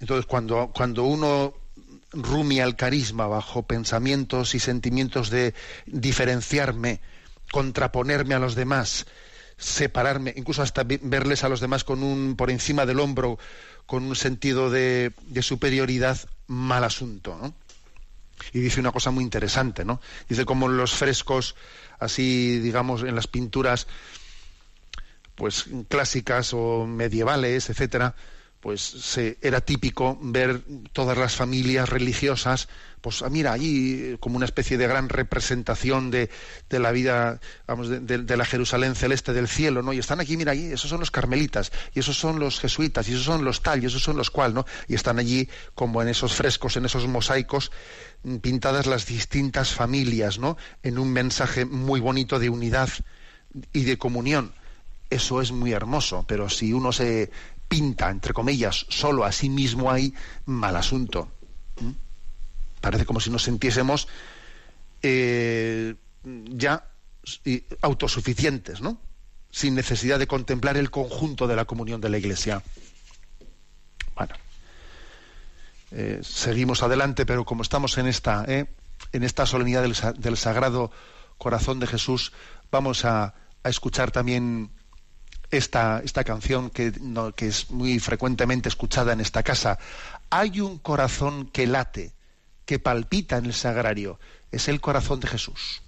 Entonces, 0.00 0.26
cuando, 0.26 0.72
cuando 0.74 1.04
uno 1.04 1.54
rumia 2.12 2.64
el 2.64 2.76
carisma 2.76 3.26
bajo 3.26 3.62
pensamientos 3.62 4.54
y 4.54 4.58
sentimientos 4.58 5.30
de 5.30 5.54
diferenciarme, 5.86 7.00
contraponerme 7.50 8.34
a 8.34 8.38
los 8.38 8.54
demás, 8.54 9.06
separarme, 9.62 10.34
incluso 10.36 10.62
hasta 10.62 10.84
verles 10.84 11.44
a 11.44 11.48
los 11.48 11.60
demás 11.60 11.84
con 11.84 12.02
un 12.02 12.34
por 12.36 12.50
encima 12.50 12.84
del 12.84 13.00
hombro, 13.00 13.38
con 13.86 14.04
un 14.04 14.16
sentido 14.16 14.70
de, 14.70 15.12
superioridad, 15.40 16.18
mal 16.48 16.84
asunto, 16.84 17.38
¿no? 17.40 17.54
Y 18.52 18.58
dice 18.58 18.80
una 18.80 18.90
cosa 18.90 19.12
muy 19.12 19.22
interesante, 19.22 19.84
¿no? 19.84 20.00
Dice 20.28 20.44
como 20.44 20.68
los 20.68 20.92
frescos, 20.92 21.54
así 22.00 22.58
digamos, 22.58 23.02
en 23.02 23.14
las 23.14 23.28
pinturas, 23.28 23.86
pues 25.36 25.66
clásicas 25.88 26.52
o 26.52 26.86
medievales, 26.86 27.70
etcétera, 27.70 28.16
pues 28.62 28.80
se, 28.80 29.38
era 29.42 29.60
típico 29.60 30.16
ver 30.22 30.62
todas 30.92 31.18
las 31.18 31.34
familias 31.34 31.88
religiosas, 31.88 32.68
pues 33.00 33.22
ah, 33.22 33.28
mira, 33.28 33.52
allí 33.52 34.16
como 34.20 34.36
una 34.36 34.44
especie 34.44 34.78
de 34.78 34.86
gran 34.86 35.08
representación 35.08 36.12
de, 36.12 36.30
de 36.70 36.78
la 36.78 36.92
vida, 36.92 37.40
vamos, 37.66 37.88
de, 37.88 38.36
la 38.36 38.44
Jerusalén 38.44 38.94
celeste 38.94 39.32
del 39.32 39.48
cielo, 39.48 39.82
¿no? 39.82 39.92
Y 39.92 39.98
están 39.98 40.20
aquí, 40.20 40.36
mira, 40.36 40.52
allí, 40.52 40.66
esos 40.66 40.88
son 40.88 41.00
los 41.00 41.10
carmelitas, 41.10 41.72
y 41.92 41.98
esos 41.98 42.16
son 42.16 42.38
los 42.38 42.60
jesuitas, 42.60 43.08
y 43.08 43.14
esos 43.14 43.24
son 43.24 43.44
los 43.44 43.62
tal, 43.62 43.82
y 43.82 43.86
esos 43.86 44.00
son 44.00 44.16
los 44.16 44.30
cual, 44.30 44.54
¿no? 44.54 44.64
Y 44.86 44.94
están 44.94 45.18
allí 45.18 45.48
como 45.74 46.00
en 46.00 46.06
esos 46.06 46.32
frescos, 46.32 46.76
en 46.76 46.84
esos 46.84 47.08
mosaicos, 47.08 47.72
mm, 48.22 48.36
pintadas 48.36 48.86
las 48.86 49.06
distintas 49.06 49.72
familias, 49.74 50.38
¿no? 50.38 50.56
En 50.84 51.00
un 51.00 51.12
mensaje 51.12 51.64
muy 51.64 51.98
bonito 51.98 52.38
de 52.38 52.48
unidad 52.48 52.90
y 53.72 53.82
de 53.82 53.98
comunión. 53.98 54.52
Eso 55.10 55.42
es 55.42 55.52
muy 55.52 55.72
hermoso, 55.72 56.24
pero 56.26 56.48
si 56.48 56.72
uno 56.72 56.90
se 56.90 57.30
pinta, 57.72 58.10
entre 58.10 58.34
comillas, 58.34 58.84
solo 58.90 59.24
a 59.24 59.32
sí 59.32 59.48
mismo 59.48 59.90
hay 59.90 60.12
mal 60.44 60.76
asunto. 60.76 61.32
¿Mm? 61.80 61.92
Parece 62.82 63.06
como 63.06 63.18
si 63.18 63.30
nos 63.30 63.44
sintiésemos 63.44 64.08
eh, 65.02 65.94
ya 66.24 66.86
autosuficientes, 67.80 68.82
¿no? 68.82 69.00
Sin 69.50 69.74
necesidad 69.74 70.18
de 70.18 70.26
contemplar 70.26 70.76
el 70.76 70.90
conjunto 70.90 71.46
de 71.46 71.56
la 71.56 71.64
comunión 71.64 72.00
de 72.02 72.10
la 72.10 72.18
Iglesia. 72.18 72.62
Bueno. 74.14 74.34
eh, 75.92 76.20
seguimos 76.22 76.82
adelante, 76.82 77.24
pero 77.24 77.46
como 77.46 77.62
estamos 77.62 77.96
en 77.96 78.06
esta, 78.06 78.44
eh, 78.48 78.66
en 79.12 79.22
esta 79.22 79.46
solemnidad 79.46 79.82
del, 79.82 80.36
Sagrado 80.36 80.90
Corazón 81.38 81.80
de 81.80 81.86
Jesús, 81.86 82.32
vamos 82.70 83.06
a, 83.06 83.34
escuchar 83.64 84.10
también 84.10 84.70
esta, 85.52 86.00
esta 86.04 86.24
canción 86.24 86.70
que, 86.70 86.92
que 87.36 87.46
es 87.46 87.70
muy 87.70 88.00
frecuentemente 88.00 88.68
escuchada 88.68 89.12
en 89.12 89.20
esta 89.20 89.42
casa. 89.42 89.78
Hay 90.30 90.60
un 90.60 90.78
corazón 90.78 91.46
que 91.46 91.66
late, 91.66 92.12
que 92.64 92.78
palpita 92.78 93.36
en 93.36 93.46
el 93.46 93.54
sagrario. 93.54 94.18
Es 94.50 94.68
el 94.68 94.80
corazón 94.80 95.20
de 95.20 95.28
Jesús. 95.28 95.82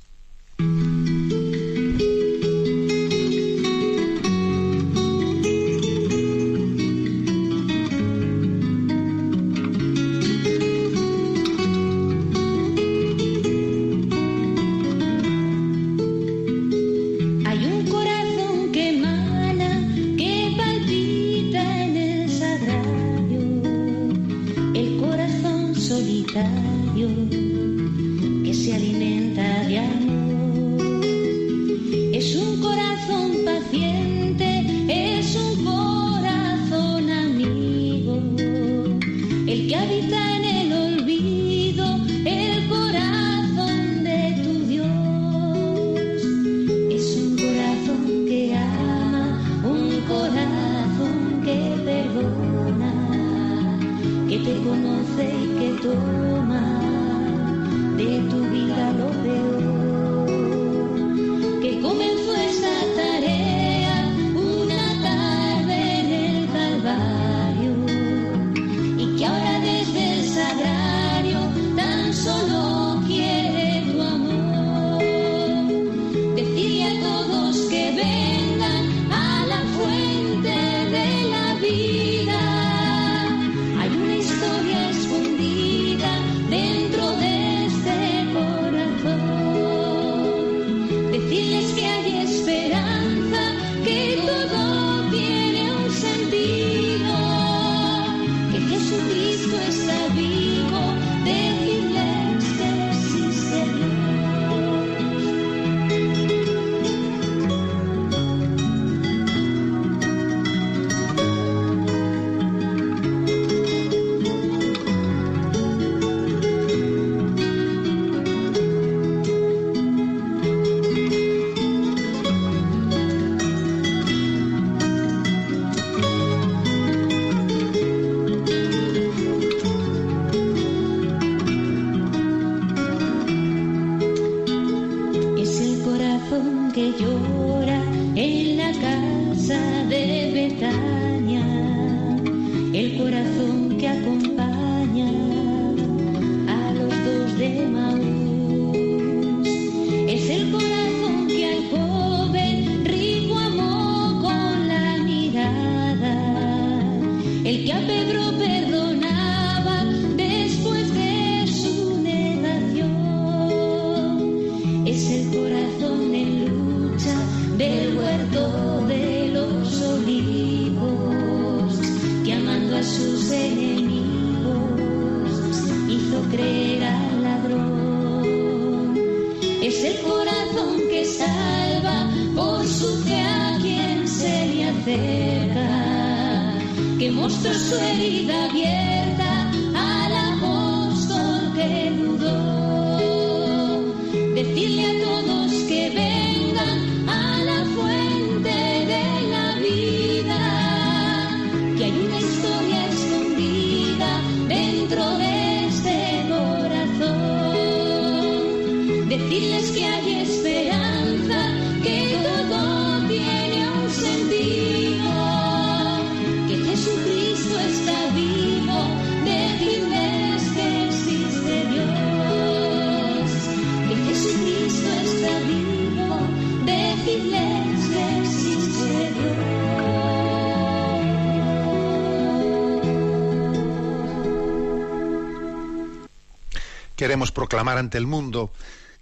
Queremos 237.04 237.32
proclamar 237.32 237.76
ante 237.76 237.98
el 237.98 238.06
mundo 238.06 238.50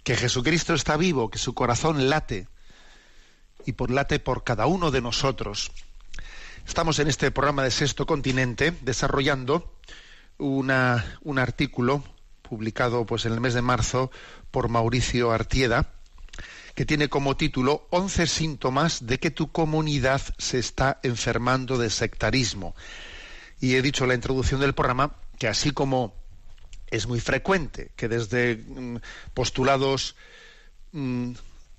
que 0.03 0.17
Jesucristo 0.17 0.73
está 0.73 0.97
vivo, 0.97 1.29
que 1.29 1.37
su 1.37 1.53
corazón 1.53 2.09
late 2.09 2.49
y 3.65 3.71
por 3.71 3.91
late 3.91 4.19
por 4.19 4.43
cada 4.43 4.65
uno 4.65 4.91
de 4.91 4.99
nosotros. 4.99 5.71
Estamos 6.67 6.99
en 6.99 7.07
este 7.07 7.31
programa 7.31 7.63
de 7.63 7.71
Sexto 7.71 8.05
Continente 8.05 8.73
desarrollando 8.81 9.77
una, 10.37 11.17
un 11.21 11.39
artículo 11.39 12.03
publicado 12.41 13.05
pues 13.05 13.25
en 13.25 13.31
el 13.31 13.39
mes 13.39 13.53
de 13.53 13.61
marzo 13.61 14.11
por 14.51 14.67
Mauricio 14.67 15.31
Artieda 15.31 15.93
que 16.75 16.85
tiene 16.85 17.07
como 17.07 17.37
título 17.37 17.87
11 17.91 18.27
síntomas 18.27 19.07
de 19.07 19.17
que 19.17 19.31
tu 19.31 19.53
comunidad 19.53 20.19
se 20.37 20.59
está 20.59 20.99
enfermando 21.03 21.77
de 21.77 21.89
sectarismo. 21.89 22.75
Y 23.61 23.75
he 23.75 23.81
dicho 23.81 24.03
en 24.03 24.09
la 24.09 24.15
introducción 24.15 24.59
del 24.59 24.73
programa 24.73 25.15
que 25.39 25.47
así 25.47 25.71
como 25.71 26.21
es 26.93 27.07
muy 27.07 27.19
frecuente 27.19 27.91
que 27.95 28.07
desde 28.07 28.55
mm, 28.55 28.97
postulados 29.33 30.15
mm, 30.91 31.31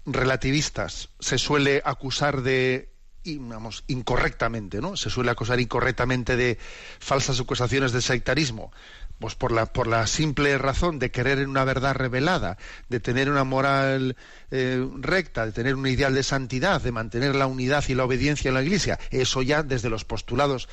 relativistas 0.06 1.08
se 1.20 1.38
suele 1.38 1.80
acusar 1.84 2.42
de 2.42 2.90
incorrectamente, 3.26 4.82
¿no? 4.82 4.98
Se 4.98 5.08
suele 5.08 5.30
acusar 5.30 5.58
incorrectamente 5.58 6.36
de 6.36 6.58
falsas 6.98 7.40
acusaciones 7.40 7.92
de 7.92 8.02
sectarismo. 8.02 8.70
pues 9.18 9.36
por 9.36 9.52
la, 9.52 9.66
por 9.66 9.86
la 9.86 10.06
simple 10.08 10.58
razón 10.58 10.98
de 10.98 11.10
querer 11.12 11.46
una 11.48 11.64
verdad 11.64 11.94
revelada, 11.94 12.58
de 12.88 12.98
tener 13.00 13.30
una 13.30 13.44
moral 13.44 14.16
eh, 14.50 14.86
recta, 15.00 15.46
de 15.46 15.52
tener 15.52 15.76
un 15.76 15.86
ideal 15.86 16.14
de 16.14 16.24
santidad, 16.24 16.82
de 16.82 16.92
mantener 16.92 17.34
la 17.36 17.46
unidad 17.46 17.84
y 17.88 17.94
la 17.94 18.04
obediencia 18.04 18.48
en 18.48 18.54
la 18.54 18.62
Iglesia, 18.62 18.98
eso 19.10 19.40
ya 19.40 19.62
desde 19.62 19.88
los 19.88 20.04
postulados 20.04 20.68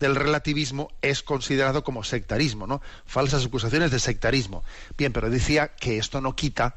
del 0.00 0.14
relativismo 0.14 0.88
es 1.02 1.22
considerado 1.22 1.82
como 1.82 2.04
sectarismo, 2.04 2.66
¿no? 2.66 2.82
Falsas 3.06 3.46
acusaciones 3.46 3.90
de 3.90 3.98
sectarismo. 3.98 4.62
Bien, 4.96 5.12
pero 5.12 5.30
decía 5.30 5.68
que 5.68 5.98
esto 5.98 6.20
no 6.20 6.36
quita, 6.36 6.76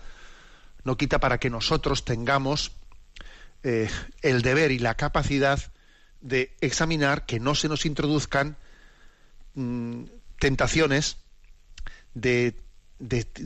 no 0.83 0.97
quita 0.97 1.19
para 1.19 1.37
que 1.37 1.49
nosotros 1.49 2.05
tengamos 2.05 2.71
eh, 3.63 3.89
el 4.21 4.41
deber 4.41 4.71
y 4.71 4.79
la 4.79 4.95
capacidad 4.95 5.59
de 6.21 6.55
examinar 6.61 7.25
que 7.25 7.39
no 7.39 7.55
se 7.55 7.67
nos 7.67 7.85
introduzcan 7.85 8.57
mm, 9.55 10.03
tentaciones 10.39 11.17
de, 12.13 12.55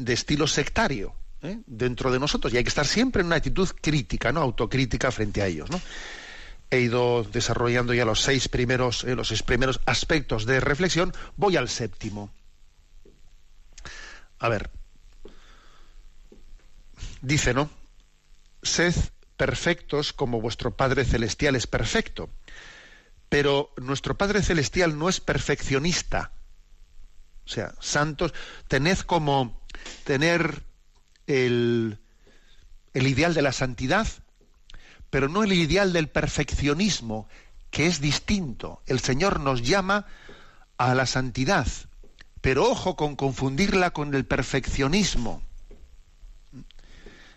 estilo 0.08 0.48
sectario 0.48 1.14
¿eh? 1.42 1.60
dentro 1.66 2.12
de 2.12 2.20
nosotros 2.20 2.54
y 2.54 2.58
hay 2.58 2.64
que 2.64 2.70
estar 2.70 2.88
siempre 2.88 3.22
en 3.22 3.28
una 3.28 3.38
actitud 3.38 3.70
crítica, 3.82 4.32
no 4.32 4.42
autocrítica 4.42 5.12
frente 5.12 5.42
a 5.42 5.48
ellos. 5.48 5.70
¿no? 5.70 5.82
He 6.74 6.80
ido 6.80 7.24
desarrollando 7.24 7.94
ya 7.94 8.04
los 8.04 8.22
seis 8.22 8.48
primeros, 8.48 9.04
eh, 9.04 9.14
los 9.14 9.28
seis 9.28 9.44
primeros 9.44 9.80
aspectos 9.86 10.48
de 10.48 10.60
reflexión. 10.60 11.14
Voy 11.38 11.56
al 11.56 11.70
séptimo. 11.70 12.34
A 14.40 14.50
ver, 14.50 14.72
dice, 17.22 17.54
¿no? 17.54 17.70
Sed 18.64 18.96
perfectos 19.38 20.14
como 20.14 20.42
vuestro 20.42 20.76
Padre 20.76 21.06
Celestial 21.06 21.56
es 21.56 21.68
perfecto. 21.68 22.32
Pero 23.30 23.72
nuestro 23.78 24.18
Padre 24.18 24.42
Celestial 24.42 24.98
no 24.98 25.10
es 25.10 25.20
perfeccionista. 25.20 26.32
O 27.46 27.50
sea, 27.50 27.76
santos, 27.82 28.34
tened 28.68 28.98
como 29.02 29.62
tener 30.06 30.64
el, 31.28 32.00
el 32.96 33.08
ideal 33.08 33.36
de 33.36 33.44
la 33.44 33.52
santidad, 33.52 34.08
pero 35.14 35.30
no 35.30 35.44
el 35.44 35.54
ideal 35.54 35.94
del 35.94 36.08
perfeccionismo, 36.08 37.30
que 37.70 37.86
es 37.86 38.02
distinto. 38.02 38.82
El 38.88 39.00
Señor 39.00 39.42
nos 39.42 39.62
llama 39.62 40.08
a 40.80 40.96
la 40.96 41.06
santidad, 41.06 41.68
pero 42.42 42.68
ojo 42.68 42.96
con 42.96 43.16
confundirla 43.16 43.92
con 43.92 44.16
el 44.16 44.26
perfeccionismo. 44.26 45.44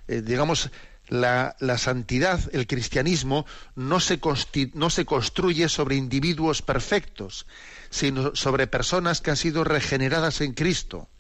Eh, 0.09 0.23
digamos, 0.23 0.71
la, 1.09 1.55
la, 1.61 1.77
santidad, 1.77 2.41
el 2.55 2.67
cristianismo, 2.67 3.45
no 3.75 4.01
se, 4.01 4.19
no 4.73 4.89
se 4.89 5.05
construye 5.05 5.69
sobre 5.69 5.97
individuos 5.97 6.63
perfectos, 6.63 7.47
sino 7.91 8.35
sobre 8.35 8.67
personas 8.67 9.21
que 9.21 9.33
han 9.33 9.37
sido 9.37 9.65
regeneradas 9.65 10.41
en 10.41 10.55
Cristo 10.55 11.11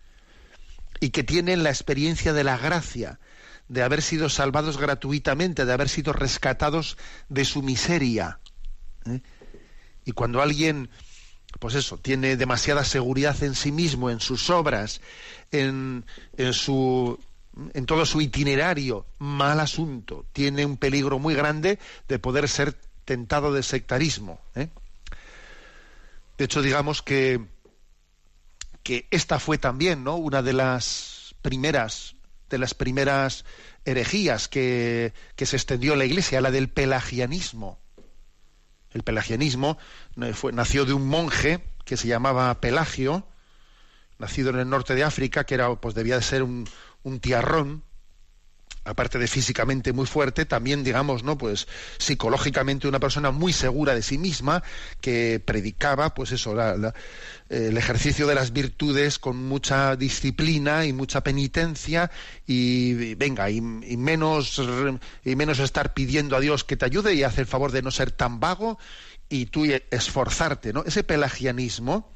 y 1.00 1.10
que 1.10 1.22
tienen 1.22 1.62
la 1.62 1.68
experiencia 1.68 2.32
de 2.32 2.44
la 2.44 2.56
gracia, 2.56 3.18
de 3.68 3.82
haber 3.82 4.02
sido 4.02 4.28
salvados 4.28 4.78
gratuitamente, 4.78 5.64
de 5.64 5.72
haber 5.72 5.88
sido 5.88 6.12
rescatados 6.12 6.96
de 7.28 7.44
su 7.44 7.62
miseria. 7.62 8.38
¿eh? 9.06 9.20
Y 10.04 10.12
cuando 10.12 10.40
alguien, 10.40 10.88
pues 11.58 11.74
eso, 11.74 11.98
tiene 11.98 12.36
demasiada 12.36 12.84
seguridad 12.84 13.42
en 13.42 13.54
sí 13.54 13.72
mismo, 13.72 14.10
en 14.10 14.20
sus 14.20 14.50
obras, 14.50 15.00
en, 15.50 16.04
en 16.36 16.52
su 16.52 17.18
en 17.72 17.86
todo 17.86 18.04
su 18.04 18.20
itinerario, 18.20 19.06
mal 19.18 19.60
asunto, 19.60 20.26
tiene 20.34 20.66
un 20.66 20.76
peligro 20.76 21.18
muy 21.18 21.34
grande 21.34 21.78
de 22.06 22.18
poder 22.18 22.50
ser 22.50 22.74
tentado 23.06 23.52
de 23.52 23.62
sectarismo. 23.62 24.40
¿eh? 24.54 24.68
De 26.36 26.44
hecho, 26.44 26.60
digamos 26.60 27.00
que, 27.00 27.40
que 28.82 29.06
esta 29.10 29.38
fue 29.38 29.56
también 29.56 30.04
¿no? 30.04 30.16
una 30.16 30.42
de 30.42 30.52
las 30.52 31.34
primeras 31.40 32.15
de 32.50 32.58
las 32.58 32.74
primeras 32.74 33.44
herejías 33.84 34.48
que, 34.48 35.12
que 35.36 35.46
se 35.46 35.56
extendió 35.56 35.92
en 35.92 36.00
la 36.00 36.04
Iglesia, 36.04 36.40
la 36.40 36.50
del 36.50 36.68
pelagianismo. 36.68 37.78
El 38.92 39.02
pelagianismo 39.02 39.78
eh, 40.22 40.32
fue, 40.32 40.52
nació 40.52 40.84
de 40.84 40.92
un 40.92 41.06
monje 41.06 41.62
que 41.84 41.96
se 41.96 42.08
llamaba 42.08 42.60
Pelagio, 42.60 43.26
nacido 44.18 44.50
en 44.50 44.58
el 44.58 44.68
norte 44.68 44.94
de 44.94 45.04
África, 45.04 45.44
que 45.44 45.54
era, 45.54 45.74
pues 45.76 45.94
debía 45.94 46.16
de 46.16 46.22
ser 46.22 46.42
un, 46.42 46.68
un 47.02 47.20
tiarrón, 47.20 47.84
aparte 48.86 49.18
de 49.18 49.26
físicamente 49.26 49.92
muy 49.92 50.06
fuerte, 50.06 50.46
también, 50.46 50.84
digamos, 50.84 51.22
¿no? 51.24 51.36
Pues 51.36 51.66
psicológicamente 51.98 52.88
una 52.88 53.00
persona 53.00 53.30
muy 53.30 53.52
segura 53.52 53.94
de 53.94 54.02
sí 54.02 54.16
misma, 54.16 54.62
que 55.00 55.42
predicaba, 55.44 56.14
pues 56.14 56.32
eso, 56.32 56.54
el 57.48 57.76
ejercicio 57.76 58.26
de 58.26 58.34
las 58.34 58.52
virtudes 58.52 59.18
con 59.18 59.36
mucha 59.48 59.96
disciplina 59.96 60.86
y 60.86 60.92
mucha 60.92 61.22
penitencia, 61.22 62.10
y, 62.46 63.14
venga, 63.16 63.50
y, 63.50 63.60
menos, 63.60 64.60
y 65.24 65.36
menos 65.36 65.58
estar 65.58 65.92
pidiendo 65.92 66.36
a 66.36 66.40
Dios 66.40 66.64
que 66.64 66.76
te 66.76 66.84
ayude 66.84 67.14
y 67.14 67.22
hacer 67.22 67.40
el 67.40 67.46
favor 67.46 67.72
de 67.72 67.82
no 67.82 67.90
ser 67.90 68.12
tan 68.12 68.40
vago 68.40 68.78
y 69.28 69.46
tú 69.46 69.64
esforzarte, 69.90 70.72
¿no? 70.72 70.84
Ese 70.84 71.02
pelagianismo, 71.02 72.08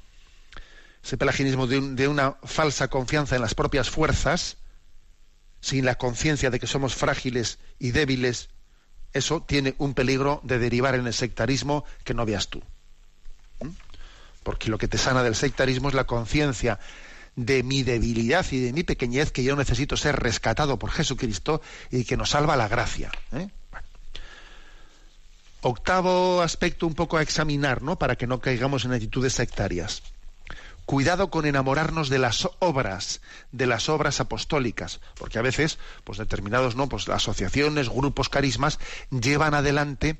ese 1.02 1.16
pelagianismo 1.16 1.66
de 1.66 2.08
una 2.08 2.36
falsa 2.44 2.88
confianza 2.88 3.34
en 3.34 3.42
las 3.42 3.54
propias 3.54 3.90
fuerzas, 3.90 4.58
sin 5.70 5.84
la 5.84 5.94
conciencia 5.94 6.50
de 6.50 6.58
que 6.58 6.66
somos 6.66 6.96
frágiles 6.96 7.60
y 7.78 7.92
débiles, 7.92 8.48
eso 9.12 9.44
tiene 9.46 9.76
un 9.78 9.94
peligro 9.94 10.40
de 10.42 10.58
derivar 10.58 10.96
en 10.96 11.06
el 11.06 11.14
sectarismo 11.14 11.84
que 12.02 12.12
no 12.12 12.26
veas 12.26 12.48
tú. 12.48 12.60
¿Mm? 13.60 13.68
Porque 14.42 14.68
lo 14.68 14.78
que 14.78 14.88
te 14.88 14.98
sana 14.98 15.22
del 15.22 15.36
sectarismo 15.36 15.88
es 15.88 15.94
la 15.94 16.08
conciencia 16.08 16.80
de 17.36 17.62
mi 17.62 17.84
debilidad 17.84 18.44
y 18.50 18.58
de 18.58 18.72
mi 18.72 18.82
pequeñez, 18.82 19.30
que 19.30 19.44
yo 19.44 19.54
necesito 19.54 19.96
ser 19.96 20.16
rescatado 20.16 20.76
por 20.76 20.90
Jesucristo 20.90 21.62
y 21.90 22.04
que 22.04 22.16
nos 22.16 22.30
salva 22.30 22.56
la 22.56 22.66
gracia. 22.66 23.12
¿eh? 23.32 23.48
Octavo 25.60 26.42
aspecto 26.42 26.86
un 26.88 26.94
poco 26.94 27.16
a 27.16 27.22
examinar, 27.22 27.80
¿no? 27.80 27.96
Para 27.96 28.16
que 28.16 28.26
no 28.26 28.40
caigamos 28.40 28.84
en 28.84 28.92
actitudes 28.92 29.34
sectarias 29.34 30.02
cuidado 30.90 31.30
con 31.30 31.46
enamorarnos 31.46 32.08
de 32.08 32.18
las 32.18 32.48
obras, 32.58 33.20
de 33.52 33.68
las 33.68 33.88
obras 33.88 34.18
apostólicas, 34.18 34.98
porque 35.14 35.38
a 35.38 35.42
veces, 35.42 35.78
pues 36.02 36.18
determinados, 36.18 36.74
¿no? 36.74 36.88
Pues 36.88 37.08
asociaciones, 37.08 37.88
grupos, 37.88 38.28
carismas 38.28 38.80
llevan 39.08 39.54
adelante 39.54 40.18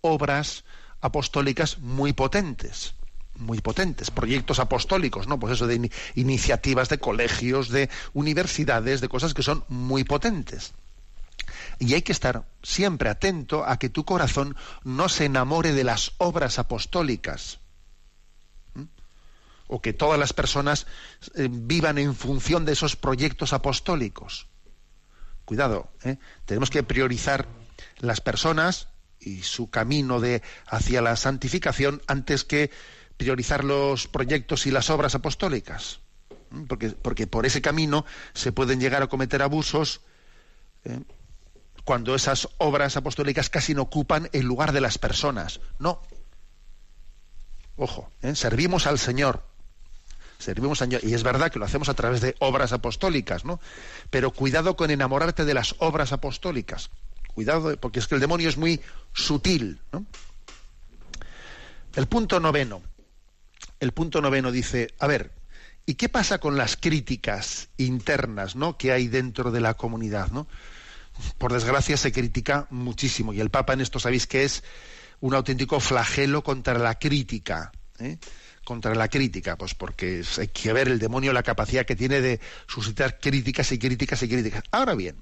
obras 0.00 0.64
apostólicas 1.00 1.78
muy 1.78 2.14
potentes 2.14 2.96
muy 3.36 3.60
potentes, 3.60 4.10
proyectos 4.10 4.58
apostólicos, 4.58 5.28
¿no? 5.28 5.38
Pues 5.38 5.52
eso 5.52 5.68
de 5.68 5.88
iniciativas 6.16 6.88
de 6.88 6.98
colegios, 6.98 7.68
de 7.68 7.88
universidades, 8.12 9.00
de 9.00 9.08
cosas 9.08 9.32
que 9.32 9.44
son 9.44 9.62
muy 9.68 10.02
potentes. 10.02 10.74
Y 11.78 11.94
hay 11.94 12.02
que 12.02 12.10
estar 12.10 12.44
siempre 12.64 13.08
atento 13.08 13.64
a 13.64 13.78
que 13.78 13.88
tu 13.88 14.04
corazón 14.04 14.56
no 14.82 15.08
se 15.08 15.26
enamore 15.26 15.72
de 15.72 15.84
las 15.84 16.14
obras 16.18 16.58
apostólicas 16.58 17.60
o 19.68 19.80
que 19.80 19.92
todas 19.92 20.18
las 20.18 20.32
personas 20.32 20.86
eh, 21.36 21.48
vivan 21.50 21.98
en 21.98 22.14
función 22.14 22.64
de 22.64 22.72
esos 22.72 22.96
proyectos 22.96 23.52
apostólicos. 23.52 24.48
Cuidado, 25.44 25.90
¿eh? 26.04 26.16
tenemos 26.44 26.70
que 26.70 26.82
priorizar 26.82 27.46
las 28.00 28.20
personas 28.20 28.88
y 29.20 29.42
su 29.42 29.70
camino 29.70 30.20
de 30.20 30.42
hacia 30.66 31.00
la 31.02 31.16
santificación 31.16 32.02
antes 32.06 32.44
que 32.44 32.70
priorizar 33.16 33.64
los 33.64 34.08
proyectos 34.08 34.66
y 34.66 34.70
las 34.70 34.90
obras 34.90 35.14
apostólicas. 35.14 36.00
Porque, 36.66 36.90
porque 36.90 37.26
por 37.26 37.44
ese 37.44 37.60
camino 37.60 38.06
se 38.32 38.52
pueden 38.52 38.80
llegar 38.80 39.02
a 39.02 39.06
cometer 39.06 39.42
abusos 39.42 40.00
¿eh? 40.84 41.00
cuando 41.84 42.14
esas 42.14 42.48
obras 42.58 42.96
apostólicas 42.96 43.50
casi 43.50 43.74
no 43.74 43.82
ocupan 43.82 44.30
el 44.32 44.46
lugar 44.46 44.72
de 44.72 44.80
las 44.80 44.96
personas. 44.98 45.60
No. 45.78 46.02
Ojo, 47.76 48.10
servimos 48.34 48.86
al 48.86 48.98
Señor, 48.98 49.44
servimos 50.38 50.82
a 50.82 50.86
y 50.86 51.14
es 51.14 51.22
verdad 51.22 51.50
que 51.50 51.58
lo 51.58 51.64
hacemos 51.64 51.88
a 51.88 51.94
través 51.94 52.20
de 52.20 52.36
obras 52.38 52.72
apostólicas, 52.72 53.44
¿no? 53.44 53.60
Pero 54.10 54.30
cuidado 54.30 54.76
con 54.76 54.90
enamorarte 54.90 55.44
de 55.44 55.54
las 55.54 55.74
obras 55.78 56.12
apostólicas. 56.12 56.90
Cuidado, 57.34 57.76
porque 57.78 57.98
es 57.98 58.06
que 58.06 58.14
el 58.14 58.20
demonio 58.20 58.48
es 58.48 58.56
muy 58.56 58.80
sutil. 59.12 59.80
El 61.94 62.06
punto 62.06 62.40
noveno. 62.40 62.82
El 63.80 63.92
punto 63.92 64.20
noveno 64.20 64.50
dice, 64.50 64.94
a 64.98 65.06
ver, 65.06 65.32
¿y 65.86 65.94
qué 65.94 66.08
pasa 66.08 66.38
con 66.38 66.56
las 66.56 66.76
críticas 66.76 67.68
internas, 67.76 68.56
¿no? 68.56 68.76
que 68.76 68.92
hay 68.92 69.08
dentro 69.08 69.50
de 69.50 69.60
la 69.60 69.74
comunidad, 69.74 70.30
¿no? 70.30 70.46
Por 71.38 71.52
desgracia 71.52 71.96
se 71.96 72.12
critica 72.12 72.68
muchísimo 72.70 73.32
y 73.32 73.40
el 73.40 73.50
Papa 73.50 73.72
en 73.72 73.80
esto 73.80 73.98
sabéis 73.98 74.28
que 74.28 74.44
es 74.44 74.62
un 75.20 75.34
auténtico 75.34 75.80
flagelo 75.80 76.44
contra 76.44 76.78
la 76.78 76.96
crítica. 76.96 77.72
¿eh? 77.98 78.18
Contra 78.68 78.94
la 78.94 79.08
crítica? 79.08 79.56
Pues 79.56 79.74
porque 79.74 80.22
hay 80.36 80.48
que 80.48 80.74
ver 80.74 80.88
el 80.88 80.98
demonio 80.98 81.32
la 81.32 81.42
capacidad 81.42 81.86
que 81.86 81.96
tiene 81.96 82.20
de 82.20 82.38
suscitar 82.66 83.18
críticas 83.18 83.72
y 83.72 83.78
críticas 83.78 84.22
y 84.22 84.28
críticas. 84.28 84.62
Ahora 84.70 84.94
bien, 84.94 85.16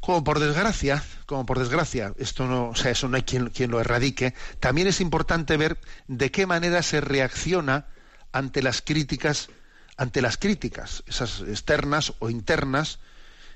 como 0.00 0.24
por 0.24 0.38
desgracia, 0.40 1.04
como 1.26 1.44
por 1.44 1.58
desgracia, 1.58 2.14
esto 2.16 2.46
no, 2.46 2.70
o 2.70 2.74
sea, 2.74 2.92
eso 2.92 3.08
no 3.08 3.16
hay 3.16 3.24
quien, 3.24 3.50
quien 3.50 3.70
lo 3.70 3.78
erradique, 3.78 4.32
también 4.58 4.88
es 4.88 5.02
importante 5.02 5.58
ver 5.58 5.76
de 6.06 6.30
qué 6.30 6.46
manera 6.46 6.82
se 6.82 7.02
reacciona 7.02 7.88
ante 8.32 8.62
las 8.62 8.80
críticas 8.80 9.50
ante 9.98 10.22
las 10.22 10.38
críticas, 10.38 11.02
esas 11.08 11.40
externas 11.40 12.14
o 12.20 12.30
internas, 12.30 13.00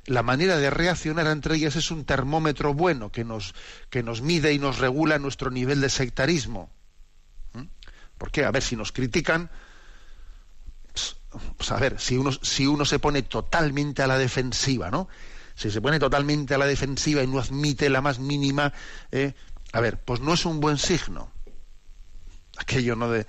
la 0.04 0.24
manera 0.24 0.58
de 0.58 0.70
reaccionar 0.70 1.28
entre 1.28 1.54
ellas 1.54 1.76
es 1.76 1.92
un 1.92 2.04
termómetro 2.04 2.74
bueno 2.74 3.12
que 3.12 3.24
nos, 3.24 3.54
que 3.90 4.02
nos 4.02 4.20
mide 4.20 4.52
y 4.52 4.58
nos 4.58 4.78
regula 4.78 5.20
nuestro 5.20 5.52
nivel 5.52 5.80
de 5.80 5.88
sectarismo. 5.88 6.68
¿Por 8.22 8.30
qué? 8.30 8.44
A 8.44 8.52
ver, 8.52 8.62
si 8.62 8.76
nos 8.76 8.92
critican, 8.92 9.50
pues, 10.92 11.16
pues, 11.56 11.72
a 11.72 11.76
ver, 11.76 11.98
si 11.98 12.16
uno, 12.16 12.30
si 12.30 12.68
uno 12.68 12.84
se 12.84 13.00
pone 13.00 13.22
totalmente 13.22 14.00
a 14.00 14.06
la 14.06 14.16
defensiva, 14.16 14.92
¿no? 14.92 15.08
Si 15.56 15.72
se 15.72 15.80
pone 15.80 15.98
totalmente 15.98 16.54
a 16.54 16.58
la 16.58 16.66
defensiva 16.66 17.24
y 17.24 17.26
no 17.26 17.40
admite 17.40 17.90
la 17.90 18.00
más 18.00 18.20
mínima, 18.20 18.72
eh, 19.10 19.34
a 19.72 19.80
ver, 19.80 19.98
pues 20.04 20.20
no 20.20 20.34
es 20.34 20.44
un 20.46 20.60
buen 20.60 20.78
signo. 20.78 21.32
Aquello 22.58 22.94
no 22.94 23.10
de 23.10 23.26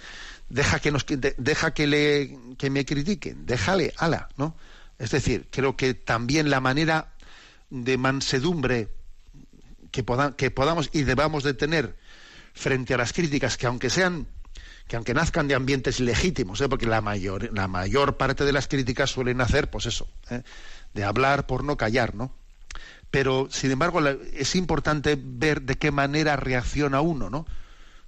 deja 0.49 0.79
que 0.79 0.91
nos 0.91 1.07
deja 1.07 1.73
que 1.73 1.87
le 1.87 2.37
que 2.59 2.69
me 2.69 2.85
critiquen, 2.85 3.47
déjale, 3.47 3.95
ala, 3.97 4.29
¿no? 4.37 4.55
Es 4.99 5.09
decir, 5.09 5.47
creo 5.49 5.75
que 5.75 5.95
también 5.95 6.51
la 6.51 6.59
manera 6.59 7.13
de 7.71 7.97
mansedumbre 7.97 8.89
que, 9.89 10.05
que 10.37 10.51
podamos 10.51 10.91
y 10.93 11.01
debamos 11.01 11.43
de 11.43 11.55
tener 11.55 11.97
frente 12.53 12.93
a 12.93 12.97
las 12.97 13.11
críticas, 13.11 13.57
que 13.57 13.65
aunque 13.65 13.89
sean 13.89 14.27
que 14.87 14.95
aunque 14.95 15.13
nazcan 15.13 15.47
de 15.47 15.55
ambientes 15.55 15.99
legítimos, 15.99 16.61
¿eh? 16.61 16.69
porque 16.69 16.85
la 16.85 17.01
mayor, 17.01 17.51
la 17.53 17.67
mayor 17.67 18.17
parte 18.17 18.45
de 18.45 18.53
las 18.53 18.67
críticas 18.67 19.09
suelen 19.09 19.37
nacer, 19.37 19.69
pues 19.69 19.85
eso, 19.85 20.07
¿eh? 20.29 20.43
de 20.93 21.03
hablar 21.03 21.47
por 21.47 21.63
no 21.63 21.77
callar, 21.77 22.15
¿no? 22.15 22.33
Pero, 23.11 23.47
sin 23.51 23.71
embargo, 23.71 23.99
es 24.07 24.55
importante 24.55 25.17
ver 25.19 25.61
de 25.61 25.75
qué 25.75 25.91
manera 25.91 26.35
reacciona 26.35 27.01
uno, 27.01 27.29
¿no? 27.29 27.45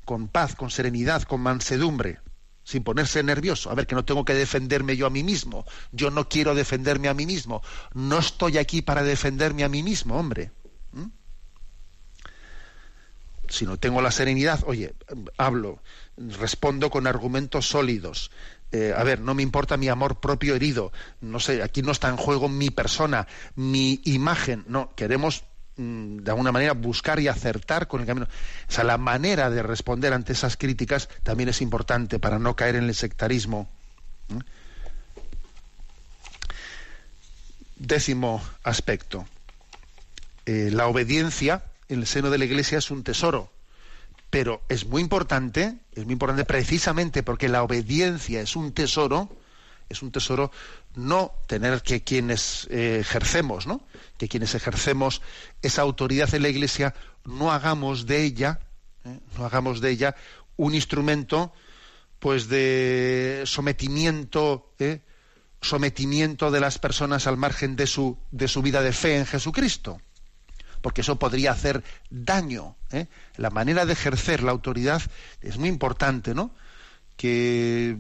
Con 0.04 0.28
paz, 0.28 0.56
con 0.56 0.72
serenidad, 0.72 1.24
con 1.24 1.42
mansedumbre 1.42 2.20
sin 2.66 2.84
ponerse 2.84 3.24
nervioso. 3.24 3.70
A 3.70 3.76
ver, 3.76 3.88
que 3.88 3.96
no 3.96 4.04
tengo 4.04 4.26
que 4.26 4.34
defenderme 4.34 4.98
yo 4.98 5.06
a 5.06 5.12
mí 5.12 5.24
mismo. 5.24 5.66
Yo 5.92 6.10
no 6.10 6.28
quiero 6.28 6.56
defenderme 6.56 7.08
a 7.08 7.14
mí 7.14 7.28
mismo. 7.28 7.62
No 7.94 8.18
estoy 8.18 8.58
aquí 8.58 8.82
para 8.82 9.04
defenderme 9.04 9.64
a 9.64 9.70
mí 9.70 9.84
mismo, 9.84 10.18
hombre. 10.18 10.52
Si 13.48 13.66
no 13.66 13.78
tengo 13.78 14.02
la 14.02 14.12
serenidad, 14.12 14.64
oye, 14.66 14.96
hablo, 15.38 15.80
respondo 16.18 16.90
con 16.90 17.08
argumentos 17.08 17.68
sólidos. 17.68 18.32
Eh, 18.72 18.94
a 18.96 19.04
ver, 19.04 19.20
no 19.20 19.34
me 19.34 19.44
importa 19.44 19.78
mi 19.78 19.90
amor 19.90 20.20
propio 20.20 20.56
herido. 20.56 20.92
No 21.22 21.40
sé, 21.40 21.62
aquí 21.64 21.82
no 21.82 21.92
está 21.92 22.10
en 22.10 22.18
juego 22.18 22.50
mi 22.50 22.70
persona, 22.70 23.28
mi 23.56 24.02
imagen. 24.04 24.64
No, 24.68 24.94
queremos 24.96 25.44
Mm, 25.78 26.20
de 26.20 26.32
alguna 26.32 26.54
manera 26.54 26.74
buscar 26.74 27.20
y 27.20 27.28
acertar 27.28 27.88
con 27.88 28.00
el 28.02 28.08
camino. 28.08 28.28
O 28.68 28.72
sea, 28.72 28.84
la 28.84 28.98
manera 28.98 29.50
de 29.50 29.62
responder 29.62 30.14
ante 30.14 30.34
esas 30.34 30.56
críticas 30.56 31.10
también 31.24 31.50
es 31.50 31.62
importante 31.62 32.18
para 32.18 32.40
no 32.40 32.56
caer 32.56 32.76
en 32.76 32.86
el 32.86 32.96
sectarismo. 32.96 33.70
Décimo 37.76 38.42
aspecto. 38.64 39.28
Eh, 40.46 40.70
la 40.72 40.88
obediencia 40.88 41.66
en 41.90 42.00
el 42.00 42.08
seno 42.08 42.30
de 42.30 42.38
la 42.38 42.46
Iglesia 42.46 42.78
es 42.78 42.90
un 42.90 43.04
tesoro, 43.04 43.52
pero 44.30 44.64
es 44.70 44.86
muy 44.86 45.02
importante, 45.02 45.78
es 45.94 46.06
muy 46.06 46.14
importante 46.14 46.46
precisamente 46.46 47.24
porque 47.24 47.50
la 47.50 47.64
obediencia 47.64 48.42
es 48.42 48.56
un 48.56 48.74
tesoro, 48.74 49.30
es 49.90 50.02
un 50.02 50.12
tesoro 50.12 50.52
no 50.96 51.34
tener 51.48 51.82
que 51.82 52.04
quienes 52.04 52.68
eh, 52.70 53.00
ejercemos, 53.00 53.68
¿no? 53.68 53.82
Que 54.18 54.28
quienes 54.28 54.56
ejercemos 54.56 55.22
esa 55.62 55.82
autoridad 55.82 56.34
en 56.34 56.44
la 56.44 56.50
Iglesia 56.50 56.96
no 57.24 57.52
hagamos 57.52 58.06
de 58.06 58.24
ella, 58.24 58.60
¿eh? 59.04 59.20
no 59.38 59.46
hagamos 59.46 59.82
de 59.82 59.92
ella 59.92 60.16
un 60.58 60.74
instrumento, 60.74 61.54
pues 62.20 62.48
de 62.48 63.44
sometimiento, 63.46 64.74
¿eh? 64.80 65.02
sometimiento 65.62 66.52
de 66.52 66.60
las 66.60 66.80
personas 66.80 67.28
al 67.28 67.38
margen 67.38 67.76
de 67.76 67.88
su 67.88 68.18
de 68.32 68.48
su 68.48 68.62
vida 68.62 68.82
de 68.82 68.94
fe 68.94 69.18
en 69.18 69.26
Jesucristo, 69.26 70.00
porque 70.86 71.02
eso 71.02 71.18
podría 71.18 71.50
hacer 71.50 71.84
daño. 72.12 72.76
La 73.38 73.50
manera 73.50 73.88
de 73.88 73.94
ejercer 73.94 74.44
la 74.44 74.52
autoridad 74.52 75.02
es 75.42 75.58
muy 75.58 75.68
importante, 75.68 76.36
¿no? 76.36 76.52
Que 77.18 77.98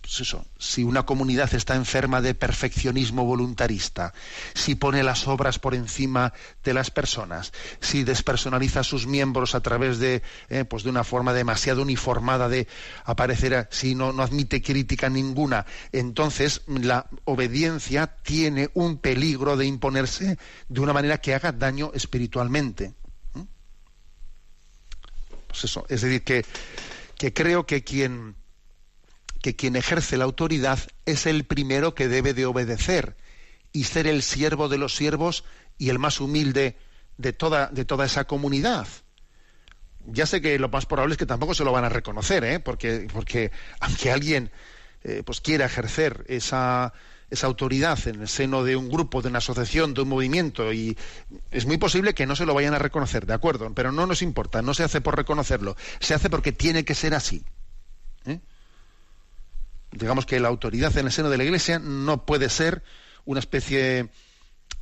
pues 0.00 0.20
eso, 0.20 0.44
si 0.58 0.82
una 0.82 1.04
comunidad 1.04 1.54
está 1.54 1.76
enferma 1.76 2.20
de 2.20 2.34
perfeccionismo 2.34 3.24
voluntarista, 3.24 4.12
si 4.54 4.74
pone 4.74 5.02
las 5.02 5.28
obras 5.28 5.58
por 5.58 5.74
encima 5.74 6.32
de 6.64 6.74
las 6.74 6.90
personas, 6.90 7.52
si 7.80 8.02
despersonaliza 8.02 8.80
a 8.80 8.84
sus 8.84 9.06
miembros 9.06 9.54
a 9.54 9.60
través 9.60 9.98
de, 9.98 10.22
eh, 10.48 10.64
pues 10.64 10.84
de 10.84 10.90
una 10.90 11.04
forma 11.04 11.32
demasiado 11.32 11.82
uniformada 11.82 12.48
de 12.48 12.66
aparecer, 13.04 13.68
si 13.70 13.94
no, 13.94 14.12
no 14.12 14.22
admite 14.22 14.62
crítica 14.62 15.08
ninguna, 15.10 15.66
entonces 15.92 16.62
la 16.66 17.06
obediencia 17.24 18.16
tiene 18.22 18.70
un 18.74 18.98
peligro 18.98 19.56
de 19.56 19.66
imponerse 19.66 20.38
de 20.68 20.80
una 20.80 20.92
manera 20.92 21.18
que 21.18 21.34
haga 21.34 21.52
daño 21.52 21.92
espiritualmente. 21.94 22.94
¿Mm? 23.34 23.42
Pues 25.46 25.64
eso, 25.64 25.84
es 25.88 26.00
decir, 26.00 26.24
que, 26.24 26.44
que 27.16 27.32
creo 27.32 27.66
que 27.66 27.84
quien 27.84 28.39
que 29.42 29.56
quien 29.56 29.76
ejerce 29.76 30.16
la 30.16 30.24
autoridad 30.24 30.78
es 31.06 31.26
el 31.26 31.44
primero 31.44 31.94
que 31.94 32.08
debe 32.08 32.34
de 32.34 32.46
obedecer 32.46 33.16
y 33.72 33.84
ser 33.84 34.06
el 34.06 34.22
siervo 34.22 34.68
de 34.68 34.78
los 34.78 34.94
siervos 34.94 35.44
y 35.78 35.90
el 35.90 35.98
más 35.98 36.20
humilde 36.20 36.76
de 37.16 37.32
toda, 37.32 37.68
de 37.68 37.84
toda 37.84 38.06
esa 38.06 38.24
comunidad. 38.24 38.86
Ya 40.06 40.26
sé 40.26 40.40
que 40.40 40.58
lo 40.58 40.68
más 40.68 40.86
probable 40.86 41.14
es 41.14 41.18
que 41.18 41.26
tampoco 41.26 41.54
se 41.54 41.64
lo 41.64 41.72
van 41.72 41.84
a 41.84 41.88
reconocer, 41.88 42.44
¿eh? 42.44 42.60
porque, 42.60 43.06
porque 43.12 43.50
aunque 43.80 44.10
alguien 44.10 44.50
eh, 45.04 45.22
pues 45.24 45.40
quiera 45.40 45.66
ejercer 45.66 46.24
esa, 46.28 46.92
esa 47.30 47.46
autoridad 47.46 47.98
en 48.08 48.22
el 48.22 48.28
seno 48.28 48.64
de 48.64 48.76
un 48.76 48.88
grupo, 48.88 49.22
de 49.22 49.28
una 49.28 49.38
asociación, 49.38 49.94
de 49.94 50.02
un 50.02 50.08
movimiento, 50.08 50.72
y 50.72 50.96
es 51.50 51.66
muy 51.66 51.78
posible 51.78 52.14
que 52.14 52.26
no 52.26 52.34
se 52.36 52.46
lo 52.46 52.54
vayan 52.54 52.74
a 52.74 52.78
reconocer, 52.78 53.26
¿de 53.26 53.34
acuerdo? 53.34 53.72
Pero 53.74 53.92
no 53.92 54.06
nos 54.06 54.22
importa, 54.22 54.62
no 54.62 54.74
se 54.74 54.84
hace 54.84 55.00
por 55.00 55.16
reconocerlo, 55.16 55.76
se 56.00 56.14
hace 56.14 56.28
porque 56.28 56.52
tiene 56.52 56.84
que 56.84 56.94
ser 56.94 57.14
así. 57.14 57.44
Digamos 59.92 60.26
que 60.26 60.40
la 60.40 60.48
autoridad 60.48 60.96
en 60.96 61.06
el 61.06 61.12
seno 61.12 61.30
de 61.30 61.38
la 61.38 61.44
Iglesia 61.44 61.78
no 61.78 62.24
puede 62.24 62.48
ser 62.48 62.82
una 63.24 63.40
especie 63.40 64.10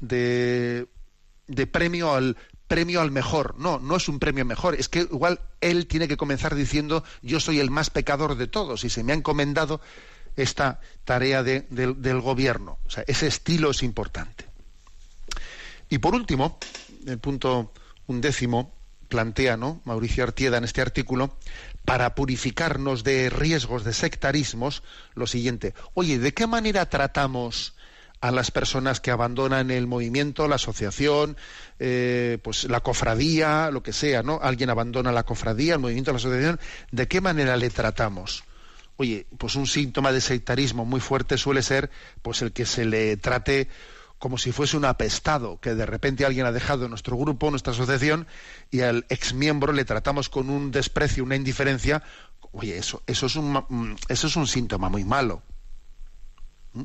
de, 0.01 0.87
de 1.47 1.67
premio 1.67 2.15
al 2.15 2.37
premio 2.69 3.01
al 3.01 3.11
mejor. 3.11 3.55
No, 3.59 3.81
no 3.81 3.97
es 3.97 4.09
un 4.09 4.19
premio 4.21 4.45
mejor. 4.45 4.75
Es 4.75 4.89
que 4.89 5.01
igual 5.01 5.41
él 5.61 5.87
tiene 5.87 6.07
que 6.07 6.17
comenzar 6.17 6.55
diciendo 6.55 7.03
yo 7.23 7.41
soy 7.41 7.59
el 7.59 7.71
más 7.71 7.91
pecador 7.91 8.37
de 8.37 8.47
todos 8.47 8.85
y 8.85 8.91
se 8.91 9.03
me 9.03 9.13
ha 9.13 9.17
encomendado 9.17 9.81
esta 10.37 10.81
tarea 11.05 11.43
del 11.43 12.21
gobierno. 12.21 12.79
O 12.87 12.91
sea, 12.91 13.03
ese 13.09 13.27
estilo 13.27 13.71
es 13.71 13.83
importante. 13.83 14.45
Y 15.89 15.99
por 15.99 16.15
último, 16.15 16.59
el 17.07 17.19
punto 17.19 17.73
undécimo 18.07 18.75
plantea, 19.09 19.57
¿no? 19.57 19.81
Mauricio 19.85 20.23
Artieda 20.23 20.59
en 20.59 20.65
este 20.65 20.83
artículo, 20.83 21.37
para 21.89 22.15
purificarnos 22.15 23.03
de 23.03 23.31
riesgos 23.31 23.83
de 23.83 23.95
sectarismos, 23.95 24.83
lo 25.15 25.27
siguiente, 25.27 25.73
oye, 25.95 26.19
¿de 26.19 26.35
qué 26.35 26.47
manera 26.47 26.91
tratamos 26.91 27.75
a 28.21 28.31
las 28.31 28.51
personas 28.51 29.01
que 29.01 29.11
abandonan 29.11 29.71
el 29.71 29.87
movimiento, 29.87 30.49
la 30.49 30.57
asociación, 30.57 31.39
eh, 31.79 32.37
pues 32.43 32.65
la 32.65 32.81
cofradía, 32.81 33.71
lo 33.71 33.83
que 33.83 33.95
sea, 33.95 34.23
¿no? 34.23 34.39
Alguien 34.43 34.69
abandona 34.69 35.13
la 35.13 35.23
cofradía, 35.23 35.73
el 35.75 35.81
movimiento, 35.81 36.11
la 36.13 36.19
asociación, 36.19 36.61
¿de 36.91 37.09
qué 37.09 37.23
manera 37.23 37.57
le 37.57 37.71
tratamos? 37.71 38.45
Oye, 38.99 39.27
pues 39.39 39.55
un 39.55 39.67
síntoma 39.67 40.13
de 40.13 40.21
sectarismo 40.21 40.85
muy 40.85 41.01
fuerte 41.01 41.39
suele 41.39 41.63
ser 41.63 41.91
pues 42.21 42.43
el 42.43 42.53
que 42.53 42.67
se 42.67 42.85
le 42.85 43.17
trate 43.17 43.69
como 44.19 44.39
si 44.39 44.53
fuese 44.53 44.77
un 44.77 44.85
apestado, 44.85 45.61
que 45.61 45.75
de 45.75 45.87
repente 45.87 46.25
alguien 46.25 46.47
ha 46.47 46.53
dejado 46.53 46.89
nuestro 46.89 47.17
grupo, 47.17 47.51
nuestra 47.51 47.73
asociación, 47.73 48.27
y 48.71 48.81
al 48.81 49.07
exmiembro 49.09 49.73
le 49.73 49.85
tratamos 49.85 50.29
con 50.29 50.51
un 50.51 50.71
desprecio, 50.71 51.25
una 51.25 51.37
indiferencia, 51.37 52.03
oye, 52.53 52.77
eso, 52.79 53.03
eso, 53.07 53.27
es, 53.27 53.37
un, 53.37 53.53
mm, 53.53 53.97
eso 54.09 54.27
es 54.27 54.37
un 54.37 54.47
síntoma 54.47 54.89
muy 54.89 55.05
malo. 55.05 55.43
¿Mm? 56.75 56.85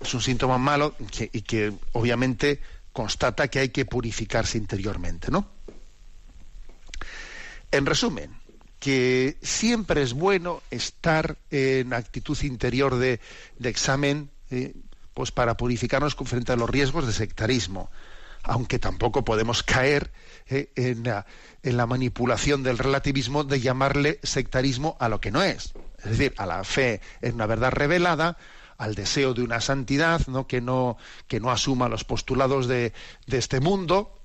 Es 0.00 0.14
un 0.14 0.22
síntoma 0.22 0.58
malo 0.58 0.94
y 1.32 1.42
que 1.42 1.72
obviamente 1.92 2.60
constata 2.92 3.48
que 3.48 3.58
hay 3.58 3.68
que 3.68 3.84
purificarse 3.84 4.56
interiormente, 4.56 5.30
¿no? 5.30 5.46
En 7.70 7.84
resumen, 7.84 8.30
que 8.78 9.36
siempre 9.42 10.02
es 10.02 10.14
bueno 10.14 10.62
estar 10.70 11.36
en 11.50 11.92
actitud 11.92 12.38
interior 12.42 12.96
de, 12.96 13.20
examen, 13.62 14.30
eh, 14.50 14.74
pues 15.16 15.32
para 15.32 15.56
purificarnos 15.56 16.14
frente 16.14 16.52
a 16.52 16.56
los 16.56 16.68
riesgos 16.68 17.06
de 17.06 17.12
sectarismo, 17.14 17.90
aunque 18.42 18.78
tampoco 18.78 19.24
podemos 19.24 19.62
caer 19.62 20.12
eh, 20.46 20.70
en, 20.76 21.04
la, 21.74 21.86
manipulación 21.86 22.62
del 22.62 22.76
relativismo 22.76 23.42
de 23.42 23.62
llamarle 23.62 24.20
sectarismo 24.22 24.94
a 25.00 25.08
lo 25.08 25.18
que 25.18 25.30
no 25.30 25.42
es, 25.42 25.72
es 26.04 26.10
decir, 26.10 26.34
a 26.36 26.44
la 26.44 26.62
fe 26.64 27.00
en 27.22 27.36
una 27.36 27.46
verdad 27.46 27.72
revelada, 27.72 28.36
al 28.76 28.94
deseo 28.94 29.32
de 29.32 29.40
una 29.40 29.62
santidad, 29.62 30.20
¿no? 30.26 30.46
Que 30.46 30.60
no 30.60 30.98
que 31.28 31.40
no 31.40 31.50
asuma 31.50 31.88
los 31.88 32.04
postulados 32.04 32.68
de, 32.68 32.92
este 33.26 33.60
mundo, 33.60 34.20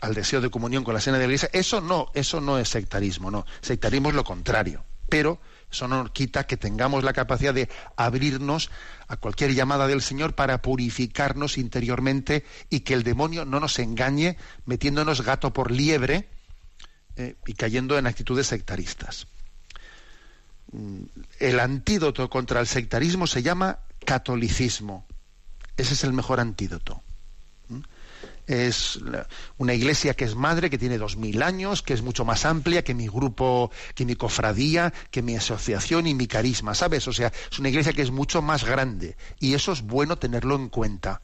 al 0.00 0.14
deseo 0.14 0.40
de 0.40 0.50
comunión 0.50 0.84
con 0.84 0.94
la 0.94 1.00
cena 1.00 1.16
de 1.18 1.24
la 1.24 1.32
iglesia, 1.32 1.50
eso 1.52 1.80
no, 1.80 2.12
eso 2.14 2.40
no 2.40 2.60
es 2.60 2.68
sectarismo, 2.68 3.32
no. 3.32 3.44
Sectarismo 3.60 4.10
es 4.10 4.14
lo 4.14 4.22
contrario. 4.22 4.84
Pero 5.08 5.40
Eso 5.70 5.88
no 5.88 6.12
quita 6.12 6.46
que 6.46 6.56
tengamos 6.56 7.04
la 7.04 7.12
capacidad 7.12 7.52
de 7.52 7.68
abrirnos 7.96 8.70
a 9.08 9.16
cualquier 9.16 9.54
llamada 9.54 9.86
del 9.86 10.02
Señor 10.02 10.34
para 10.34 10.62
purificarnos 10.62 11.58
interiormente 11.58 12.44
y 12.70 12.80
que 12.80 12.94
el 12.94 13.02
demonio 13.02 13.44
no 13.44 13.60
nos 13.60 13.78
engañe 13.78 14.36
metiéndonos 14.64 15.22
gato 15.22 15.52
por 15.52 15.70
liebre 15.70 16.28
eh, 17.16 17.36
y 17.46 17.54
cayendo 17.54 17.98
en 17.98 18.06
actitudes 18.06 18.46
sectaristas. 18.46 19.26
Mm, 20.72 21.02
el 21.40 21.60
antídoto 21.60 22.28
contra 22.30 22.60
el 22.60 22.66
sectarismo 22.66 23.26
se 23.26 23.42
llama 23.42 23.80
catolicismo. 24.04 25.06
Ese 25.76 25.94
es 25.94 26.04
el 26.04 26.12
mejor 26.12 26.40
antídoto 26.40 27.02
es 28.46 29.00
una 29.58 29.74
iglesia 29.74 30.14
que 30.14 30.24
es 30.24 30.34
madre, 30.34 30.70
que 30.70 30.78
tiene 30.78 30.98
dos 30.98 31.16
mil 31.16 31.42
años, 31.42 31.82
que 31.82 31.94
es 31.94 32.02
mucho 32.02 32.24
más 32.24 32.44
amplia 32.44 32.84
que 32.84 32.94
mi 32.94 33.08
grupo, 33.08 33.70
que 33.94 34.04
mi 34.04 34.14
cofradía, 34.14 34.92
que 35.10 35.22
mi 35.22 35.36
asociación 35.36 36.06
y 36.06 36.14
mi 36.14 36.26
carisma, 36.26 36.74
¿sabes? 36.74 37.08
O 37.08 37.12
sea, 37.12 37.32
es 37.50 37.58
una 37.58 37.68
iglesia 37.68 37.92
que 37.92 38.02
es 38.02 38.10
mucho 38.10 38.42
más 38.42 38.64
grande 38.64 39.16
y 39.40 39.54
eso 39.54 39.72
es 39.72 39.82
bueno 39.82 40.16
tenerlo 40.16 40.54
en 40.54 40.68
cuenta. 40.68 41.22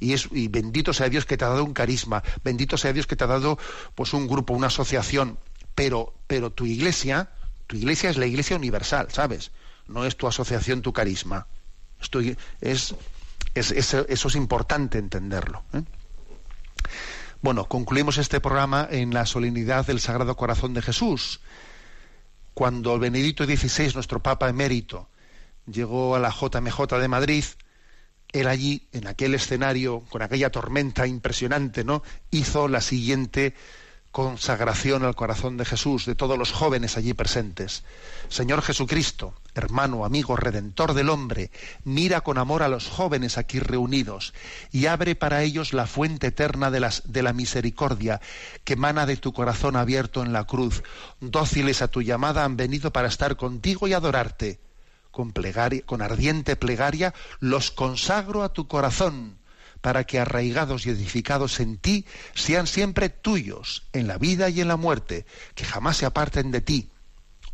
Y, 0.00 0.12
es, 0.12 0.28
y 0.32 0.48
bendito 0.48 0.92
sea 0.92 1.08
Dios 1.08 1.26
que 1.26 1.36
te 1.36 1.44
ha 1.44 1.48
dado 1.48 1.64
un 1.64 1.74
carisma, 1.74 2.22
bendito 2.44 2.76
sea 2.76 2.92
Dios 2.92 3.06
que 3.06 3.16
te 3.16 3.24
ha 3.24 3.28
dado 3.28 3.58
pues 3.94 4.12
un 4.12 4.28
grupo, 4.28 4.54
una 4.54 4.68
asociación, 4.68 5.38
pero, 5.74 6.14
pero 6.26 6.50
tu 6.50 6.66
iglesia, 6.66 7.30
tu 7.66 7.76
iglesia 7.76 8.10
es 8.10 8.16
la 8.16 8.26
iglesia 8.26 8.56
universal, 8.56 9.08
¿sabes? 9.10 9.52
No 9.86 10.04
es 10.04 10.16
tu 10.16 10.26
asociación, 10.26 10.82
tu 10.82 10.92
carisma. 10.92 11.46
Esto 12.00 12.20
es, 12.20 12.94
es, 13.54 13.94
eso 13.94 14.28
es 14.28 14.34
importante 14.36 14.98
entenderlo. 14.98 15.64
¿eh? 15.72 15.82
Bueno, 17.40 17.68
concluimos 17.68 18.18
este 18.18 18.40
programa 18.40 18.88
en 18.90 19.14
la 19.14 19.24
solemnidad 19.24 19.86
del 19.86 20.00
Sagrado 20.00 20.36
Corazón 20.36 20.74
de 20.74 20.82
Jesús. 20.82 21.40
Cuando 22.52 22.98
Benedicto 22.98 23.44
XVI, 23.44 23.94
nuestro 23.94 24.20
Papa 24.20 24.48
emérito, 24.48 25.08
llegó 25.66 26.16
a 26.16 26.18
la 26.18 26.30
JMJ 26.30 26.98
de 26.98 27.08
Madrid, 27.08 27.44
él 28.32 28.48
allí, 28.48 28.88
en 28.92 29.06
aquel 29.06 29.34
escenario, 29.34 30.00
con 30.10 30.22
aquella 30.22 30.50
tormenta 30.50 31.06
impresionante, 31.06 31.84
¿no? 31.84 32.02
hizo 32.30 32.66
la 32.68 32.80
siguiente 32.80 33.54
consagración 34.10 35.04
al 35.04 35.14
corazón 35.14 35.56
de 35.56 35.64
Jesús, 35.64 36.06
de 36.06 36.14
todos 36.14 36.38
los 36.38 36.52
jóvenes 36.52 36.96
allí 36.96 37.14
presentes. 37.14 37.84
Señor 38.28 38.62
Jesucristo, 38.62 39.34
hermano, 39.54 40.04
amigo, 40.04 40.36
redentor 40.36 40.94
del 40.94 41.10
hombre, 41.10 41.50
mira 41.84 42.22
con 42.22 42.38
amor 42.38 42.62
a 42.62 42.68
los 42.68 42.88
jóvenes 42.88 43.38
aquí 43.38 43.60
reunidos 43.60 44.34
y 44.72 44.86
abre 44.86 45.14
para 45.14 45.42
ellos 45.42 45.72
la 45.72 45.86
fuente 45.86 46.28
eterna 46.28 46.70
de, 46.70 46.80
las, 46.80 47.02
de 47.04 47.22
la 47.22 47.32
misericordia 47.32 48.20
que 48.64 48.74
emana 48.74 49.06
de 49.06 49.16
tu 49.16 49.32
corazón 49.32 49.76
abierto 49.76 50.22
en 50.22 50.32
la 50.32 50.44
cruz. 50.44 50.82
Dóciles 51.20 51.82
a 51.82 51.88
tu 51.88 52.02
llamada 52.02 52.44
han 52.44 52.56
venido 52.56 52.92
para 52.92 53.08
estar 53.08 53.36
contigo 53.36 53.88
y 53.88 53.92
adorarte. 53.92 54.60
Con, 55.10 55.32
ardiente 56.02 56.54
plegaria 56.54 57.12
los 57.40 57.70
consagro 57.72 58.44
a 58.44 58.52
tu 58.52 58.68
corazón 58.68 59.38
para 59.80 60.04
que 60.04 60.18
arraigados 60.18 60.86
y 60.86 60.90
edificados 60.90 61.60
en 61.60 61.78
ti 61.78 62.06
sean 62.34 62.66
siempre 62.66 63.08
tuyos, 63.08 63.86
en 63.92 64.06
la 64.06 64.18
vida 64.18 64.48
y 64.48 64.60
en 64.60 64.68
la 64.68 64.76
muerte, 64.76 65.26
que 65.54 65.64
jamás 65.64 65.96
se 65.96 66.06
aparten 66.06 66.50
de 66.50 66.60
ti. 66.60 66.90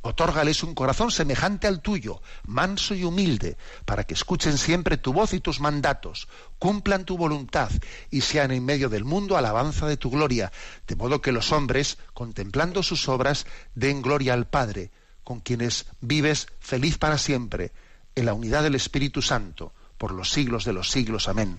Otórgales 0.07 0.62
un 0.62 0.75
corazón 0.75 1.11
semejante 1.11 1.66
al 1.66 1.81
tuyo, 1.81 2.20
manso 2.45 2.95
y 2.95 3.05
humilde, 3.05 3.57
para 3.87 4.05
que 4.05 4.12
escuchen 4.12 4.59
siempre 4.59 4.99
tu 4.99 5.14
voz 5.14 5.33
y 5.33 5.41
tus 5.41 5.61
mandatos, 5.61 6.29
cumplan 6.59 7.07
tu 7.07 7.16
voluntad 7.16 7.70
y 8.11 8.20
sean 8.20 8.51
en 8.51 8.66
medio 8.66 8.91
del 8.91 9.05
mundo 9.05 9.39
alabanza 9.39 9.87
de 9.87 9.97
tu 9.97 10.11
gloria, 10.11 10.53
de 10.87 10.97
modo 10.97 11.22
que 11.22 11.33
los 11.33 11.53
hombres, 11.53 11.97
contemplando 12.12 12.83
sus 12.83 13.09
obras, 13.09 13.47
den 13.75 14.03
gloria 14.03 14.35
al 14.35 14.47
Padre, 14.47 14.91
con 15.25 15.41
quienes 15.41 15.87
vives 16.03 16.49
feliz 16.61 16.99
para 16.99 17.16
siempre, 17.16 17.72
en 18.14 18.27
la 18.27 18.35
unidad 18.35 18.62
del 18.62 18.75
Espíritu 18.75 19.22
Santo, 19.22 19.72
por 19.97 20.12
los 20.12 20.31
siglos 20.31 20.66
de 20.66 20.75
los 20.75 20.91
siglos. 20.91 21.29
Amén. 21.29 21.59